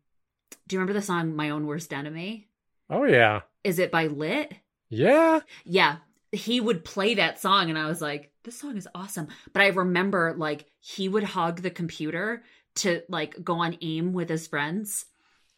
do 0.67 0.75
you 0.75 0.79
remember 0.79 0.99
the 0.99 1.05
song 1.05 1.35
My 1.35 1.49
Own 1.51 1.67
Worst 1.67 1.93
Enemy? 1.93 2.47
oh 2.89 3.03
yeah, 3.03 3.41
Is 3.63 3.77
it 3.79 3.91
by 3.91 4.07
Lit? 4.07 4.53
yeah, 4.89 5.41
Yeah, 5.65 5.97
he 6.31 6.59
would 6.61 6.83
play 6.85 7.15
that 7.15 7.39
song 7.39 7.69
and 7.69 7.77
I 7.77 7.87
was 7.87 8.01
like, 8.01 8.31
this 8.43 8.57
song 8.59 8.77
is 8.77 8.87
awesome. 8.95 9.27
But 9.53 9.61
I 9.61 9.67
remember 9.67 10.33
like 10.37 10.65
he 10.79 11.07
would 11.09 11.23
hog 11.23 11.61
the 11.61 11.69
computer 11.69 12.43
to 12.75 13.01
like 13.09 13.43
go 13.43 13.55
on 13.55 13.77
AIM 13.81 14.13
with 14.13 14.29
his 14.29 14.47
friends 14.47 15.05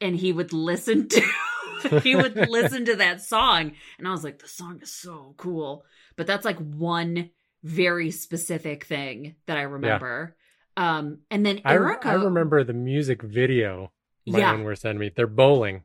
and 0.01 0.16
he 0.16 0.32
would 0.34 0.53
listen 0.53 1.07
to 1.10 1.22
he 2.03 2.16
would 2.16 2.36
listen 2.49 2.86
to 2.86 2.95
that 2.97 3.22
song 3.22 3.74
and 3.97 4.07
I 4.07 4.12
was 4.12 4.24
like, 4.24 4.39
the 4.39 4.47
song 4.47 4.80
is 4.82 4.91
so 4.93 5.34
cool. 5.38 5.86
But 6.16 6.26
that's 6.28 6.45
like 6.45 6.57
one 6.57 7.30
very 7.64 8.12
specific 8.12 8.86
thing 8.86 9.36
that 9.47 9.57
I 9.57 9.64
remember. 9.64 10.36
Um 10.78 11.20
and 11.30 11.45
then 11.45 11.62
I, 11.66 11.74
Erica 11.74 12.10
I 12.10 12.14
remember 12.14 12.64
the 12.64 12.74
music 12.74 13.22
video. 13.22 13.91
My 14.26 14.39
Yeah. 14.39 14.53
own 14.53 14.64
worst 14.64 14.86
enemy. 14.86 15.12
They're 15.16 15.28
bowling, 15.28 15.84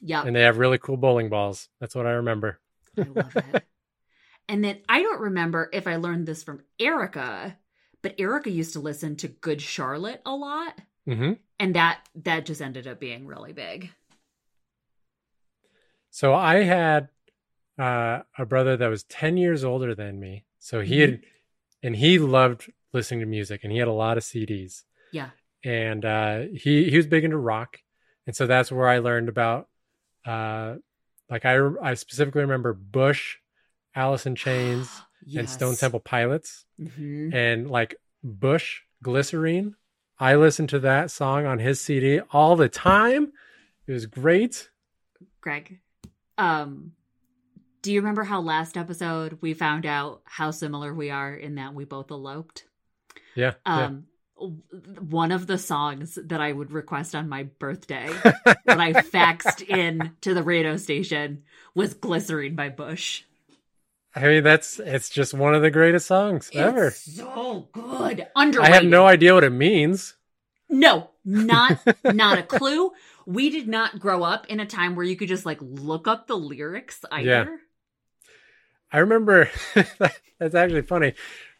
Yeah. 0.00 0.22
and 0.24 0.36
they 0.36 0.42
have 0.42 0.58
really 0.58 0.78
cool 0.78 0.96
bowling 0.96 1.30
balls. 1.30 1.68
That's 1.80 1.94
what 1.94 2.06
I 2.06 2.12
remember. 2.12 2.60
I 2.98 3.06
love 3.08 3.34
it. 3.36 3.64
and 4.48 4.62
then 4.62 4.80
I 4.88 5.02
don't 5.02 5.20
remember 5.20 5.70
if 5.72 5.86
I 5.86 5.96
learned 5.96 6.26
this 6.26 6.42
from 6.42 6.62
Erica, 6.78 7.56
but 8.02 8.14
Erica 8.18 8.50
used 8.50 8.74
to 8.74 8.80
listen 8.80 9.16
to 9.16 9.28
Good 9.28 9.62
Charlotte 9.62 10.20
a 10.26 10.34
lot. 10.34 10.78
hmm 11.06 11.32
and 11.58 11.74
that 11.76 12.00
that 12.16 12.44
just 12.44 12.60
ended 12.60 12.86
up 12.86 13.00
being 13.00 13.26
really 13.26 13.52
big. 13.52 13.90
So 16.10 16.34
I 16.34 16.62
had 16.62 17.08
uh, 17.78 18.20
a 18.38 18.46
brother 18.46 18.76
that 18.76 18.88
was 18.88 19.02
10 19.04 19.36
years 19.36 19.64
older 19.64 19.94
than 19.94 20.20
me. 20.20 20.44
So 20.64 20.80
he 20.80 21.00
had, 21.00 21.20
and 21.82 21.94
he 21.94 22.18
loved 22.18 22.72
listening 22.94 23.20
to 23.20 23.26
music 23.26 23.64
and 23.64 23.70
he 23.70 23.76
had 23.76 23.86
a 23.86 23.92
lot 23.92 24.16
of 24.16 24.22
CDs. 24.22 24.84
Yeah. 25.12 25.28
And 25.62 26.06
uh, 26.06 26.44
he, 26.54 26.88
he 26.88 26.96
was 26.96 27.06
big 27.06 27.22
into 27.22 27.36
rock. 27.36 27.80
And 28.26 28.34
so 28.34 28.46
that's 28.46 28.72
where 28.72 28.88
I 28.88 29.00
learned 29.00 29.28
about, 29.28 29.68
uh, 30.24 30.76
like, 31.28 31.44
I, 31.44 31.58
I 31.82 31.92
specifically 31.92 32.40
remember 32.40 32.72
Bush, 32.72 33.36
Alice 33.94 34.24
in 34.24 34.36
Chains, 34.36 35.02
and 35.36 35.50
Stone 35.50 35.76
Temple 35.76 36.00
Pilots. 36.00 36.64
hmm 36.78 37.28
And 37.30 37.70
like 37.70 37.96
Bush, 38.22 38.80
Glycerine. 39.02 39.74
I 40.18 40.34
listened 40.36 40.70
to 40.70 40.78
that 40.78 41.10
song 41.10 41.44
on 41.44 41.58
his 41.58 41.78
CD 41.78 42.20
all 42.32 42.56
the 42.56 42.70
time. 42.70 43.32
It 43.86 43.92
was 43.92 44.06
great. 44.06 44.70
Greg, 45.42 45.80
um, 46.38 46.92
do 47.84 47.92
you 47.92 48.00
remember 48.00 48.24
how 48.24 48.40
last 48.40 48.78
episode 48.78 49.36
we 49.42 49.52
found 49.52 49.84
out 49.84 50.22
how 50.24 50.50
similar 50.50 50.94
we 50.94 51.10
are 51.10 51.34
in 51.34 51.56
that 51.56 51.74
we 51.74 51.84
both 51.84 52.10
eloped? 52.10 52.64
Yeah. 53.34 53.52
yeah. 53.66 53.84
Um, 53.84 54.06
w- 54.36 54.62
one 55.00 55.32
of 55.32 55.46
the 55.46 55.58
songs 55.58 56.18
that 56.24 56.40
I 56.40 56.50
would 56.50 56.72
request 56.72 57.14
on 57.14 57.28
my 57.28 57.42
birthday 57.42 58.08
that 58.24 58.80
I 58.80 58.94
faxed 58.94 59.68
in 59.68 60.12
to 60.22 60.32
the 60.32 60.42
radio 60.42 60.78
station 60.78 61.42
was 61.74 61.92
"Glycerine" 61.92 62.56
by 62.56 62.70
Bush. 62.70 63.24
I 64.16 64.28
mean, 64.28 64.44
that's 64.44 64.80
it's 64.80 65.10
just 65.10 65.34
one 65.34 65.54
of 65.54 65.60
the 65.60 65.70
greatest 65.70 66.06
songs 66.06 66.50
ever. 66.54 66.90
So 66.90 67.68
good. 67.70 68.26
I 68.34 68.70
have 68.70 68.86
no 68.86 69.06
idea 69.06 69.34
what 69.34 69.44
it 69.44 69.50
means. 69.50 70.14
No, 70.70 71.10
not 71.22 71.78
not 72.04 72.38
a 72.38 72.44
clue. 72.44 72.92
We 73.26 73.50
did 73.50 73.68
not 73.68 74.00
grow 74.00 74.22
up 74.22 74.46
in 74.46 74.58
a 74.60 74.66
time 74.66 74.96
where 74.96 75.04
you 75.04 75.16
could 75.16 75.28
just 75.28 75.44
like 75.44 75.58
look 75.60 76.08
up 76.08 76.28
the 76.28 76.36
lyrics 76.36 77.04
either. 77.12 77.28
Yeah. 77.28 77.56
I 78.94 78.98
remember 78.98 79.50
that's 80.38 80.54
actually 80.54 80.82
funny. 80.82 81.14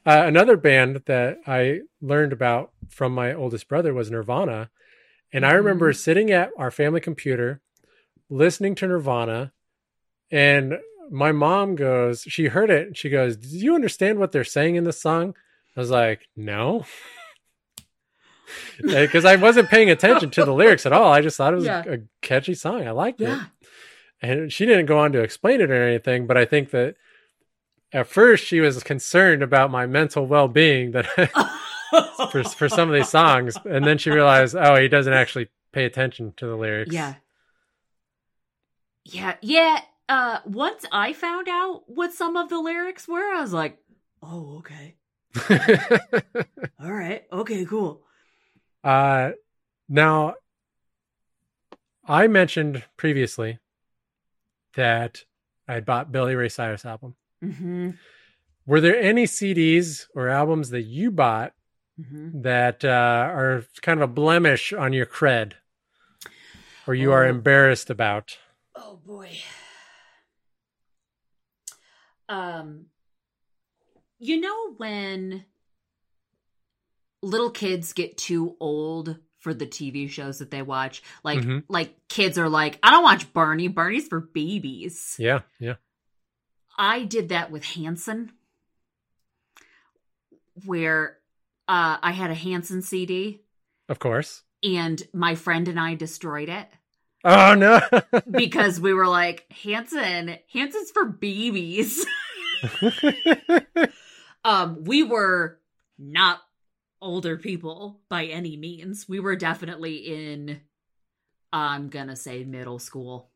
Uh, 0.06 0.22
another 0.26 0.56
band 0.56 1.02
that 1.06 1.38
I 1.46 1.80
learned 2.00 2.32
about 2.32 2.70
from 2.88 3.12
my 3.12 3.34
oldest 3.34 3.66
brother 3.68 3.92
was 3.92 4.08
Nirvana. 4.10 4.70
And 5.32 5.44
I 5.44 5.52
remember 5.54 5.92
Mhm. 5.92 5.96
sitting 5.96 6.30
at 6.30 6.50
our 6.56 6.70
family 6.70 7.00
computer 7.00 7.60
listening 8.30 8.74
to 8.76 8.86
Nirvana. 8.86 9.52
And 10.30 10.78
my 11.10 11.32
mom 11.32 11.74
goes, 11.74 12.22
she 12.22 12.46
heard 12.46 12.70
it. 12.70 12.86
and 12.88 12.96
She 12.96 13.10
goes, 13.10 13.36
Do 13.36 13.48
you 13.48 13.74
understand 13.74 14.18
what 14.20 14.30
they're 14.32 14.44
saying 14.44 14.76
in 14.76 14.84
this 14.84 15.00
song? 15.00 15.34
I 15.76 15.80
was 15.80 15.90
like, 15.90 16.28
No. 16.36 16.84
Because 18.78 19.24
I 19.24 19.36
wasn't 19.36 19.68
paying 19.70 19.88
attention 19.90 20.30
to 20.30 20.44
the 20.44 20.52
lyrics 20.60 20.84
at 20.86 20.92
all. 20.92 21.12
I 21.12 21.20
just 21.22 21.36
thought 21.36 21.52
it 21.54 21.56
was 21.56 21.64
Yeah. 21.64 21.82
a 21.86 21.98
catchy 22.20 22.54
song. 22.54 22.86
I 22.86 22.90
liked 22.92 23.20
it 23.20 23.38
and 24.22 24.52
she 24.52 24.64
didn't 24.66 24.86
go 24.86 24.98
on 24.98 25.10
to 25.12 25.20
explain 25.20 25.60
it 25.60 25.70
or 25.70 25.82
anything 25.82 26.24
but 26.26 26.36
i 26.36 26.44
think 26.44 26.70
that 26.70 26.94
at 27.94 28.06
first 28.06 28.44
she 28.44 28.60
was 28.60 28.82
concerned 28.82 29.42
about 29.42 29.70
my 29.70 29.86
mental 29.86 30.26
well-being 30.26 30.90
that 30.90 31.06
for, 32.30 32.44
for 32.58 32.68
some 32.68 32.88
of 32.90 32.94
these 32.94 33.08
songs 33.08 33.56
and 33.64 33.86
then 33.86 33.96
she 33.96 34.10
realized 34.10 34.54
oh 34.54 34.76
he 34.76 34.88
doesn't 34.88 35.12
actually 35.14 35.48
pay 35.72 35.86
attention 35.86 36.34
to 36.36 36.46
the 36.46 36.56
lyrics 36.56 36.92
Yeah. 36.92 37.14
Yeah. 39.04 39.36
Yeah. 39.40 39.80
Uh 40.08 40.40
once 40.44 40.84
I 40.92 41.12
found 41.14 41.48
out 41.48 41.84
what 41.86 42.12
some 42.12 42.36
of 42.36 42.50
the 42.50 42.58
lyrics 42.58 43.08
were, 43.08 43.32
I 43.34 43.40
was 43.40 43.52
like, 43.52 43.78
"Oh, 44.22 44.58
okay. 44.58 44.96
All 46.80 46.92
right. 46.92 47.24
Okay, 47.32 47.64
cool." 47.64 48.02
uh 48.82 49.30
now 49.88 50.34
i 52.06 52.26
mentioned 52.26 52.84
previously 52.98 53.58
that 54.74 55.24
i 55.66 55.80
bought 55.80 56.12
billy 56.12 56.34
ray 56.34 56.50
cyrus 56.50 56.84
album 56.84 57.14
Mhm. 57.44 57.98
were 58.66 58.80
there 58.80 58.98
any 59.00 59.24
cds 59.24 60.06
or 60.14 60.28
albums 60.28 60.70
that 60.70 60.82
you 60.82 61.10
bought 61.10 61.52
Mhm. 62.00 62.42
that 62.42 62.84
uh, 62.84 62.88
are 63.32 63.64
kind 63.82 64.00
of 64.00 64.08
a 64.10 64.12
blemish 64.12 64.72
on 64.72 64.92
your 64.92 65.06
cred 65.06 65.52
or 66.86 66.94
you 66.94 67.12
are 67.12 67.24
Oh. 67.26 67.30
embarrassed 67.30 67.90
about 67.90 68.38
Oh 68.74 68.96
boy. 68.96 69.30
Um 72.28 72.86
you 74.18 74.40
know 74.40 74.72
when 74.76 75.44
little 77.22 77.50
kids 77.50 77.92
get 77.92 78.16
too 78.16 78.56
old 78.60 79.18
for 79.38 79.52
the 79.54 79.66
TV 79.66 80.08
shows 80.08 80.38
that 80.38 80.50
they 80.50 80.62
watch? 80.62 81.02
Like 81.22 81.40
Mhm. 81.40 81.64
like 81.68 82.08
kids 82.08 82.38
are 82.38 82.48
like, 82.48 82.78
"I 82.82 82.90
don't 82.90 83.04
watch 83.04 83.32
Barney. 83.32 83.68
Barney's 83.68 84.08
for 84.08 84.20
babies." 84.20 85.16
yeah 85.18 85.42
yeah 85.60 85.74
I 86.78 87.04
did 87.04 87.28
that 87.28 87.50
with 87.50 87.64
Hanson 87.64 88.32
where 90.64 91.18
uh 91.68 91.98
I 92.02 92.12
had 92.12 92.30
a 92.30 92.34
Hanson 92.34 92.82
CD 92.82 93.42
of 93.88 93.98
course 93.98 94.42
and 94.62 95.02
my 95.12 95.34
friend 95.34 95.68
and 95.68 95.78
I 95.78 95.94
destroyed 95.94 96.48
it. 96.48 96.68
oh 97.24 97.54
no 97.54 97.80
because 98.30 98.80
we 98.80 98.94
were 98.94 99.08
like 99.08 99.46
Hanson, 99.62 100.36
Hanson's 100.52 100.90
for 100.90 101.04
babies. 101.04 102.04
um, 104.44 104.84
we 104.84 105.02
were 105.02 105.60
not 105.98 106.40
older 107.00 107.36
people 107.36 108.00
by 108.08 108.24
any 108.26 108.56
means. 108.56 109.06
We 109.08 109.20
were 109.20 109.36
definitely 109.36 109.96
in, 109.96 110.60
I'm 111.52 111.88
gonna 111.90 112.16
say 112.16 112.44
middle 112.44 112.78
school. 112.78 113.30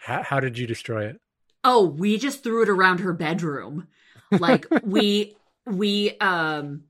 how, 0.00 0.22
how 0.22 0.40
did 0.40 0.58
you 0.58 0.66
destroy 0.66 1.06
it 1.06 1.20
Oh, 1.68 1.84
we 1.84 2.16
just 2.16 2.44
threw 2.44 2.62
it 2.62 2.68
around 2.68 3.00
her 3.00 3.12
bedroom. 3.12 3.88
Like 4.38 4.66
we 4.82 5.36
we 5.66 6.16
um 6.18 6.84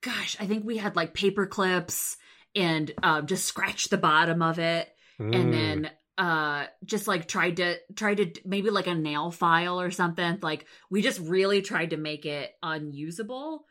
gosh, 0.00 0.36
I 0.40 0.46
think 0.46 0.64
we 0.64 0.76
had 0.76 0.96
like 0.96 1.12
paper 1.12 1.46
clips 1.46 2.16
and 2.54 2.92
um 3.02 3.26
just 3.26 3.44
scratched 3.46 3.90
the 3.90 3.98
bottom 3.98 4.42
of 4.42 4.58
it 4.58 4.88
Mm. 5.20 5.34
and 5.34 5.52
then 5.52 5.90
uh 6.18 6.66
just 6.84 7.06
like 7.08 7.26
tried 7.28 7.56
to 7.56 7.76
tried 7.96 8.16
to 8.18 8.32
maybe 8.44 8.70
like 8.70 8.86
a 8.86 8.94
nail 8.94 9.30
file 9.30 9.80
or 9.80 9.90
something 9.90 10.38
like 10.42 10.66
we 10.90 11.02
just 11.02 11.20
really 11.20 11.62
tried 11.62 11.90
to 11.90 11.96
make 11.96 12.26
it 12.26 12.52
unusable 12.62 13.64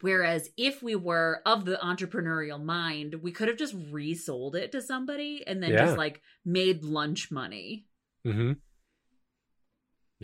whereas 0.00 0.48
if 0.56 0.82
we 0.82 0.96
were 0.96 1.40
of 1.46 1.64
the 1.64 1.78
entrepreneurial 1.82 2.62
mind 2.62 3.14
we 3.22 3.32
could 3.32 3.48
have 3.48 3.56
just 3.56 3.74
resold 3.90 4.56
it 4.56 4.72
to 4.72 4.80
somebody 4.82 5.44
and 5.46 5.62
then 5.62 5.72
Yeah. 5.72 5.84
just 5.86 5.96
like 5.98 6.20
made 6.44 6.84
lunch 6.84 7.30
money 7.30 7.86
hmm 8.24 8.52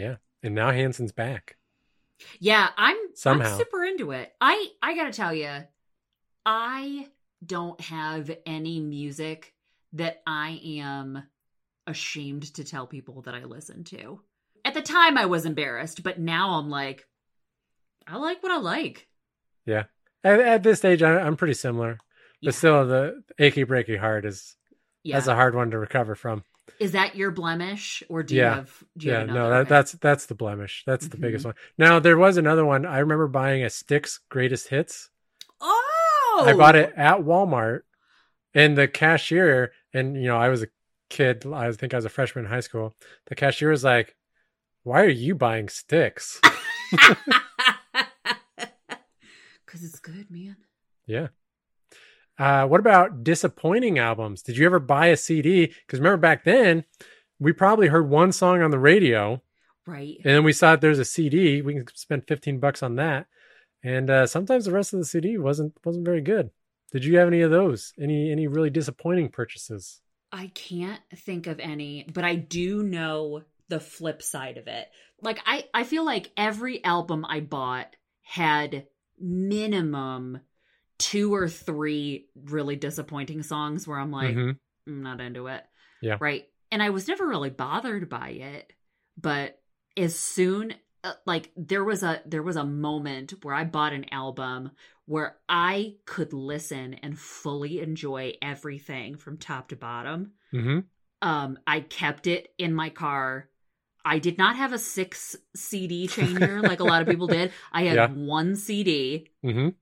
yeah 0.00 0.16
and 0.42 0.54
now 0.54 0.70
hanson's 0.70 1.12
back 1.12 1.56
yeah 2.38 2.68
i'm 2.76 2.96
Somehow. 3.14 3.50
i'm 3.52 3.58
super 3.58 3.84
into 3.84 4.10
it 4.12 4.32
i 4.40 4.66
i 4.82 4.94
gotta 4.94 5.12
tell 5.12 5.32
you 5.34 5.50
i 6.46 7.06
don't 7.44 7.80
have 7.80 8.30
any 8.46 8.80
music 8.80 9.54
that 9.94 10.22
i 10.26 10.60
am 10.64 11.22
ashamed 11.86 12.54
to 12.54 12.62
tell 12.64 12.86
people 12.86 13.22
that 13.22 13.34
I 13.34 13.44
listen 13.44 13.82
to. 13.84 14.20
At 14.64 14.74
the 14.74 14.82
time, 14.82 15.18
I 15.18 15.26
was 15.26 15.44
embarrassed, 15.46 16.02
but 16.04 16.20
now 16.20 16.50
I'm 16.58 16.68
like, 16.70 17.04
I 18.06 18.16
like 18.18 18.42
what 18.44 18.52
I 18.52 18.58
like. 18.58 19.08
at, 19.66 19.88
at 20.22 20.62
this 20.62 20.78
stage 20.78 21.02
I, 21.02 21.18
i'm 21.20 21.36
pretty 21.36 21.54
similar 21.54 21.98
Yeah. 22.40 22.48
but 22.48 22.54
still 22.54 22.86
the 22.86 23.22
achy 23.38 23.64
breaky 23.64 23.98
heart 23.98 24.24
is 24.26 24.54
Yeah. 25.02 25.16
that's 25.16 25.26
a 25.28 25.34
hard 25.34 25.54
one 25.54 25.70
to 25.70 25.78
recover 25.78 26.14
from 26.14 26.44
Is 26.78 26.92
that 26.92 27.14
your 27.16 27.30
blemish, 27.30 28.02
or 28.08 28.22
do 28.22 28.34
you 28.34 28.40
Yeah. 28.40 28.54
have? 28.56 28.82
Do 28.96 29.06
you 29.06 29.12
yeah 29.12 29.18
have 29.20 29.28
no 29.28 29.50
that, 29.50 29.68
that's 29.68 29.92
that's 29.92 30.26
the 30.26 30.34
blemish 30.34 30.82
that's 30.86 31.08
the 31.08 31.16
biggest 31.18 31.42
Mhm. 31.44 31.48
one 31.48 31.54
now 31.78 31.98
there 32.00 32.16
was 32.18 32.36
another 32.36 32.64
one 32.64 32.86
i 32.86 32.98
remember 32.98 33.28
buying 33.28 33.62
a 33.64 33.70
Styx 33.70 34.20
greatest 34.28 34.68
hits 34.68 35.10
Oh, 35.60 36.44
I 36.46 36.54
bought 36.54 36.76
it 36.76 36.92
at 36.96 37.18
Walmart, 37.18 37.80
and 38.54 38.76
the 38.78 38.88
cashier, 38.88 39.72
and 39.92 40.16
you 40.16 40.24
know, 40.28 40.38
I 40.38 40.48
was 40.48 40.62
a 40.62 40.68
kid. 41.10 41.44
I 41.46 41.70
think 41.72 41.92
I 41.92 41.98
was 41.98 42.06
a 42.06 42.08
freshman 42.08 42.46
in 42.46 42.50
high 42.50 42.60
school. 42.60 42.94
The 43.26 43.34
cashier 43.34 43.68
was 43.70 43.84
like, 43.84 44.16
"Why 44.84 45.02
are 45.02 45.08
you 45.08 45.34
buying 45.34 45.68
Styx?" 45.68 46.40
Because 49.66 49.84
it's 49.84 50.00
good, 50.00 50.30
man. 50.30 50.56
yeah. 51.06 51.28
Uh, 52.40 52.66
what 52.66 52.80
about 52.80 53.22
disappointing 53.22 53.98
albums? 53.98 54.42
Did 54.42 54.56
you 54.56 54.64
ever 54.64 54.78
buy 54.80 55.08
a 55.08 55.16
CD? 55.16 55.66
Because 55.66 55.98
remember 56.00 56.16
back 56.16 56.44
then, 56.44 56.84
we 57.38 57.52
probably 57.52 57.88
heard 57.88 58.08
one 58.08 58.32
song 58.32 58.62
on 58.62 58.70
the 58.70 58.78
radio, 58.78 59.42
Right. 59.86 60.16
and 60.24 60.34
then 60.34 60.44
we 60.44 60.52
saw 60.54 60.70
that 60.70 60.80
there's 60.80 60.98
a 60.98 61.04
CD. 61.04 61.60
We 61.60 61.74
can 61.74 61.86
spend 61.94 62.26
fifteen 62.26 62.58
bucks 62.58 62.82
on 62.82 62.96
that, 62.96 63.26
and 63.84 64.08
uh, 64.08 64.26
sometimes 64.26 64.64
the 64.64 64.72
rest 64.72 64.94
of 64.94 64.98
the 65.00 65.04
CD 65.04 65.36
wasn't 65.36 65.74
wasn't 65.84 66.04
very 66.06 66.22
good. 66.22 66.50
Did 66.92 67.04
you 67.04 67.18
have 67.18 67.28
any 67.28 67.42
of 67.42 67.50
those? 67.50 67.92
Any 68.00 68.32
any 68.32 68.46
really 68.46 68.70
disappointing 68.70 69.28
purchases? 69.28 70.00
I 70.32 70.46
can't 70.54 71.00
think 71.14 71.46
of 71.46 71.60
any, 71.60 72.06
but 72.12 72.24
I 72.24 72.36
do 72.36 72.82
know 72.82 73.42
the 73.68 73.80
flip 73.80 74.22
side 74.22 74.56
of 74.56 74.66
it. 74.66 74.86
Like 75.20 75.40
I 75.44 75.64
I 75.74 75.84
feel 75.84 76.04
like 76.06 76.30
every 76.36 76.82
album 76.84 77.24
I 77.28 77.40
bought 77.40 77.96
had 78.22 78.86
minimum 79.18 80.40
two 81.00 81.34
or 81.34 81.48
three 81.48 82.28
really 82.36 82.76
disappointing 82.76 83.42
songs 83.42 83.88
where 83.88 83.98
I'm 83.98 84.10
like, 84.12 84.36
Mhm. 84.36 84.56
I'm 84.86 85.02
not 85.02 85.20
into 85.20 85.46
it. 85.48 85.64
Yeah. 86.00 86.18
Right. 86.20 86.46
And 86.70 86.82
I 86.82 86.90
was 86.90 87.08
never 87.08 87.26
really 87.26 87.50
bothered 87.50 88.08
by 88.08 88.28
it, 88.30 88.72
but 89.16 89.60
as 89.96 90.16
soon 90.18 90.74
uh, 91.02 91.14
like 91.26 91.50
there 91.56 91.82
was 91.82 92.02
a 92.02 92.22
there 92.26 92.42
was 92.42 92.56
a 92.56 92.64
moment 92.64 93.32
where 93.42 93.54
I 93.54 93.64
bought 93.64 93.94
an 93.94 94.06
album 94.12 94.70
where 95.06 95.38
I 95.48 95.96
could 96.04 96.32
listen 96.34 96.94
and 96.94 97.18
fully 97.18 97.80
enjoy 97.80 98.34
everything 98.42 99.16
from 99.16 99.38
top 99.38 99.68
to 99.70 99.76
bottom. 99.76 100.32
Mhm. 100.54 100.84
Um 101.22 101.58
I 101.66 101.80
kept 101.80 102.26
it 102.26 102.52
in 102.58 102.74
my 102.74 102.90
car. 102.90 103.48
I 104.04 104.18
did 104.18 104.38
not 104.38 104.56
have 104.56 104.72
a 104.72 104.78
6 104.78 105.36
CD 105.56 106.06
changer 106.06 106.60
like 106.62 106.80
a 106.80 106.84
lot 106.84 107.02
of 107.02 107.08
people 107.08 107.26
did. 107.38 107.52
I 107.72 107.84
had 107.84 107.96
Yeah. 107.96 108.08
one 108.08 108.54
CD. 108.56 109.28
Mhm. 109.44 109.74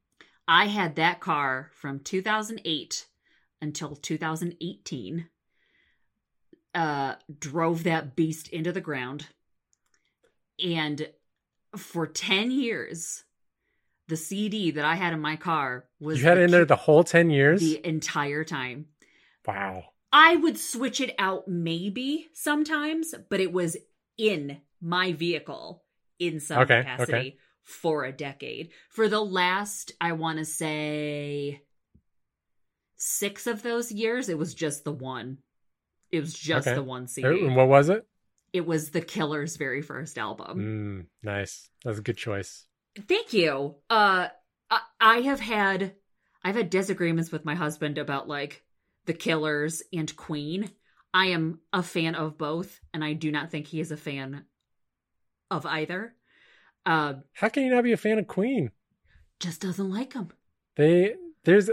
I 0.49 0.67
had 0.67 0.97
that 0.97 1.21
car 1.21 1.71
from 1.75 2.01
2008 2.01 3.07
until 3.61 3.95
2018. 3.97 5.29
Uh, 6.75 7.15
drove 7.39 7.85
that 7.85 8.17
beast 8.17 8.49
into 8.49 8.73
the 8.73 8.81
ground. 8.81 9.27
And 10.65 11.09
for 11.77 12.07
10 12.07 12.51
years, 12.51 13.25
the 14.09 14.17
CD 14.17 14.71
that 14.73 14.85
I 14.85 14.95
had 14.95 15.13
in 15.13 15.21
my 15.21 15.37
car 15.37 15.85
was 16.01 16.19
You 16.19 16.25
had 16.25 16.39
the 16.39 16.43
it 16.43 16.45
in 16.45 16.51
there 16.51 16.65
the 16.65 16.77
whole 16.77 17.05
10 17.05 17.31
years? 17.31 17.61
the 17.61 17.85
entire 17.87 18.45
time. 18.45 18.87
wow. 19.47 19.85
I 20.13 20.37
would 20.37 20.59
switch 20.59 21.01
it 21.01 21.15
out 21.19 21.49
maybe 21.49 22.29
sometimes, 22.33 23.15
but 23.29 23.41
it 23.41 23.53
was 23.53 23.77
in 24.17 24.61
my 24.81 25.13
vehicle 25.13 25.85
in 26.19 26.41
some 26.41 26.61
Okay, 26.63 26.81
capacity 26.81 27.15
okay. 27.17 27.37
For 27.69 28.05
a 28.05 28.13
decade. 28.13 28.71
For 28.89 29.09
the 29.09 29.21
last, 29.21 29.93
I 30.01 30.13
want 30.13 30.39
to 30.39 30.45
say, 30.47 31.61
six 32.97 33.47
of 33.47 33.63
those 33.63 33.93
years, 33.93 34.31
it 34.31 34.39
was 34.39 34.55
just 34.55 34.85
the 34.85 34.93
one. 34.93 35.39
It 36.11 36.21
was 36.21 36.33
just 36.33 36.67
Okay. 36.67 36.75
the 36.75 36.83
one 36.83 37.07
CD. 37.07 37.29
And 37.45 37.55
what 37.55 37.69
was 37.69 37.91
it? 37.91 38.07
It 38.55 38.67
was 38.67 38.91
the 38.91 39.03
Killer's 39.03 39.59
very 39.59 39.83
first 39.83 40.17
album. 40.17 40.59
Mm, 40.59 41.07
nice. 41.23 41.69
That's 41.85 41.99
a 41.99 42.03
good 42.03 42.17
choice. 42.17 42.67
Thank 43.07 43.35
you. 43.35 43.77
Uh, 43.91 44.29
I, 44.71 44.81
I 44.99 45.21
have 45.21 45.41
had, 45.41 45.95
I've 46.43 46.57
had 46.57 46.71
disagreements 46.71 47.31
with 47.31 47.45
my 47.45 47.55
husband 47.55 47.99
about 47.99 48.29
like 48.29 48.65
the 49.05 49.13
Killers 49.13 49.83
and 49.93 50.15
Queen. 50.17 50.71
I 51.13 51.27
am 51.27 51.61
a 51.75 51.83
fan 51.83 52.15
of 52.15 52.39
both, 52.39 52.81
and 52.95 53.05
I 53.05 53.13
do 53.13 53.31
not 53.31 53.51
think 53.51 53.67
he 53.67 53.81
is 53.81 53.93
a 53.93 53.97
fan 53.99 54.47
of 55.51 55.67
either. 55.67 56.15
Uh, 56.87 57.15
How 57.35 57.49
can 57.49 57.65
you 57.65 57.71
not 57.75 57.85
be 57.85 57.93
a 57.93 57.97
fan 57.97 58.19
of 58.19 58.27
Queen? 58.27 58.71
just 59.41 59.61
doesn't 59.61 59.91
like 59.91 60.15
them. 60.15 60.31
They 60.77 61.15
there's 61.45 61.71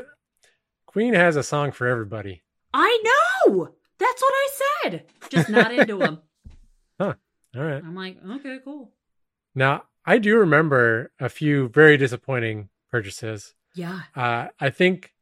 Queen 0.85 1.13
has 1.15 1.35
a 1.35 1.43
song 1.43 1.71
for 1.71 1.87
everybody. 1.87 2.43
I 2.73 3.01
know. 3.47 3.69
That's 3.97 4.21
what 4.21 4.33
I 4.33 4.49
said. 4.83 5.03
Just 5.29 5.49
not 5.49 5.73
into 5.73 5.97
them. 5.99 6.19
Huh. 6.99 7.13
All 7.55 7.63
right. 7.63 7.83
I'm 7.83 7.95
like, 7.95 8.17
okay, 8.37 8.59
cool. 8.63 8.91
Now, 9.55 9.83
I 10.05 10.17
do 10.19 10.37
remember 10.37 11.11
a 11.19 11.29
few 11.29 11.69
very 11.69 11.97
disappointing 11.97 12.69
purchases. 12.91 13.55
Yeah. 13.73 14.01
Uh, 14.15 14.47
I 14.59 14.69
think 14.69 15.13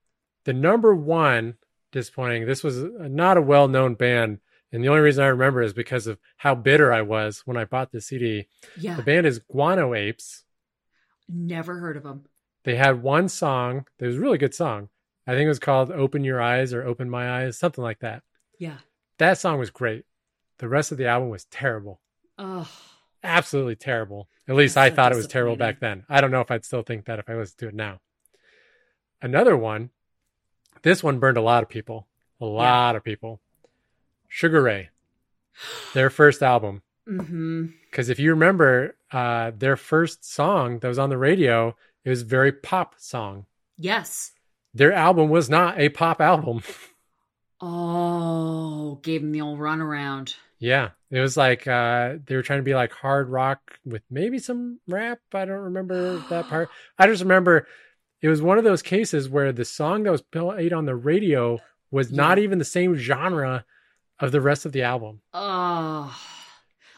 the 0.45 0.53
number 0.53 0.93
one 0.93 1.55
disappointing, 1.91 2.45
this 2.45 2.63
was 2.63 2.83
not 2.83 3.37
a 3.37 3.41
well 3.41 3.67
known 3.67 3.93
band. 3.95 4.39
And 4.73 4.83
the 4.83 4.89
only 4.89 5.01
reason 5.01 5.23
I 5.23 5.27
remember 5.27 5.61
is 5.61 5.71
because 5.71 6.07
of 6.07 6.19
how 6.35 6.55
bitter 6.55 6.91
I 6.91 7.03
was 7.03 7.43
when 7.45 7.57
I 7.57 7.63
bought 7.65 7.91
the 7.91 8.01
CD. 8.01 8.47
Yeah. 8.77 8.95
The 8.95 9.03
band 9.03 9.27
is 9.27 9.39
Guano 9.39 9.93
Apes. 9.93 10.43
Never 11.29 11.77
heard 11.77 11.95
of 11.95 12.03
them. 12.03 12.25
They 12.65 12.75
had 12.75 13.03
one 13.03 13.29
song 13.29 13.85
that 13.99 14.07
was 14.07 14.17
a 14.17 14.19
really 14.19 14.37
good 14.37 14.55
song. 14.55 14.89
I 15.27 15.31
think 15.31 15.45
it 15.45 15.49
was 15.49 15.59
called 15.59 15.91
Open 15.91 16.23
Your 16.23 16.41
Eyes 16.41 16.73
or 16.73 16.83
Open 16.83 17.09
My 17.09 17.43
Eyes, 17.43 17.57
something 17.57 17.83
like 17.83 17.99
that. 17.99 18.23
Yeah. 18.59 18.77
That 19.19 19.37
song 19.37 19.59
was 19.59 19.69
great. 19.69 20.05
The 20.57 20.67
rest 20.67 20.91
of 20.91 20.97
the 20.97 21.07
album 21.07 21.29
was 21.29 21.45
terrible. 21.45 22.01
Oh, 22.37 22.69
Absolutely 23.23 23.77
terrible. 23.77 24.27
At 24.49 24.55
least 24.55 24.75
That's 24.75 24.87
I 24.87 24.89
so 24.89 24.95
thought 24.95 25.11
it 25.13 25.17
was 25.17 25.27
terrible 25.27 25.55
back 25.55 25.79
then. 25.79 26.03
I 26.09 26.19
don't 26.19 26.31
know 26.31 26.41
if 26.41 26.51
I'd 26.51 26.65
still 26.65 26.81
think 26.81 27.05
that 27.05 27.19
if 27.19 27.29
I 27.29 27.35
listened 27.35 27.59
to 27.59 27.67
it 27.69 27.73
now. 27.73 27.99
Another 29.21 29.55
one, 29.55 29.91
this 30.81 31.01
one 31.01 31.19
burned 31.19 31.37
a 31.37 31.41
lot 31.41 31.63
of 31.63 31.69
people. 31.69 32.07
A 32.41 32.45
lot 32.45 32.97
of 32.97 33.03
people. 33.03 33.39
Sugar 34.35 34.63
Ray, 34.63 34.89
their 35.93 36.09
first 36.09 36.41
album. 36.41 36.81
mm-hmm. 37.07 37.67
Because 37.91 38.09
if 38.09 38.17
you 38.17 38.31
remember, 38.31 38.95
uh, 39.11 39.51
their 39.55 39.77
first 39.77 40.25
song 40.25 40.79
that 40.79 40.87
was 40.87 40.97
on 40.97 41.11
the 41.11 41.19
radio, 41.19 41.75
it 42.03 42.09
was 42.09 42.23
a 42.23 42.25
very 42.25 42.51
pop 42.51 42.95
song. 42.97 43.45
Yes. 43.77 44.31
Their 44.73 44.91
album 44.91 45.29
was 45.29 45.51
not 45.51 45.79
a 45.79 45.89
pop 45.89 46.19
album. 46.19 46.63
Oh, 47.61 48.99
gave 49.03 49.21
them 49.21 49.31
the 49.31 49.41
old 49.41 49.59
runaround. 49.59 50.33
yeah, 50.57 50.89
it 51.11 51.19
was 51.19 51.37
like 51.37 51.67
uh, 51.67 52.15
they 52.25 52.35
were 52.35 52.41
trying 52.41 52.59
to 52.59 52.63
be 52.63 52.73
like 52.73 52.91
hard 52.91 53.29
rock 53.29 53.77
with 53.85 54.01
maybe 54.09 54.39
some 54.39 54.79
rap. 54.87 55.19
I 55.31 55.45
don't 55.45 55.59
remember 55.59 56.17
that 56.31 56.49
part. 56.49 56.69
I 56.97 57.05
just 57.05 57.21
remember 57.21 57.67
it 58.21 58.29
was 58.29 58.41
one 58.41 58.57
of 58.57 58.63
those 58.63 58.81
cases 58.81 59.29
where 59.29 59.51
the 59.51 59.63
song 59.63 60.03
that 60.03 60.11
was 60.11 60.23
played 60.23 60.73
on 60.73 60.85
the 60.85 60.95
radio 60.95 61.59
was 61.91 62.11
not 62.11 62.39
even 62.39 62.57
the 62.57 62.65
same 62.65 62.95
genre 62.95 63.63
of 64.19 64.31
the 64.31 64.41
rest 64.41 64.65
of 64.65 64.71
the 64.71 64.83
album. 64.83 65.21
Oh, 65.33 66.15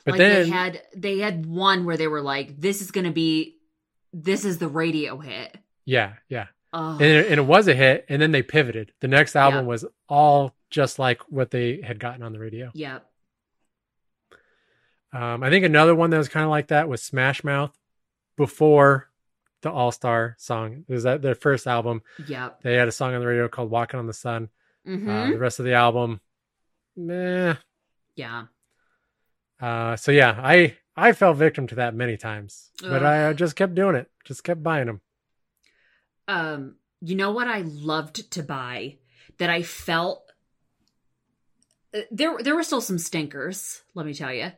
But 0.05 0.11
like 0.13 0.17
then, 0.19 0.43
they 0.43 0.49
had 0.49 0.81
they 0.95 1.19
had 1.19 1.45
one 1.45 1.85
where 1.85 1.97
they 1.97 2.07
were 2.07 2.21
like, 2.21 2.59
"This 2.59 2.81
is 2.81 2.91
going 2.91 3.05
to 3.05 3.11
be, 3.11 3.57
this 4.13 4.45
is 4.45 4.57
the 4.59 4.67
radio 4.67 5.17
hit." 5.17 5.57
yeah, 5.85 6.13
yeah, 6.29 6.47
Oh, 6.73 6.93
and 6.93 7.01
it, 7.01 7.25
and 7.31 7.39
it 7.39 7.45
was 7.45 7.67
a 7.67 7.73
hit. 7.75 8.05
And 8.09 8.21
then 8.21 8.31
they 8.31 8.41
pivoted. 8.43 8.91
The 8.99 9.07
next 9.07 9.35
album 9.35 9.61
Yeah. 9.65 9.69
was 9.69 9.85
all 10.09 10.55
just 10.69 10.97
like 10.99 11.21
what 11.29 11.51
they 11.51 11.81
had 11.81 11.99
gotten 11.99 12.21
on 12.23 12.33
the 12.33 12.39
radio. 12.39 12.71
Yep. 12.73 13.05
Um, 15.13 15.43
I 15.43 15.49
think 15.49 15.63
another 15.65 15.95
one 15.95 16.09
that 16.09 16.17
was 16.17 16.27
kind 16.27 16.43
of 16.43 16.49
like 16.49 16.67
that 16.67 16.89
was 16.89 17.01
Smash 17.01 17.43
Mouth 17.43 17.77
before 18.35 19.09
the 19.61 19.71
All 19.71 19.91
Star 19.91 20.35
song. 20.37 20.83
It 20.87 20.93
was 20.93 21.03
that 21.03 21.21
their 21.21 21.35
first 21.35 21.67
album. 21.67 22.01
Yep. 22.27 22.61
They 22.63 22.75
had 22.75 22.87
a 22.87 22.91
song 22.91 23.13
on 23.13 23.21
the 23.21 23.27
radio 23.27 23.47
called 23.47 23.69
"Walking 23.71 23.99
on 23.99 24.07
the 24.07 24.13
Sun." 24.13 24.49
hmm 24.85 25.09
Uh, 25.09 25.27
the 25.31 25.39
rest 25.39 25.59
of 25.59 25.65
the 25.65 25.73
album, 25.73 26.19
meh. 26.95 27.55
yeah. 28.15 28.45
Uh, 29.59 29.95
so 29.95 30.11
yeah, 30.11 30.39
I 30.41 30.77
I 30.95 31.13
fell 31.13 31.33
victim 31.33 31.67
to 31.67 31.75
that 31.75 31.95
many 31.95 32.17
times, 32.17 32.71
but 32.81 33.03
Ugh. 33.03 33.03
I, 33.03 33.29
I 33.29 33.33
just 33.33 33.55
kept 33.55 33.75
doing 33.75 33.95
it. 33.95 34.09
Just 34.25 34.43
kept 34.43 34.63
buying 34.63 34.87
them. 34.87 35.01
Um, 36.27 36.75
you 37.01 37.15
know 37.15 37.31
what 37.31 37.47
I 37.47 37.61
loved 37.61 38.31
to 38.31 38.43
buy 38.43 38.97
that 39.37 39.49
I 39.49 39.61
felt 39.61 40.31
uh, 41.95 42.01
there 42.11 42.37
there 42.39 42.55
were 42.55 42.63
still 42.63 42.81
some 42.81 42.97
stinkers, 42.97 43.81
let 43.93 44.05
me 44.05 44.13
tell 44.13 44.33
you. 44.33 44.51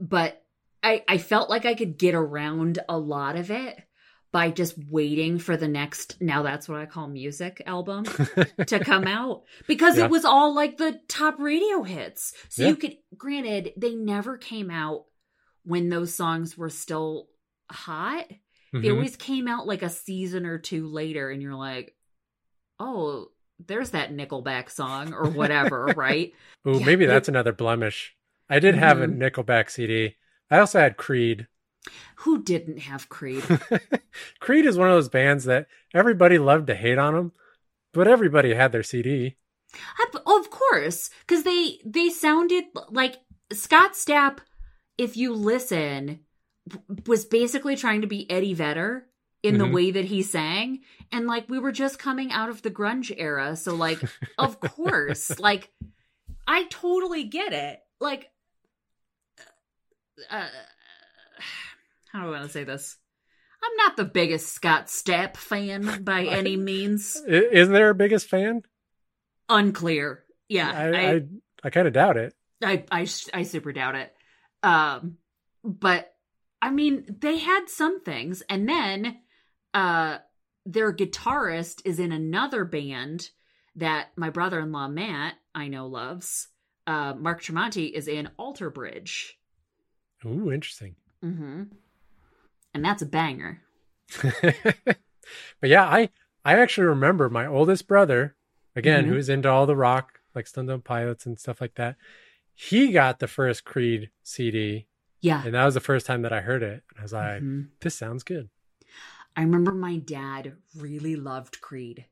But 0.00 0.42
I 0.82 1.04
I 1.08 1.18
felt 1.18 1.50
like 1.50 1.64
I 1.64 1.74
could 1.74 1.98
get 1.98 2.14
around 2.14 2.78
a 2.88 2.98
lot 2.98 3.36
of 3.36 3.50
it 3.50 3.78
by 4.34 4.50
just 4.50 4.74
waiting 4.90 5.38
for 5.38 5.56
the 5.56 5.68
next 5.68 6.20
now 6.20 6.42
that's 6.42 6.68
what 6.68 6.80
I 6.80 6.86
call 6.86 7.06
music 7.06 7.62
album 7.66 8.02
to 8.66 8.80
come 8.84 9.06
out 9.06 9.44
because 9.68 9.96
Yeah. 9.96 10.06
it 10.06 10.10
was 10.10 10.24
all 10.24 10.52
like 10.56 10.76
the 10.76 11.00
top 11.06 11.38
radio 11.38 11.84
hits. 11.84 12.34
So 12.48 12.62
Yeah. 12.64 12.68
you 12.70 12.76
could 12.76 12.96
granted 13.16 13.72
they 13.76 13.94
never 13.94 14.36
came 14.36 14.72
out 14.72 15.04
when 15.62 15.88
those 15.88 16.12
songs 16.12 16.58
were 16.58 16.68
still 16.68 17.28
hot 17.70 18.26
they 18.72 18.88
Mhm. 18.88 18.94
always 18.94 19.16
came 19.16 19.46
out 19.46 19.68
like 19.68 19.82
a 19.82 19.88
season 19.88 20.46
or 20.46 20.58
two 20.58 20.88
later 20.88 21.30
and 21.30 21.40
you're 21.40 21.54
like 21.54 21.94
oh 22.80 23.28
there's 23.64 23.90
that 23.90 24.10
nickelback 24.12 24.68
song 24.68 25.14
or 25.14 25.28
whatever 25.30 25.84
right 25.96 26.32
Ooh, 26.66 26.78
Yeah, 26.80 26.84
maybe 26.86 27.06
that's 27.06 27.28
another 27.28 27.52
blemish. 27.52 28.16
I 28.50 28.58
did 28.58 28.74
have 28.74 29.00
a 29.00 29.06
Mhm. 29.06 29.18
Nickelback 29.18 29.70
CD. 29.70 30.16
I 30.50 30.58
also 30.58 30.80
had 30.80 30.96
Creed. 30.96 31.46
Who 32.16 32.42
didn't 32.42 32.78
have 32.80 33.08
creed 33.08 33.44
Creed 34.40 34.66
is 34.66 34.76
one 34.78 34.88
of 34.88 34.94
those 34.94 35.08
bands 35.08 35.44
that 35.44 35.66
everybody 35.92 36.38
loved 36.38 36.66
to 36.68 36.74
hate 36.74 36.98
on 36.98 37.14
them, 37.14 37.32
but 37.92 38.06
everybody 38.08 38.54
had 38.54 38.72
their 38.72 38.82
CD. 38.82 39.36
I- 39.98 40.18
of 40.26 40.50
course 40.50 41.10
because 41.26 41.42
they 41.42 41.80
they 41.84 42.08
sounded 42.08 42.64
like 42.90 43.16
scott 43.52 43.92
stapp 43.94 44.38
if 44.96 45.16
you 45.16 45.32
listen 45.32 46.20
was 47.06 47.24
basically 47.24 47.74
trying 47.76 48.00
to 48.00 48.06
be 48.06 48.30
eddie 48.30 48.54
vedder 48.54 49.06
in 49.42 49.58
the 49.58 49.64
Mhm. 49.66 49.72
way 49.72 49.90
that 49.90 50.06
he 50.06 50.22
sang 50.22 50.80
and 51.12 51.26
like 51.26 51.48
we 51.48 51.58
were 51.58 51.72
just 51.72 51.98
coming 51.98 52.30
out 52.32 52.48
of 52.48 52.62
the 52.62 52.70
grunge 52.70 53.12
era 53.16 53.56
so 53.56 53.74
like 53.74 54.00
of 54.38 54.60
course 54.60 55.38
like 55.40 55.70
i 56.46 56.64
totally 56.70 57.24
get 57.24 57.52
it 57.52 57.80
like 58.00 58.30
uh, 60.30 60.46
how 62.14 62.22
do 62.22 62.28
i 62.28 62.30
want 62.30 62.44
to 62.44 62.48
say 62.48 62.64
this 62.64 62.96
i'm 63.62 63.76
not 63.76 63.96
the 63.98 64.04
biggest 64.06 64.48
scott 64.52 64.86
stapp 64.86 65.36
fan 65.36 66.02
by 66.02 66.24
any 66.24 66.56
means 66.56 67.20
Isn't 67.26 67.74
there 67.74 67.90
a 67.90 67.94
biggest 67.94 68.28
fan? 68.28 68.62
unclear 69.50 70.24
yeah 70.48 70.70
I 70.72 71.10
I, 71.10 71.20
I 71.64 71.70
kind 71.70 71.86
of 71.86 71.92
doubt 71.92 72.16
it. 72.16 72.34
I, 72.62 72.84
I 72.90 73.06
I 73.32 73.42
super 73.42 73.72
doubt 73.72 73.94
it. 73.94 74.14
Um, 74.62 75.16
but 75.62 76.14
I 76.62 76.70
mean, 76.70 77.04
they 77.20 77.38
had 77.38 77.68
some 77.68 78.02
things, 78.02 78.42
and 78.48 78.68
then 78.68 79.18
uh, 79.74 80.18
their 80.64 80.94
guitarist 80.94 81.82
is 81.84 81.98
in 81.98 82.12
another 82.12 82.64
band 82.64 83.30
that 83.76 84.08
my 84.16 84.30
brother-in-law 84.30 84.88
Matt 84.88 85.34
I 85.54 85.68
know 85.68 85.86
loves. 85.86 86.48
Uh, 86.86 87.14
Mark 87.14 87.42
Tremonti 87.42 87.90
is 87.90 88.08
in 88.08 88.28
Alter 88.38 88.70
Bridge. 88.70 89.38
Ooh, 90.24 90.52
interesting. 90.52 90.96
Mm-hmm. 91.24 91.62
And 92.74 92.84
that's 92.84 93.02
a 93.02 93.06
banger. 93.06 93.62
but 94.22 95.70
yeah, 95.70 95.84
I 95.84 96.10
I 96.44 96.58
actually 96.58 96.86
remember 96.88 97.30
my 97.30 97.46
oldest 97.46 97.86
brother, 97.88 98.36
again, 98.76 99.04
Mhm. 99.06 99.08
who's 99.08 99.28
into 99.28 99.48
all 99.48 99.64
the 99.66 99.76
rock, 99.76 100.20
like 100.34 100.46
Stone 100.46 100.66
Temple 100.66 100.82
Pilots 100.82 101.24
and 101.24 101.38
stuff 101.38 101.60
like 101.60 101.74
that. 101.76 101.96
He 102.54 102.92
got 102.92 103.18
the 103.18 103.26
first 103.28 103.64
Creed 103.64 104.10
CD, 104.22 104.86
Yeah. 105.20 105.42
and 105.44 105.54
that 105.54 105.64
was 105.64 105.74
the 105.74 105.80
first 105.80 106.06
time 106.06 106.22
that 106.22 106.32
I 106.32 106.40
heard 106.42 106.62
it. 106.62 106.82
I 106.98 107.02
was 107.02 107.12
like, 107.12 107.42
Mhm. 107.42 107.68
"This 107.80 107.94
sounds 107.94 108.22
good." 108.22 108.50
I 109.36 109.42
remember 109.42 109.72
my 109.72 109.96
dad 109.96 110.56
really 110.76 111.16
loved 111.16 111.60
Creed. 111.60 112.06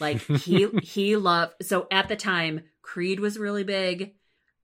Like 0.00 0.18
he 0.48 0.68
he 0.82 1.16
loved 1.16 1.54
so 1.62 1.86
at 1.90 2.08
the 2.08 2.16
time 2.16 2.62
Creed 2.82 3.20
was 3.20 3.38
really 3.38 3.64
big 3.64 4.14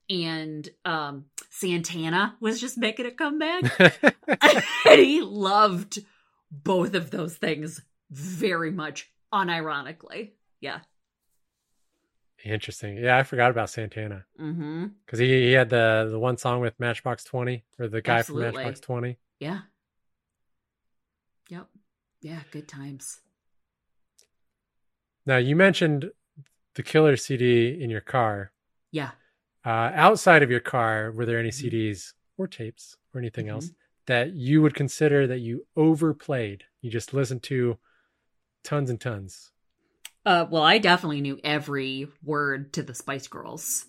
and 0.09 0.69
um 0.85 1.27
Santana 1.51 2.37
was 2.41 2.61
just 2.61 2.79
making 2.79 3.07
a 3.07 3.11
comeback. 3.11 3.65
and 3.79 4.63
he 5.01 5.21
loved 5.21 5.99
both 6.51 6.95
of 6.95 7.11
those 7.11 7.35
things 7.37 7.83
very 8.11 8.71
much 8.71 9.11
unironically. 9.33 10.31
Yeah. 10.61 10.81
Interesting. 12.45 12.97
Yeah, 12.97 13.19
I 13.19 13.23
forgot 13.25 13.51
about 13.51 13.69
Santana 13.69 14.25
Mm-hmm. 14.41 14.87
because 15.05 15.19
he, 15.19 15.27
he 15.29 15.53
had 15.53 15.69
the 15.69 16.09
the 16.11 16.19
one 16.19 16.39
song 16.39 16.61
with 16.61 16.79
Matchbox 16.81 17.23
Twenty 17.25 17.65
or 17.79 17.87
the 17.89 18.01
guy 18.01 18.19
Absolutely. 18.21 18.47
from 18.53 18.55
Matchbox 18.57 18.81
Twenty. 18.81 19.19
Yeah. 19.39 19.61
Yep. 21.51 21.67
Yeah, 22.23 22.41
good 22.51 22.67
times. 22.69 23.21
Now 25.27 25.37
you 25.37 25.55
mentioned 25.55 26.11
the 26.75 26.83
Killer 26.83 27.17
CD 27.17 27.79
in 27.79 27.91
your 27.91 28.01
car. 28.01 28.53
Yeah. 28.91 29.11
Uh, 29.65 29.91
outside 29.95 30.43
of 30.43 30.51
your 30.51 30.61
car, 30.61 31.13
were 31.13 31.27
there 31.27 31.39
any 31.39 31.51
Mhm. 31.51 31.53
CDs 31.53 32.15
or 32.39 32.47
tapes 32.47 32.97
or 33.15 33.21
anything 33.21 33.47
Mhm. 33.47 33.51
else 33.51 33.73
that 34.07 34.33
you 34.33 34.63
would 34.63 34.75
consider 34.75 35.27
that 35.27 35.41
you 35.41 35.67
overplayed? 35.77 36.65
You 36.81 36.91
just 36.91 37.13
listened 37.13 37.43
to 37.45 37.79
tons 38.65 38.91
and 38.91 39.01
tons. 39.01 39.53
Uh, 40.25 40.47
well, 40.51 40.63
I 40.63 40.79
definitely 40.79 41.21
knew 41.21 41.41
every 41.43 42.09
word 42.23 42.73
to 42.75 42.83
the 42.83 42.95
Spice 42.95 43.29
Girls 43.29 43.87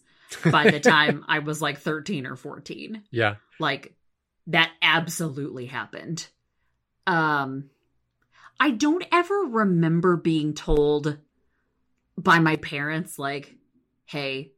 by 0.52 0.70
the 0.70 0.80
time 0.80 1.26
I 1.28 1.40
was 1.40 1.62
like 1.62 1.80
13 1.80 2.26
or 2.26 2.36
14. 2.36 3.04
Yeah. 3.12 3.36
Like 3.60 3.94
that 4.48 4.72
absolutely 4.82 5.68
happened. 5.68 6.28
Um 7.08 7.70
I 8.60 8.72
don't 8.72 9.06
ever 9.12 9.36
remember 9.46 10.16
being 10.18 10.54
told 10.54 11.18
by 12.18 12.40
my 12.40 12.58
parents 12.58 13.18
like, 13.18 13.56
"Hey, 14.06 14.54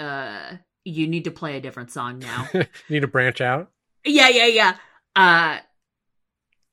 uh 0.00 0.56
you 0.84 1.06
need 1.06 1.24
to 1.24 1.30
play 1.30 1.56
a 1.56 1.60
different 1.60 1.90
song 1.90 2.18
now." 2.18 2.48
need 2.88 3.00
to 3.00 3.08
branch 3.08 3.40
out. 3.40 3.70
Yeah, 4.04 4.28
yeah, 4.28 4.46
yeah. 4.46 4.76
Uh 5.14 5.58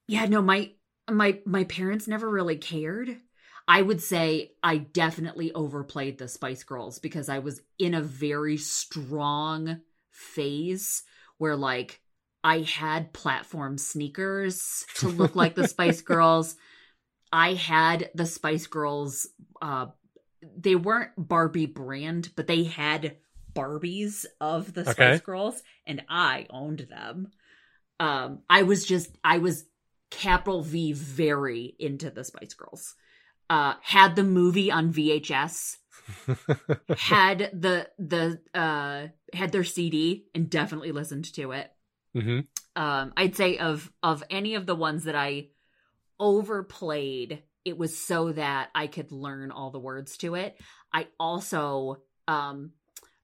yeah, 0.07 0.25
no, 0.25 0.41
my 0.41 0.71
my 1.09 1.39
my 1.45 1.65
parents 1.65 2.07
never 2.07 2.29
really 2.29 2.57
cared. 2.57 3.17
I 3.67 3.81
would 3.81 4.01
say 4.01 4.51
I 4.63 4.77
definitely 4.77 5.51
overplayed 5.51 6.17
the 6.17 6.29
Spice 6.29 6.63
Girls 6.63 6.99
because 6.99 7.27
I 7.27 7.39
was 7.39 7.61
in 7.77 7.93
a 7.93 8.01
very 8.01 8.57
strong 8.57 9.81
phase 10.11 11.03
where 11.37 11.57
like 11.57 11.99
I 12.43 12.59
had 12.61 13.11
platform 13.11 13.77
sneakers 13.77 14.85
to 14.95 15.09
look 15.09 15.35
like 15.35 15.55
the 15.55 15.67
Spice 15.67 16.01
Girls. 16.03 16.55
I 17.31 17.55
had 17.55 18.09
the 18.15 18.25
Spice 18.25 18.67
Girls 18.67 19.27
uh 19.61 19.87
they 20.57 20.75
weren't 20.75 21.11
Barbie 21.17 21.65
brand, 21.65 22.31
but 22.35 22.47
they 22.47 22.63
had 22.63 23.17
Barbies 23.53 24.25
of 24.39 24.73
the 24.73 24.85
Spice 24.85 25.19
Okay. 25.19 25.23
Girls 25.23 25.61
and 25.85 26.03
I 26.09 26.45
owned 26.49 26.87
them. 26.89 27.31
Um 27.99 28.39
I 28.49 28.63
was 28.63 28.85
just 28.85 29.17
I 29.23 29.39
was 29.39 29.65
capital 30.11 30.61
V 30.61 30.93
very 30.93 31.75
into 31.79 32.09
the 32.11 32.23
Spice 32.23 32.53
Girls. 32.53 32.95
Uh 33.49 33.75
had 33.81 34.15
the 34.15 34.23
movie 34.23 34.71
on 34.71 34.93
VHS, 34.93 35.77
had 36.97 37.49
the 37.53 37.89
the 37.97 38.39
uh 38.53 39.07
had 39.35 39.51
their 39.51 39.63
CD 39.63 40.27
and 40.35 40.49
definitely 40.49 40.91
listened 40.91 41.25
to 41.33 41.51
it 41.51 41.71
hmm 42.13 42.39
um 42.75 43.13
i'd 43.17 43.35
say 43.35 43.57
of 43.57 43.91
of 44.01 44.23
any 44.29 44.55
of 44.55 44.65
the 44.65 44.75
ones 44.75 45.03
that 45.03 45.15
i 45.15 45.47
overplayed 46.19 47.43
it 47.67 47.77
was 47.77 47.97
so 47.97 48.31
that 48.31 48.69
i 48.73 48.87
could 48.87 49.11
learn 49.11 49.51
all 49.51 49.71
the 49.71 49.79
words 49.79 50.15
to 50.17 50.35
it 50.35 50.57
i 50.93 51.05
also 51.19 52.01
um 52.27 52.71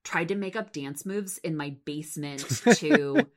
tried 0.03 0.27
to 0.27 0.35
make 0.35 0.57
up 0.57 0.73
dance 0.73 1.05
moves 1.05 1.37
in 1.39 1.55
my 1.55 1.75
basement 1.85 2.61
to 2.69 3.29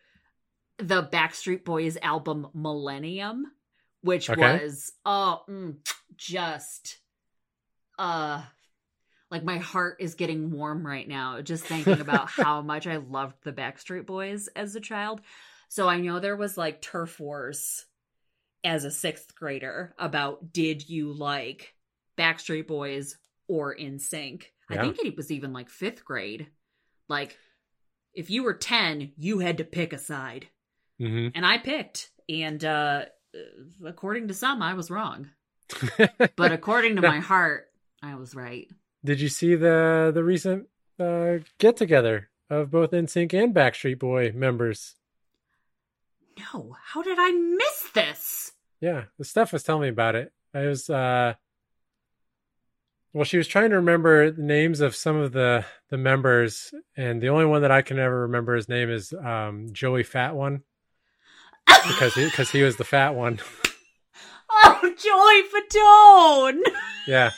the 0.78 1.02
backstreet 1.04 1.64
boys 1.64 1.96
album 2.02 2.48
millennium 2.52 3.46
which 4.02 4.28
Okay. 4.28 4.60
was 4.60 4.92
oh 5.04 5.42
mm, 5.48 5.76
just 6.16 6.98
uh 7.98 8.42
like 9.30 9.44
my 9.44 9.58
heart 9.58 9.96
is 10.00 10.14
getting 10.14 10.50
warm 10.50 10.86
right 10.86 11.08
now 11.08 11.40
just 11.40 11.64
thinking 11.64 12.00
about 12.00 12.28
how 12.30 12.62
much 12.62 12.86
I 12.86 12.96
loved 12.96 13.36
the 13.42 13.52
Backstreet 13.52 14.06
Boys 14.06 14.48
as 14.54 14.76
a 14.76 14.80
child. 14.80 15.20
So 15.68 15.88
I 15.88 16.00
know 16.00 16.20
there 16.20 16.36
was 16.36 16.56
like 16.56 16.80
turf 16.80 17.18
wars 17.18 17.86
as 18.66 18.84
a 18.84 18.90
sixth 18.90 19.34
grader 19.34 19.94
about 19.98 20.52
did 20.52 20.88
you 20.88 21.12
like 21.12 21.74
Backstreet 22.18 22.66
Boys 22.66 23.16
or 23.46 23.76
NSYNC? 23.76 24.42
I 24.68 24.78
think 24.78 24.98
it 24.98 25.16
was 25.16 25.30
even 25.30 25.52
like 25.52 25.70
fifth 25.70 26.04
grade. 26.04 26.48
Like 27.08 27.38
if 28.12 28.28
you 28.28 28.42
were 28.42 28.54
10, 28.54 29.12
you 29.16 29.38
had 29.38 29.58
to 29.58 29.64
pick 29.64 29.92
a 29.92 29.98
side. 29.98 30.48
hmm 30.98 31.28
And 31.34 31.46
I 31.46 31.58
picked. 31.58 32.10
And 32.28 32.62
uh 32.64 33.04
according 33.84 34.28
to 34.28 34.34
some, 34.34 34.62
I 34.62 34.74
was 34.74 34.90
wrong. 34.90 35.30
But 36.36 36.52
according 36.52 36.96
to 36.96 37.02
my 37.02 37.20
heart, 37.20 37.66
I 38.02 38.16
was 38.16 38.34
right. 38.34 38.68
Did 39.04 39.20
you 39.20 39.28
see 39.28 39.54
the 39.54 40.10
the 40.12 40.24
recent 40.24 40.68
uh, 40.98 41.38
get 41.58 41.76
together 41.76 42.30
of 42.50 42.70
both 42.70 42.90
NSYNC 42.90 43.32
and 43.34 43.54
Backstreet 43.54 43.98
Boy 43.98 44.32
members? 44.34 44.94
No, 46.38 46.76
how 46.84 47.02
did 47.02 47.18
I 47.20 47.30
miss 47.32 47.90
this? 47.94 48.52
Yeah, 48.80 49.04
the 49.18 49.24
Steph 49.24 49.52
was 49.52 49.62
telling 49.62 49.82
me 49.82 49.88
about 49.88 50.14
it. 50.14 50.32
I 50.54 50.66
was 50.66 50.88
uh 50.90 51.34
well, 53.12 53.24
she 53.24 53.38
was 53.38 53.48
trying 53.48 53.70
to 53.70 53.76
remember 53.76 54.30
the 54.30 54.42
names 54.42 54.80
of 54.80 54.94
some 54.94 55.16
of 55.16 55.32
the 55.32 55.64
the 55.88 55.96
members, 55.96 56.74
and 56.96 57.22
the 57.22 57.28
only 57.28 57.46
one 57.46 57.62
that 57.62 57.70
I 57.70 57.80
can 57.80 57.98
ever 57.98 58.22
remember 58.22 58.54
his 58.54 58.68
name 58.68 58.90
is 58.90 59.14
um, 59.14 59.68
Joey 59.72 60.02
Fat 60.02 60.34
One 60.34 60.62
because 61.66 62.14
he 62.14 62.24
because 62.24 62.50
he 62.50 62.62
was 62.62 62.76
the 62.76 62.84
fat 62.84 63.14
one. 63.14 63.40
oh, 64.50 64.80
Joey 64.82 66.60
Fatone! 66.60 66.60
yeah. 67.06 67.30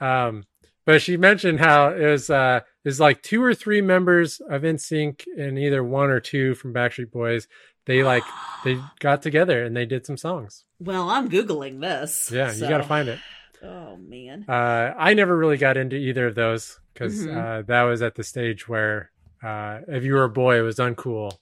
Um, 0.00 0.44
but 0.86 1.02
she 1.02 1.16
mentioned 1.16 1.60
how 1.60 1.90
it 1.90 2.06
was 2.06 2.30
uh 2.30 2.60
it 2.84 2.88
was 2.88 3.00
like 3.00 3.22
two 3.22 3.42
or 3.42 3.54
three 3.54 3.82
members 3.82 4.40
of 4.40 4.62
NSYNC 4.62 5.24
and 5.36 5.58
either 5.58 5.84
one 5.84 6.10
or 6.10 6.20
two 6.20 6.54
from 6.54 6.72
Backstreet 6.72 7.10
Boys. 7.10 7.46
They 7.86 8.02
like 8.02 8.24
they 8.64 8.78
got 9.00 9.22
together 9.22 9.62
and 9.64 9.76
they 9.76 9.86
did 9.86 10.06
some 10.06 10.16
songs. 10.16 10.64
Well, 10.80 11.08
I'm 11.10 11.28
googling 11.28 11.80
this. 11.80 12.30
Yeah, 12.32 12.52
you 12.52 12.60
got 12.68 12.78
to 12.78 12.84
find 12.84 13.08
it. 13.08 13.18
Oh 13.62 13.96
man. 13.98 14.46
Uh, 14.48 14.94
I 14.96 15.12
never 15.14 15.36
really 15.36 15.58
got 15.58 15.76
into 15.76 15.96
either 15.96 16.28
of 16.28 16.34
those 16.34 16.80
because 16.94 17.26
Mhm. 17.26 17.36
uh, 17.36 17.62
that 17.66 17.82
was 17.82 18.00
at 18.02 18.14
the 18.14 18.24
stage 18.24 18.66
where 18.68 19.10
uh, 19.42 19.80
if 19.88 20.02
you 20.04 20.14
were 20.14 20.24
a 20.24 20.28
boy, 20.30 20.58
it 20.58 20.62
was 20.62 20.76
uncool, 20.76 21.38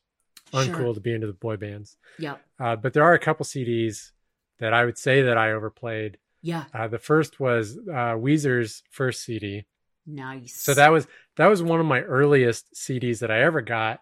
uncool 0.52 0.64
Sure. 0.76 0.94
to 0.94 1.00
be 1.00 1.12
into 1.14 1.26
the 1.28 1.32
boy 1.32 1.56
bands. 1.56 1.96
Yep. 2.18 2.40
Uh, 2.58 2.76
but 2.76 2.92
there 2.92 3.04
are 3.04 3.14
a 3.14 3.18
couple 3.18 3.44
CDs 3.44 4.12
that 4.58 4.72
I 4.74 4.84
would 4.84 4.98
say 4.98 5.22
that 5.22 5.36
I 5.38 5.52
overplayed. 5.52 6.18
Yeah. 6.42 6.64
Uh, 6.74 6.88
the 6.88 6.98
first 6.98 7.38
was 7.40 7.76
uh, 7.76 8.14
Weezer's 8.16 8.82
first 8.90 9.22
CD. 9.22 9.66
Nice. 10.06 10.54
So 10.54 10.74
that 10.74 10.90
was 10.90 11.06
that 11.36 11.46
was 11.46 11.62
one 11.62 11.80
of 11.80 11.86
my 11.86 12.00
earliest 12.00 12.74
CDs 12.74 13.18
that 13.20 13.30
I 13.30 13.42
ever 13.42 13.60
got 13.60 14.00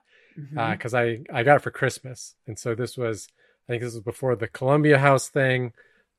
because 0.55 0.95
I 0.95 1.21
I 1.33 1.43
got 1.43 1.57
it 1.57 1.63
for 1.63 1.71
Christmas, 1.71 2.35
and 2.47 2.59
so 2.59 2.75
this 2.75 2.97
was 2.97 3.27
I 3.69 3.73
think 3.73 3.83
this 3.83 3.95
was 3.95 4.03
before 4.03 4.37
the 4.37 4.49
Columbia 4.49 4.99
House 4.99 5.29
thing, 5.29 5.73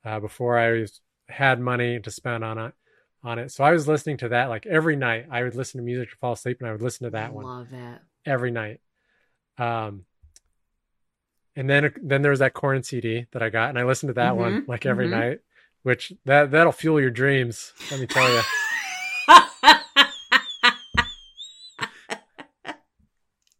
uh, 0.03 0.19
before 0.19 0.57
I 0.57 0.71
was, 0.81 1.01
had 1.29 1.59
money 1.59 1.99
to 1.99 2.11
spend 2.11 2.43
on 2.43 2.57
it 2.57 2.73
on 3.23 3.39
it. 3.39 3.51
So 3.51 3.63
I 3.63 3.71
was 3.71 3.87
listening 3.87 4.17
to 4.17 4.29
that 4.29 4.49
like 4.49 4.65
every 4.65 4.95
night. 4.95 5.27
I 5.31 5.43
would 5.43 5.55
listen 5.55 5.79
to 5.79 5.83
music 5.83 6.11
to 6.11 6.17
fall 6.17 6.33
asleep, 6.33 6.57
and 6.59 6.67
I 6.69 6.71
would 6.71 6.81
listen 6.81 7.05
to 7.05 7.11
that 7.11 7.33
one 7.33 7.45
Love 7.45 7.73
it. 7.73 7.99
every 8.25 8.51
night. 8.51 8.79
Um, 9.57 10.05
and 11.55 11.69
then 11.69 11.91
then 12.01 12.21
there 12.21 12.31
was 12.31 12.39
that 12.39 12.53
Korn 12.53 12.83
CD 12.83 13.25
that 13.31 13.41
I 13.41 13.49
got, 13.49 13.69
and 13.69 13.79
I 13.79 13.83
listened 13.83 14.09
to 14.09 14.13
that 14.15 14.37
one 14.37 14.61
Mhm, 14.61 14.67
like 14.67 14.85
every 14.85 15.07
mhm. 15.07 15.11
night, 15.11 15.39
which 15.83 16.13
that 16.25 16.51
that'll 16.51 16.71
fuel 16.71 16.99
your 17.01 17.09
dreams. 17.09 17.73
Let 17.89 17.99
me 17.99 18.07
tell 18.07 18.31
you. 18.31 18.41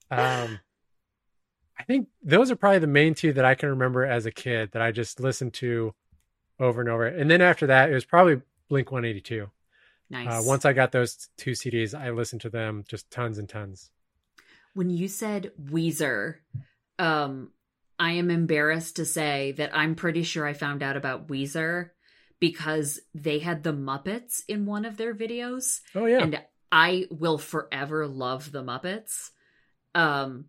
Um, 0.10 0.60
think 1.88 2.08
those 2.22 2.52
are 2.52 2.56
probably 2.56 2.80
the 2.80 2.88
main 2.88 3.14
two 3.14 3.34
that 3.34 3.46
I 3.46 3.56
can 3.56 3.70
remember 3.70 4.06
as 4.06 4.26
a 4.26 4.32
kid 4.32 4.72
that 4.74 4.82
I 4.82 4.92
just 4.92 5.20
listened 5.20 5.54
to 5.56 5.94
over 6.60 6.82
and 6.82 6.90
over. 6.90 7.06
And 7.06 7.30
then 7.32 7.42
after 7.42 7.68
that, 7.68 7.90
it 7.90 7.94
was 7.94 8.06
probably 8.06 8.42
Blink 8.70 8.92
182. 8.92 9.50
Nice. 10.10 10.28
Uh, 10.28 10.42
once 10.46 10.66
I 10.66 10.74
got 10.74 10.92
those 10.92 11.30
two 11.38 11.52
CDs, 11.52 11.98
I 11.98 12.10
listened 12.12 12.42
to 12.42 12.50
them 12.50 12.84
just 12.88 13.10
tons 13.12 13.38
and 13.38 13.48
tons. 13.50 13.92
when 14.74 14.90
you 14.90 15.08
said 15.08 15.52
Weezer, 15.62 16.36
um, 17.00 17.52
I 18.00 18.12
am 18.12 18.30
embarrassed 18.30 18.98
to 18.98 19.06
say 19.06 19.54
that 19.54 19.76
I'm 19.76 19.96
pretty 19.96 20.24
sure 20.24 20.46
I 20.46 20.54
found 20.54 20.84
out 20.84 20.96
about 20.98 21.28
Weezer 21.28 21.90
because 22.40 23.00
they 23.16 23.40
had 23.40 23.64
the 23.64 23.74
Muppets 23.74 24.44
in 24.48 24.66
one 24.66 24.86
of 24.86 24.98
their 24.98 25.16
videos, 25.16 25.82
Oh 25.96 26.06
yeah, 26.06 26.20
and 26.22 26.42
I 26.72 27.08
will 27.10 27.38
forever 27.40 28.08
love 28.08 28.52
the 28.52 28.62
Muppets. 28.64 29.32
Um, 29.96 30.46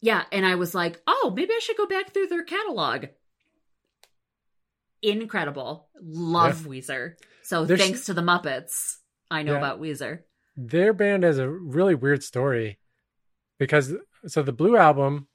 yeah, 0.00 0.24
and 0.32 0.44
I 0.46 0.54
was 0.56 0.74
like, 0.74 1.00
oh, 1.06 1.32
maybe 1.36 1.52
I 1.52 1.58
should 1.60 1.76
go 1.76 1.86
back 1.86 2.12
through 2.12 2.26
their 2.28 2.44
catalog. 2.44 3.06
Incredible, 5.02 5.88
love 6.00 6.60
Weezer. 6.66 7.14
So 7.42 7.64
There's- 7.64 7.80
thanks 7.82 8.04
to 8.06 8.14
the 8.14 8.20
Muppets, 8.22 8.98
I 9.30 9.42
know 9.42 9.52
Yeah. 9.52 9.58
about 9.58 9.80
Weezer. 9.80 10.22
their 10.56 10.92
band 10.92 11.22
has 11.22 11.38
a 11.38 11.48
really 11.48 11.94
weird 11.94 12.22
story 12.22 12.78
because 13.58 13.94
so 14.26 14.42
the 14.42 14.52
Blue 14.52 14.76
album, 14.76 15.26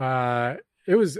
uh, 0.00 0.56
it 0.86 0.94
was 0.94 1.18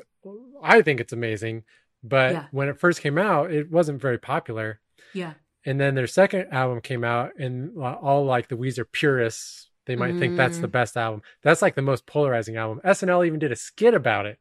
I 0.62 0.80
think 0.82 1.00
it's 1.00 1.12
amazing, 1.12 1.64
but 2.02 2.32
Yeah. 2.32 2.46
when 2.52 2.68
it 2.68 2.78
first 2.78 3.00
came 3.02 3.18
out, 3.18 3.50
it 3.52 3.70
wasn't 3.70 4.00
very 4.00 4.18
popular. 4.18 4.80
Yeah, 5.12 5.34
And 5.64 5.78
then 5.78 5.94
their 5.94 6.06
second 6.06 6.52
album 6.52 6.80
came 6.80 7.04
out, 7.04 7.32
and 7.38 7.76
all 7.78 8.24
like 8.24 8.48
the 8.48 8.56
Weezer 8.56 8.90
purists, 8.90 9.68
they 9.86 9.96
might 9.96 10.16
think 10.18 10.36
that's 10.36 10.58
the 10.58 10.68
Mm. 10.68 10.72
best 10.72 10.96
album. 10.96 11.22
That's 11.42 11.62
like 11.62 11.74
the 11.74 11.82
most 11.82 12.06
polarizing 12.06 12.56
album. 12.56 12.80
SNL 12.84 13.24
even 13.26 13.38
did 13.38 13.52
a 13.52 13.56
skit 13.56 13.94
about 13.94 14.26
it. 14.26 14.38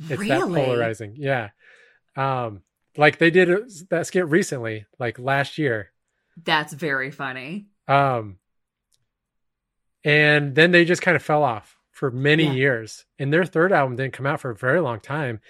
It's 0.00 0.10
really. 0.20 0.28
that 0.28 0.40
polarizing. 0.66 1.14
Yeah. 1.16 1.50
Um, 2.16 2.62
like 2.96 3.18
they 3.18 3.30
did 3.30 3.50
a- 3.50 3.66
that 3.90 4.06
skit 4.06 4.26
recently, 4.26 4.86
like 4.98 5.18
last 5.18 5.56
year. 5.58 5.92
That's 6.42 6.72
very 6.74 7.10
funny. 7.10 7.68
Um, 7.88 8.38
and 10.04 10.54
then 10.54 10.70
they 10.70 10.84
just 10.84 11.02
kind 11.02 11.16
of 11.16 11.22
fell 11.22 11.42
off 11.42 11.76
for 11.90 12.10
many 12.10 12.44
Yeah. 12.44 12.52
years. 12.52 13.04
And 13.18 13.32
their 13.32 13.44
third 13.44 13.72
album 13.72 13.96
didn't 13.96 14.12
come 14.12 14.26
out 14.26 14.40
for 14.40 14.50
a 14.50 14.54
very 14.56 14.80
long 14.80 15.00
time. 15.00 15.40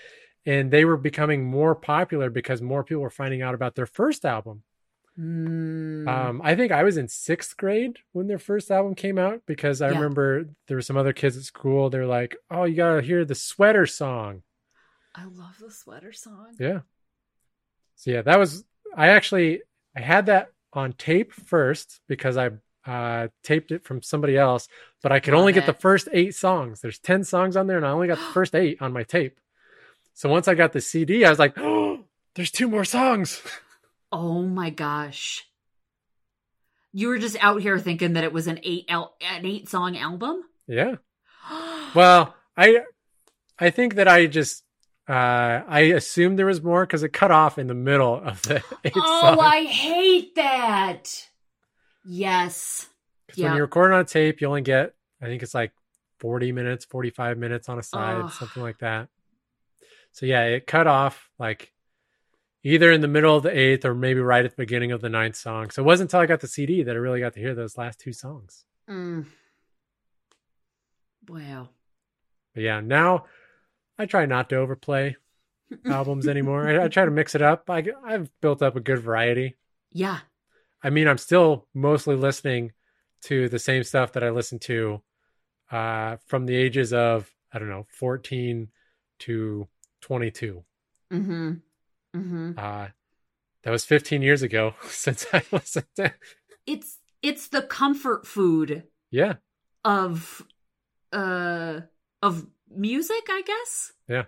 And 0.44 0.70
they 0.70 0.84
were 0.84 0.96
becoming 0.96 1.44
more 1.44 1.74
popular 1.74 2.30
because 2.30 2.62
more 2.62 2.84
people 2.84 3.02
were 3.02 3.10
finding 3.10 3.42
out 3.42 3.54
about 3.54 3.74
their 3.74 3.86
first 3.86 4.24
album. 4.24 4.62
Mm. 5.18 6.06
Um, 6.06 6.40
I 6.44 6.54
think 6.54 6.72
I 6.72 6.82
was 6.82 6.96
in 6.96 7.08
sixth 7.08 7.56
grade 7.56 7.98
when 8.12 8.26
their 8.26 8.38
first 8.38 8.70
album 8.70 8.94
came 8.94 9.18
out 9.18 9.42
because 9.46 9.80
I 9.80 9.88
Yeah. 9.90 9.96
remember 9.96 10.44
there 10.66 10.76
were 10.76 10.82
some 10.82 10.96
other 10.96 11.12
kids 11.12 11.36
at 11.36 11.44
school. 11.44 11.88
They're 11.88 12.06
like, 12.06 12.36
"Oh, 12.50 12.64
you 12.64 12.76
gotta 12.76 13.00
hear 13.02 13.24
the 13.24 13.34
sweater 13.34 13.86
song." 13.86 14.42
I 15.14 15.24
love 15.24 15.56
the 15.58 15.70
sweater 15.70 16.12
song. 16.12 16.54
Yeah. 16.58 16.80
So 17.94 18.10
yeah, 18.10 18.22
that 18.22 18.38
was 18.38 18.64
I 18.94 19.08
actually 19.08 19.62
I 19.96 20.00
had 20.00 20.26
that 20.26 20.52
on 20.74 20.92
tape 20.92 21.32
first 21.32 22.00
because 22.08 22.36
I 22.36 22.50
uh, 22.84 23.28
taped 23.42 23.72
it 23.72 23.82
from 23.84 24.02
somebody 24.02 24.36
else, 24.36 24.68
but 25.02 25.10
I 25.12 25.18
could 25.20 25.34
only 25.34 25.52
Love 25.52 25.64
get 25.64 25.66
the 25.66 25.80
first 25.80 26.08
eight 26.12 26.34
songs. 26.34 26.80
There's 26.82 26.98
ten 26.98 27.24
songs 27.24 27.56
on 27.56 27.66
there, 27.66 27.78
and 27.78 27.86
I 27.86 27.90
only 27.90 28.06
got 28.06 28.18
the 28.18 28.24
first 28.34 28.54
eight 28.54 28.80
on 28.82 28.92
my 28.92 29.02
tape. 29.02 29.40
So 30.12 30.28
once 30.28 30.46
I 30.46 30.54
got 30.54 30.72
the 30.72 30.80
CD, 30.80 31.24
I 31.24 31.30
was 31.30 31.38
like, 31.38 31.58
"Oh, 31.58 32.04
there's 32.34 32.50
two 32.50 32.68
more 32.68 32.84
songs." 32.84 33.40
Oh 34.18 34.42
my 34.42 34.70
gosh. 34.70 35.44
You 36.92 37.08
were 37.08 37.18
just 37.18 37.36
out 37.42 37.60
here 37.60 37.78
thinking 37.78 38.14
that 38.14 38.24
it 38.24 38.32
was 38.32 38.46
an 38.46 38.58
eight 38.62 38.86
al- 38.88 39.14
an 39.20 39.44
eight 39.44 39.68
song 39.68 39.96
album? 39.96 40.42
yeah. 40.66 40.96
Well, 41.94 42.34
I 42.56 42.80
I 43.58 43.70
think 43.70 43.94
that 43.96 44.08
I 44.08 44.26
just 44.26 44.64
uh 45.08 45.12
I 45.68 45.80
assumed 45.94 46.38
there 46.38 46.46
was 46.46 46.62
more 46.62 46.84
because 46.86 47.02
it 47.02 47.10
cut 47.12 47.30
off 47.30 47.58
in 47.58 47.66
the 47.68 47.74
middle 47.74 48.14
of 48.14 48.40
the 48.42 48.56
eight 48.84 48.92
oh, 48.96 49.20
songs. 49.20 49.38
I 49.40 49.62
hate 49.64 50.34
that. 50.36 51.26
Yes. 52.04 52.88
'Cause 53.28 53.38
when 53.38 53.46
yeah. 53.52 53.56
you 53.56 53.60
record 53.62 53.92
on 53.92 54.00
a 54.00 54.04
tape, 54.04 54.40
you 54.40 54.46
only 54.48 54.62
get 54.62 54.94
I 55.20 55.26
think 55.26 55.42
it's 55.42 55.54
like 55.54 55.72
40 56.20 56.52
minutes, 56.52 56.84
45 56.86 57.36
minutes 57.38 57.68
on 57.68 57.78
a 57.78 57.82
side, 57.82 58.22
Ugh. 58.22 58.32
something 58.32 58.62
like 58.62 58.78
that. 58.78 59.08
So 60.12 60.24
yeah, 60.26 60.44
it 60.44 60.66
cut 60.66 60.86
off 60.86 61.30
like 61.38 61.72
either 62.66 62.90
in 62.90 63.00
the 63.00 63.06
middle 63.06 63.36
of 63.36 63.44
the 63.44 63.56
eighth 63.56 63.84
or 63.84 63.94
maybe 63.94 64.18
right 64.18 64.44
at 64.44 64.50
the 64.50 64.62
beginning 64.62 64.90
of 64.90 65.00
the 65.00 65.08
ninth 65.08 65.36
song. 65.36 65.70
So 65.70 65.82
it 65.82 65.84
wasn't 65.84 66.08
until 66.08 66.18
I 66.18 66.26
got 66.26 66.40
the 66.40 66.48
CD 66.48 66.82
that 66.82 66.96
I 66.96 66.98
really 66.98 67.20
got 67.20 67.34
to 67.34 67.40
hear 67.40 67.54
those 67.54 67.78
last 67.78 68.00
two 68.00 68.12
songs. 68.12 68.64
Mm. 68.90 69.26
Wow. 71.28 71.68
But 72.54 72.64
yeah, 72.64 72.80
now 72.80 73.26
I 73.96 74.06
try 74.06 74.26
not 74.26 74.48
to 74.48 74.56
overplay 74.56 75.14
albums 75.86 76.26
anymore. 76.26 76.68
I, 76.68 76.86
I 76.86 76.88
try 76.88 77.04
to 77.04 77.10
mix 77.12 77.36
it 77.36 77.42
up. 77.42 77.70
I, 77.70 77.84
I've 78.04 78.30
built 78.40 78.62
up 78.62 78.74
a 78.74 78.80
good 78.80 78.98
variety. 78.98 79.54
Yeah. 79.92 80.18
I 80.82 80.90
mean, 80.90 81.06
I'm 81.06 81.18
still 81.18 81.68
mostly 81.72 82.16
listening 82.16 82.72
to 83.22 83.48
the 83.48 83.60
same 83.60 83.84
stuff 83.84 84.12
that 84.14 84.24
I 84.24 84.30
listened 84.30 84.62
to 84.62 85.02
uh, 85.70 86.16
from 86.26 86.46
the 86.46 86.56
ages 86.56 86.92
of, 86.92 87.32
I 87.52 87.60
don't 87.60 87.70
know, 87.70 87.86
14 87.90 88.70
to 89.20 89.68
22. 90.00 90.64
Mm-hmm. 91.12 91.52
Mm-hmm. 92.16 92.52
Uh, 92.58 92.88
that 93.62 93.70
was 93.70 93.84
15 93.84 94.22
years 94.22 94.42
ago 94.42 94.74
since 94.88 95.26
I 95.32 95.42
listened 95.52 95.86
to. 95.96 96.12
It's 96.66 96.98
it's 97.22 97.48
the 97.48 97.62
comfort 97.62 98.26
food 98.26 98.84
Yeah. 99.10 99.34
of 99.84 100.42
uh 101.12 101.80
of 102.22 102.46
music, 102.70 103.24
I 103.28 103.42
guess. 103.46 103.92
Yeah. 104.08 104.24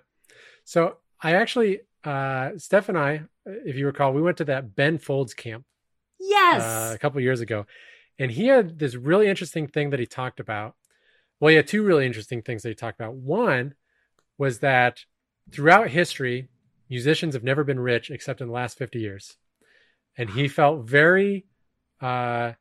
So 0.64 0.96
I 1.20 1.32
actually, 1.34 1.80
uh, 2.04 2.50
Steph 2.58 2.88
and 2.88 2.98
I, 2.98 3.22
if 3.46 3.76
you 3.76 3.86
recall, 3.86 4.12
we 4.12 4.22
went 4.22 4.36
to 4.38 4.44
that 4.44 4.74
Ben 4.76 4.98
Folds 4.98 5.34
camp 5.34 5.64
Yes. 6.20 6.62
uh, 6.62 6.94
a 6.94 6.98
couple 6.98 7.20
years 7.20 7.40
ago, 7.40 7.66
and 8.18 8.30
he 8.30 8.46
had 8.46 8.78
this 8.78 8.94
really 8.94 9.28
interesting 9.28 9.66
thing 9.66 9.90
that 9.90 9.98
he 10.00 10.06
talked 10.06 10.38
about. 10.40 10.74
Well, 11.40 11.50
he 11.50 11.56
had 11.56 11.66
two 11.66 11.82
really 11.82 12.06
interesting 12.06 12.42
things 12.42 12.62
that 12.62 12.68
he 12.68 12.74
talked 12.74 13.00
about. 13.00 13.14
One 13.14 13.74
was 14.36 14.58
that 14.60 15.00
throughout 15.50 15.88
history, 15.90 16.48
musicians 16.90 17.34
have 17.34 17.44
never 17.44 17.64
been 17.64 17.80
rich 17.80 18.10
except 18.10 18.40
in 18.40 18.46
the 18.48 18.52
last 18.52 18.78
50 18.78 18.98
years. 18.98 19.36
And 20.16 20.30
he 20.30 20.48
felt 20.48 20.84
very 20.84 21.46
uh, 22.00 22.52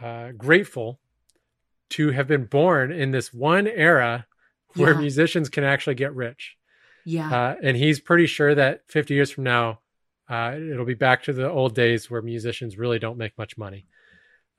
uh, 0.00 0.32
grateful 0.32 0.98
to 1.90 2.10
have 2.10 2.26
been 2.26 2.44
born 2.46 2.90
in 2.92 3.10
this 3.10 3.32
one 3.32 3.66
era 3.66 4.26
where 4.74 4.92
Yeah. 4.94 5.00
musicians 5.00 5.48
can 5.48 5.64
actually 5.64 5.94
get 5.96 6.14
rich. 6.14 6.56
yeah. 7.04 7.30
Uh, 7.32 7.56
and 7.62 7.76
he's 7.76 8.00
pretty 8.00 8.26
sure 8.26 8.54
that 8.54 8.82
50 8.88 9.14
years 9.14 9.30
from 9.30 9.44
now, 9.44 9.80
uh, 10.28 10.54
it'll 10.56 10.84
be 10.86 10.94
back 10.94 11.24
to 11.24 11.32
the 11.32 11.50
old 11.50 11.74
days 11.74 12.08
where 12.10 12.22
musicians 12.22 12.78
really 12.78 12.98
don't 12.98 13.18
make 13.18 13.36
much 13.36 13.58
money, 13.58 13.86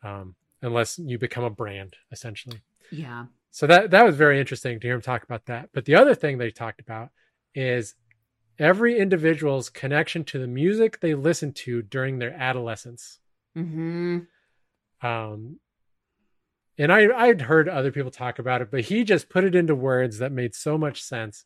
um, 0.03 0.35
unless 0.61 0.99
you 0.99 1.17
become 1.17 1.43
a 1.45 1.49
brand, 1.49 1.95
essentially. 2.11 2.61
yeah. 2.91 3.25
So 3.49 3.67
that 3.67 3.91
that 3.91 4.03
was 4.03 4.15
very 4.15 4.39
interesting 4.39 4.79
to 4.79 4.87
hear 4.87 4.95
him 4.95 5.01
talk 5.01 5.23
about 5.23 5.45
that. 5.45 5.69
But 5.73 5.85
the 5.85 5.93
other 5.95 6.15
thing 6.15 6.39
that 6.39 6.45
he 6.45 6.51
talked 6.51 6.81
about 6.81 7.09
is 7.53 7.93
every 8.59 8.97
individual's 8.99 9.69
connection 9.69 10.23
to 10.25 10.39
the 10.39 10.47
music 10.47 10.99
they 10.99 11.15
listen 11.15 11.51
to 11.53 11.81
during 11.81 12.19
their 12.19 12.33
adolescence. 12.33 13.19
Mm-hmm. 13.57 14.19
Um, 15.05 15.59
and 16.77 16.91
I 16.91 17.07
I'd 17.15 17.41
heard 17.41 17.67
other 17.69 17.91
people 17.91 18.11
talk 18.11 18.39
about 18.39 18.61
it, 18.61 18.71
but 18.71 18.81
he 18.81 19.03
just 19.03 19.29
put 19.29 19.43
it 19.43 19.55
into 19.55 19.75
words 19.75 20.17
that 20.19 20.31
made 20.31 20.55
so 20.55 20.77
much 20.77 21.01
sense. 21.03 21.45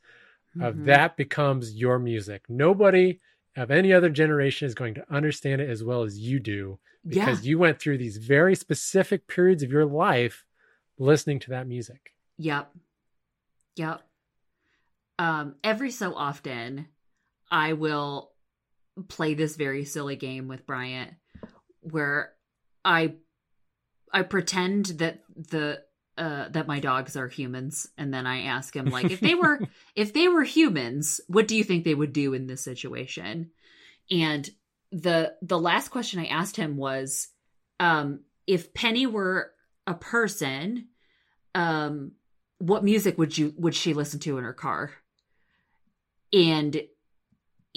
Of 0.59 0.75
Mhm. 0.75 0.85
that 0.85 1.17
becomes 1.17 1.75
your 1.75 1.99
music. 1.99 2.45
Nobody 2.49 3.19
of 3.55 3.69
any 3.69 3.93
other 3.93 4.09
generation 4.09 4.65
is 4.65 4.73
going 4.73 4.93
to 4.95 5.05
understand 5.13 5.61
it 5.61 5.69
as 5.69 5.83
well 5.83 6.03
as 6.03 6.17
you 6.17 6.39
do 6.39 6.79
Yeah. 7.03 7.25
because 7.25 7.45
you 7.45 7.59
went 7.59 7.79
through 7.79 7.97
these 7.99 8.17
very 8.17 8.55
specific 8.55 9.27
periods 9.27 9.61
of 9.61 9.71
your 9.71 9.85
life 9.85 10.45
listening 10.97 11.39
to 11.39 11.49
that 11.51 11.67
music. 11.67 12.15
Yep. 12.37 12.73
Yep. 13.75 14.01
Um, 15.19 15.55
every 15.63 15.91
so 15.91 16.15
often, 16.15 16.87
I 17.49 17.73
will 17.73 18.31
play 19.07 19.33
this 19.33 19.55
very 19.55 19.85
silly 19.85 20.15
game 20.15 20.47
with 20.47 20.65
Bryant 20.65 21.11
where 21.81 22.33
I 22.83 23.15
I 24.11 24.23
pretend 24.23 24.85
that 24.97 25.21
the 25.35 25.83
uh 26.17 26.49
that 26.49 26.67
my 26.67 26.79
dogs 26.79 27.15
are 27.15 27.27
humans 27.27 27.87
and 27.97 28.13
then 28.13 28.25
I 28.25 28.43
ask 28.43 28.75
him 28.75 28.87
like 28.87 29.11
if 29.11 29.19
they 29.19 29.35
were 29.35 29.59
if 29.95 30.13
they 30.13 30.27
were 30.27 30.43
humans, 30.43 31.21
what 31.27 31.47
do 31.47 31.55
you 31.55 31.63
think 31.63 31.83
they 31.83 31.95
would 31.95 32.13
do 32.13 32.33
in 32.33 32.47
this 32.47 32.63
situation? 32.63 33.51
And 34.09 34.49
the 34.91 35.33
the 35.41 35.59
last 35.59 35.89
question 35.89 36.19
I 36.19 36.25
asked 36.25 36.55
him 36.55 36.77
was 36.77 37.27
um 37.79 38.21
if 38.47 38.73
Penny 38.73 39.05
were 39.05 39.51
a 39.85 39.93
person, 39.93 40.87
um 41.53 42.13
what 42.59 42.83
music 42.83 43.17
would 43.17 43.37
you 43.37 43.53
would 43.57 43.75
she 43.75 43.93
listen 43.93 44.19
to 44.21 44.37
in 44.37 44.43
her 44.43 44.53
car? 44.53 44.91
And 46.33 46.81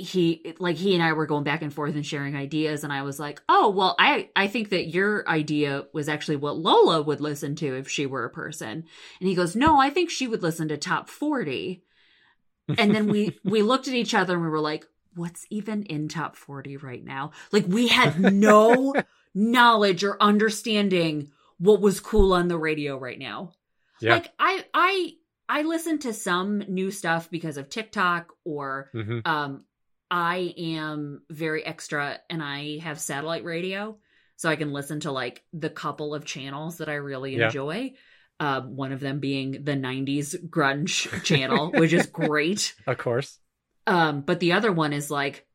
he 0.03 0.55
like 0.59 0.77
he 0.77 0.95
and 0.95 1.03
I 1.03 1.13
were 1.13 1.27
going 1.27 1.45
back 1.45 1.63
and 1.63 1.73
forth 1.73 1.95
and 1.95 2.05
sharing 2.05 2.37
ideas 2.37 2.85
and 2.85 2.93
I 2.93 3.03
was 3.03 3.19
like, 3.19 3.41
"Oh, 3.49 3.71
well, 3.71 3.95
I 3.99 4.31
I 4.35 4.47
think 4.49 4.71
that 4.71 4.89
your 4.89 5.29
idea 5.29 5.87
was 5.93 6.09
actually 6.09 6.37
what 6.37 6.59
Lola 6.59 7.03
would 7.03 7.21
listen 7.21 7.55
to 7.57 7.77
if 7.77 7.89
she 7.89 8.07
were 8.07 8.25
a 8.25 8.31
person." 8.31 8.85
And 9.21 9.29
he 9.29 9.35
goes, 9.35 9.57
"No, 9.57 9.81
I 9.81 9.91
think 9.91 10.11
she 10.11 10.27
would 10.27 10.43
listen 10.43 10.69
to 10.69 10.77
top 10.77 11.09
40." 11.09 11.85
And 12.79 12.95
then 12.95 13.09
we 13.09 13.39
we 13.45 13.63
looked 13.63 13.89
at 13.89 13.95
each 13.95 14.15
other 14.15 14.35
and 14.35 14.43
we 14.43 14.49
were 14.49 14.61
like, 14.61 14.87
what's 15.15 15.47
even 15.51 15.83
in 15.85 16.09
top 16.09 16.37
40 16.37 16.77
right 16.79 17.05
now? 17.05 17.33
Like 17.53 17.67
we 17.67 17.89
had 17.89 18.19
no 18.19 18.95
knowledge 19.35 20.05
or 20.05 20.21
understanding 20.23 21.31
what 21.59 21.81
was 21.81 22.01
cool 22.01 22.33
on 22.33 22.49
the 22.49 22.59
radio 22.59 22.97
right 22.97 23.19
now. 23.19 23.53
Yeah. 24.01 24.15
Like 24.15 24.33
I 24.39 24.65
I 24.73 25.13
I 25.49 25.63
listen 25.63 25.99
to 26.01 26.13
some 26.13 26.59
new 26.69 26.91
stuff 26.91 27.31
because 27.31 27.57
of 27.57 27.69
TikTok 27.69 28.33
or 28.45 28.91
hmm 28.93 29.19
um 29.25 29.65
I 30.11 30.55
am 30.59 31.23
very 31.31 31.65
extra 31.65 32.19
and 32.29 32.43
I 32.43 32.79
have 32.79 32.99
satellite 32.99 33.45
radio 33.45 33.97
so 34.37 34.49
I 34.49 34.57
can 34.57 34.73
listen 34.73 35.01
to 35.01 35.13
like 35.13 35.45
the 35.53 35.71
couple 35.71 36.15
of 36.15 36.25
channels 36.25 36.79
that 36.79 36.89
I 36.89 36.95
really 36.95 37.37
Yeah. 37.37 37.47
enjoy. 37.47 37.93
Um, 38.41 38.75
one 38.75 38.93
of 38.93 39.01
them 39.01 39.21
being 39.21 39.65
the 39.65 39.73
90s 39.77 40.35
grunge 40.49 41.23
channel, 41.25 41.71
which 41.73 41.93
is 41.93 42.07
great. 42.07 42.75
Of 42.87 42.97
course. 42.99 43.39
Um, 43.87 44.23
but 44.23 44.41
the 44.41 44.53
other 44.53 44.73
one 44.73 44.93
is 44.95 45.11
like 45.11 45.47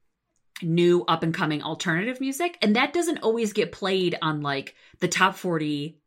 new 0.62 1.04
up 1.06 1.24
and 1.24 1.34
coming 1.34 1.64
alternative 1.64 2.22
music. 2.22 2.58
And 2.62 2.76
that 2.76 2.94
doesn't 2.94 3.20
always 3.24 3.54
get 3.54 3.72
played 3.72 4.18
on 4.22 4.42
like 4.42 4.76
the 5.00 5.08
top 5.08 5.36
40 5.36 6.00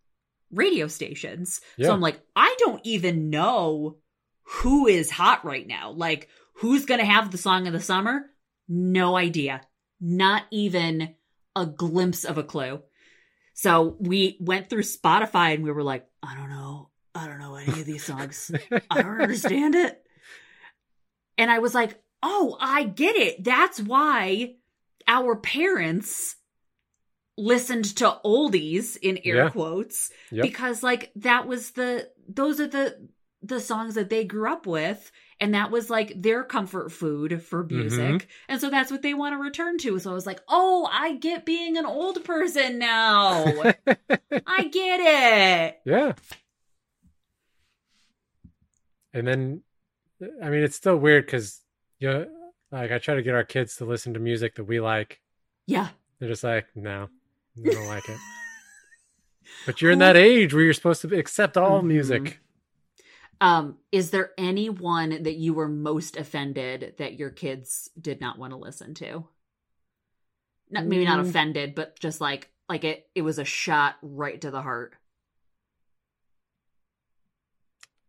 radio 0.53 0.87
stations. 0.87 1.61
Yeah. 1.77 1.89
So 1.89 1.93
I'm 1.95 2.01
like, 2.01 2.21
I 2.37 2.55
don't 2.61 2.81
even 2.85 3.29
know 3.29 3.97
who 4.45 4.87
is 4.87 5.11
hot 5.11 5.45
right 5.45 5.67
now. 5.67 5.91
Like, 5.91 6.29
who's 6.55 6.87
going 6.87 7.01
to 7.01 7.07
have 7.07 7.31
the 7.31 7.39
song 7.39 7.67
of 7.67 7.73
the 7.73 7.81
summer? 7.81 8.25
No 8.69 9.17
idea. 9.17 9.63
Not 10.01 10.45
even 10.51 11.15
a 11.57 11.67
glimpse 11.67 12.25
of 12.25 12.39
a 12.39 12.43
clue. 12.45 12.81
So 13.55 13.97
we 13.99 14.37
went 14.41 14.71
through 14.71 14.83
Spotify 14.83 15.55
and 15.55 15.65
we 15.65 15.73
were 15.73 15.83
like, 15.83 16.07
I 16.23 16.37
don't 16.37 16.51
know. 16.51 16.91
I 17.15 17.27
don't 17.27 17.39
know 17.41 17.57
any 17.57 17.81
of 17.81 17.87
these 17.87 18.05
songs. 18.05 18.51
I 18.91 19.03
don't 19.03 19.21
understand 19.21 19.75
it. 19.75 20.01
And 21.37 21.51
I 21.51 21.59
was 21.59 21.75
like, 21.75 22.01
oh, 22.23 22.57
I 22.61 22.85
get 22.85 23.17
it. 23.17 23.43
That's 23.43 23.81
why 23.81 24.55
our 25.09 25.35
parents 25.35 26.37
listened 27.37 27.85
to 27.97 28.19
oldies 28.25 28.97
in 28.97 29.19
air 29.25 29.37
Yeah. 29.45 29.49
quotes 29.51 30.11
Yep. 30.33 30.43
because 30.43 30.83
like 30.83 31.13
that 31.17 31.47
was 31.47 31.71
the 31.73 32.11
those 32.29 32.59
are 32.61 32.67
the 32.67 33.09
the 33.43 33.61
songs 33.61 33.95
that 33.95 34.11
they 34.11 34.25
grew 34.25 34.51
up 34.51 34.67
with 34.67 35.13
and 35.41 35.55
that 35.55 35.71
was 35.71 35.89
like 35.89 36.13
their 36.21 36.43
comfort 36.45 36.91
food 36.91 37.43
for 37.43 37.65
music 37.65 38.29
and 38.49 38.61
so 38.61 38.69
that's 38.71 38.91
what 38.91 39.03
they 39.03 39.15
want 39.15 39.33
to 39.35 39.39
return 39.39 39.79
to 39.79 39.99
so 39.99 40.11
i 40.11 40.15
was 40.15 40.27
like 40.27 40.41
oh 40.49 40.89
i 40.93 41.15
get 41.17 41.45
being 41.47 41.77
an 41.77 41.87
old 41.87 42.25
person 42.25 42.79
now 42.79 43.45
i 44.47 44.65
get 44.65 45.01
it 45.01 45.81
yeah. 45.85 46.13
And 49.15 49.27
then, 49.27 49.63
I 50.43 50.51
mean, 50.51 50.63
it's 50.63 50.77
still 50.77 50.97
weird 50.97 51.25
because 51.27 51.61
you 51.99 52.09
know, 52.09 52.27
like 52.71 52.93
I 52.93 52.99
try 52.99 53.15
to 53.15 53.23
get 53.23 53.35
our 53.35 53.43
kids 53.45 53.77
to 53.77 53.85
listen 53.85 54.15
to 54.15 54.21
music 54.21 54.57
that 54.57 54.65
we 54.65 54.81
like. 54.81 55.21
yeah 55.67 55.89
They're 56.19 56.29
just 56.29 56.45
like, 56.45 56.67
no, 56.75 57.09
I 57.67 57.71
don't 57.71 57.87
like 57.87 58.09
it. 58.09 58.19
But 59.65 59.81
you're 59.81 59.93
in 59.93 59.99
that 60.01 60.15
age 60.15 60.53
where 60.53 60.63
you're 60.63 60.75
supposed 60.75 61.01
to 61.03 61.19
accept 61.19 61.57
all 61.57 61.81
Mhm. 61.81 61.87
music. 61.87 62.39
Um, 63.41 63.77
is 63.93 64.11
there 64.11 64.33
anyone 64.37 65.23
that 65.23 65.37
you 65.37 65.55
were 65.55 65.69
most 65.69 66.17
offended 66.17 66.95
that 66.99 67.19
your 67.19 67.31
kids 67.31 67.89
did 68.01 68.21
not 68.21 68.39
want 68.39 68.53
to 68.53 68.57
listen 68.59 68.95
to? 68.95 69.25
Not, 70.71 70.87
maybe 70.87 71.05
not 71.05 71.25
Mm. 71.25 71.29
offended, 71.29 71.75
but 71.75 71.99
just 71.99 72.21
like 72.21 72.51
like 72.69 72.85
it 72.85 73.09
it 73.15 73.23
was 73.23 73.39
a 73.39 73.45
shot 73.45 73.97
right 74.03 74.41
to 74.41 74.51
the 74.51 74.61
heart. 74.63 74.95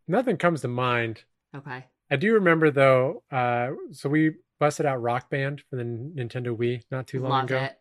Nothing 0.08 0.36
comes 0.36 0.60
to 0.62 0.68
mind. 0.68 1.24
Okay. 1.54 1.86
I 2.10 2.16
do 2.16 2.34
remember 2.34 2.70
though. 2.70 3.22
Uh, 3.30 3.70
so 3.92 4.08
we 4.08 4.32
busted 4.58 4.84
out 4.84 5.00
Rock 5.00 5.30
Band 5.30 5.62
for 5.70 5.76
the 5.76 5.84
Nintendo 5.84 6.56
Wii 6.56 6.82
not 6.90 7.06
too 7.06 7.20
long 7.20 7.30
Love 7.30 7.44
ago 7.44 7.58
it. 7.62 7.76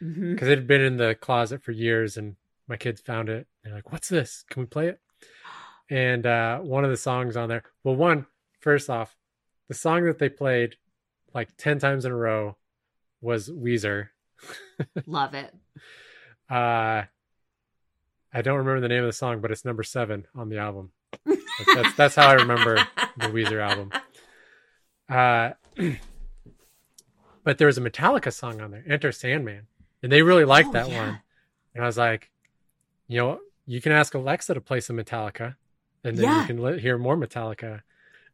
Because 0.00 0.48
it 0.48 0.58
had 0.58 0.66
been 0.66 0.80
in 0.80 0.96
the 0.96 1.14
closet 1.14 1.62
for 1.62 1.72
years, 1.72 2.16
and 2.16 2.36
my 2.66 2.76
kids 2.76 3.00
found 3.00 3.28
it. 3.28 3.46
They're 3.62 3.72
like, 3.72 3.92
"What's 3.92 4.08
this? 4.08 4.44
Can 4.50 4.62
we 4.62 4.66
play 4.66 4.88
it?" 4.88 5.00
And 5.90 6.24
uh, 6.26 6.58
one 6.60 6.84
of 6.84 6.90
the 6.90 6.96
songs 6.96 7.36
on 7.36 7.48
there. 7.48 7.62
Well, 7.82 7.96
one 7.96 8.26
first 8.60 8.88
off, 8.88 9.16
the 9.68 9.74
song 9.74 10.04
that 10.06 10.18
they 10.18 10.28
played 10.28 10.76
like 11.34 11.56
ten 11.56 11.78
times 11.78 12.04
in 12.04 12.12
a 12.12 12.16
row 12.16 12.56
was 13.20 13.48
Weezer. 13.50 14.08
Love 15.06 15.34
it. 15.34 15.54
Uh, 16.50 17.02
I 18.32 18.42
don't 18.42 18.58
remember 18.58 18.80
the 18.80 18.88
name 18.88 19.02
of 19.02 19.08
the 19.08 19.12
song, 19.12 19.40
but 19.40 19.50
it's 19.50 19.64
number 19.64 19.82
seven 19.82 20.26
on 20.34 20.48
the 20.48 20.58
album. 20.58 20.90
That's 21.26 21.94
that's 21.96 22.14
how 22.14 22.28
I 22.28 22.34
remember 22.34 22.76
the 23.16 23.26
Weezer 23.28 23.60
album. 23.60 23.92
Uh, 25.08 25.50
but 27.44 27.58
there 27.58 27.66
was 27.66 27.78
a 27.78 27.80
Metallica 27.82 28.32
song 28.32 28.60
on 28.60 28.70
there, 28.70 28.84
Enter 28.88 29.12
Sandman, 29.12 29.66
and 30.02 30.10
they 30.10 30.22
really 30.22 30.44
liked 30.44 30.70
Oh, 30.70 30.72
that 30.72 30.88
yeah. 30.88 31.06
one. 31.06 31.20
And 31.74 31.84
I 31.84 31.86
was 31.86 31.98
like, 31.98 32.30
you 33.08 33.18
know, 33.18 33.40
you 33.66 33.80
can 33.80 33.92
ask 33.92 34.14
Alexa 34.14 34.54
to 34.54 34.60
play 34.60 34.80
some 34.80 34.96
Metallica, 34.96 35.56
and 36.04 36.16
then 36.16 36.24
Yeah. 36.24 36.40
you 36.42 36.46
can 36.46 36.78
hear 36.78 36.98
more 36.98 37.16
Metallica. 37.16 37.80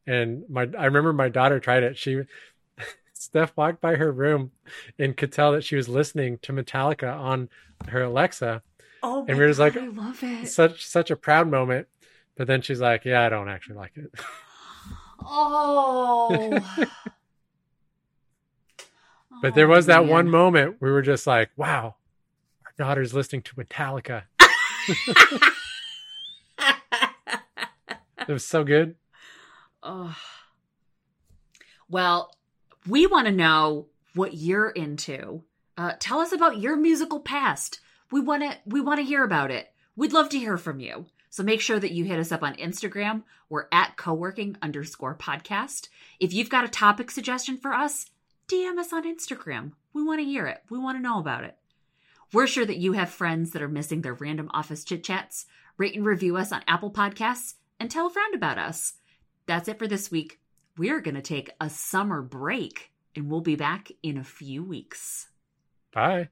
And 0.07 0.45
my, 0.49 0.69
I 0.79 0.87
remember 0.87 1.13
my 1.13 1.29
daughter 1.29 1.61
tried 1.61 1.83
it. 1.85 1.97
She, 1.97 2.23
Steph 3.15 3.57
walked 3.57 3.81
by 3.81 3.95
her 3.97 4.11
room 4.11 4.51
and 4.99 5.17
could 5.17 5.33
tell 5.33 5.53
that 5.53 5.63
she 5.65 5.77
was 5.77 5.89
listening 5.89 6.39
to 6.43 6.53
Metallica 6.53 7.17
on 7.17 7.49
her 7.89 8.03
Alexa. 8.03 8.63
Oh, 9.03 9.25
And 9.29 9.39
we're 9.39 9.49
just 9.49 9.61
like- 9.61 9.77
I 9.77 9.87
love 9.87 10.23
it. 10.23 10.49
Such 10.49 10.85
such 10.87 11.11
a 11.11 11.17
proud 11.17 11.49
moment. 11.49 11.87
But 12.37 12.47
then 12.47 12.63
she's 12.63 12.81
like, 12.81 13.05
"Yeah, 13.05 13.23
I 13.25 13.29
don't 13.29 13.49
actually 13.49 13.77
like 13.77 13.93
it." 13.97 14.11
Oh. 15.23 16.59
But 19.43 19.55
there 19.55 19.69
was 19.69 19.87
that 19.87 20.01
oh, 20.01 20.07
one 20.07 20.29
moment 20.29 20.77
we 20.81 20.91
were 20.91 21.03
just 21.03 21.27
like, 21.27 21.51
wow, 21.57 21.95
our 22.67 22.73
daughter's 22.77 23.15
listening 23.15 23.43
to 23.43 23.55
Metallica. 23.55 24.25
It 28.21 28.33
was 28.33 28.45
so 28.45 28.65
good. 28.65 28.97
Oh. 29.83 30.15
Well, 31.89 32.35
we 32.87 33.07
want 33.07 33.27
to 33.27 33.33
know 33.33 33.89
what 34.15 34.35
you're 34.35 34.71
into. 34.71 35.43
Uh, 35.77 35.93
tell 35.99 36.21
us 36.21 36.33
about 36.33 36.59
your 36.59 36.77
musical 36.77 37.21
past. 37.21 37.81
We 38.11 38.21
want 38.21 38.43
to 38.43 38.59
we 38.67 38.81
want 38.81 38.99
to 38.99 39.05
hear 39.05 39.25
about 39.25 39.51
it. 39.51 39.73
We'd 39.97 40.13
love 40.13 40.29
to 40.31 40.39
hear 40.39 40.57
from 40.57 40.81
you. 40.81 41.07
So 41.31 41.43
make 41.43 41.61
sure 41.61 41.79
that 41.79 41.93
you 41.93 42.05
hit 42.05 42.19
us 42.19 42.33
up 42.33 42.43
on 42.43 42.57
Instagram. 42.57 43.23
We're 43.49 43.67
at 43.73 43.97
coworking 43.97 44.57
underscore 44.63 45.17
podcast. 45.17 45.89
If 46.19 46.33
you've 46.33 46.51
got 46.51 46.65
a 46.65 46.69
topic 46.69 47.11
suggestion 47.11 47.57
for 47.57 47.73
us, 47.73 48.07
DM 48.49 48.79
us 48.79 48.93
on 48.93 49.05
Instagram. 49.05 49.73
We 49.93 50.03
want 50.03 50.21
to 50.21 50.25
hear 50.25 50.47
it. 50.47 50.63
We 50.71 50.79
want 50.79 50.99
to 50.99 51.03
know 51.03 51.21
about 51.21 51.45
it. 51.45 51.57
We're 52.33 52.47
sure 52.47 52.67
that 52.67 52.79
you 52.79 52.93
have 52.93 53.11
friends 53.11 53.51
that 53.53 53.63
are 53.63 53.69
missing 53.69 54.03
their 54.03 54.15
random 54.15 54.51
office 54.53 54.85
chit 54.85 55.05
chats. 55.05 55.47
Rate 55.79 55.95
and 55.95 56.05
review 56.05 56.37
us 56.37 56.53
on 56.53 56.63
Apple 56.67 56.91
Podcasts 56.91 57.55
and 57.81 57.91
tell 57.91 58.07
a 58.07 58.11
friend 58.11 58.35
about 58.35 58.59
us. 58.59 58.93
That's 59.47 59.69
it 59.69 59.79
for 59.79 59.89
this 59.89 60.11
week. 60.11 60.39
We're 60.77 61.01
going 61.01 61.17
to 61.17 61.23
take 61.23 61.51
a 61.61 61.69
summer 61.69 62.23
break 62.23 62.93
and 63.17 63.29
we'll 63.31 63.41
be 63.41 63.57
back 63.57 63.91
in 64.03 64.19
a 64.19 64.25
few 64.25 64.63
weeks. 64.63 65.29
Bye. 65.93 66.29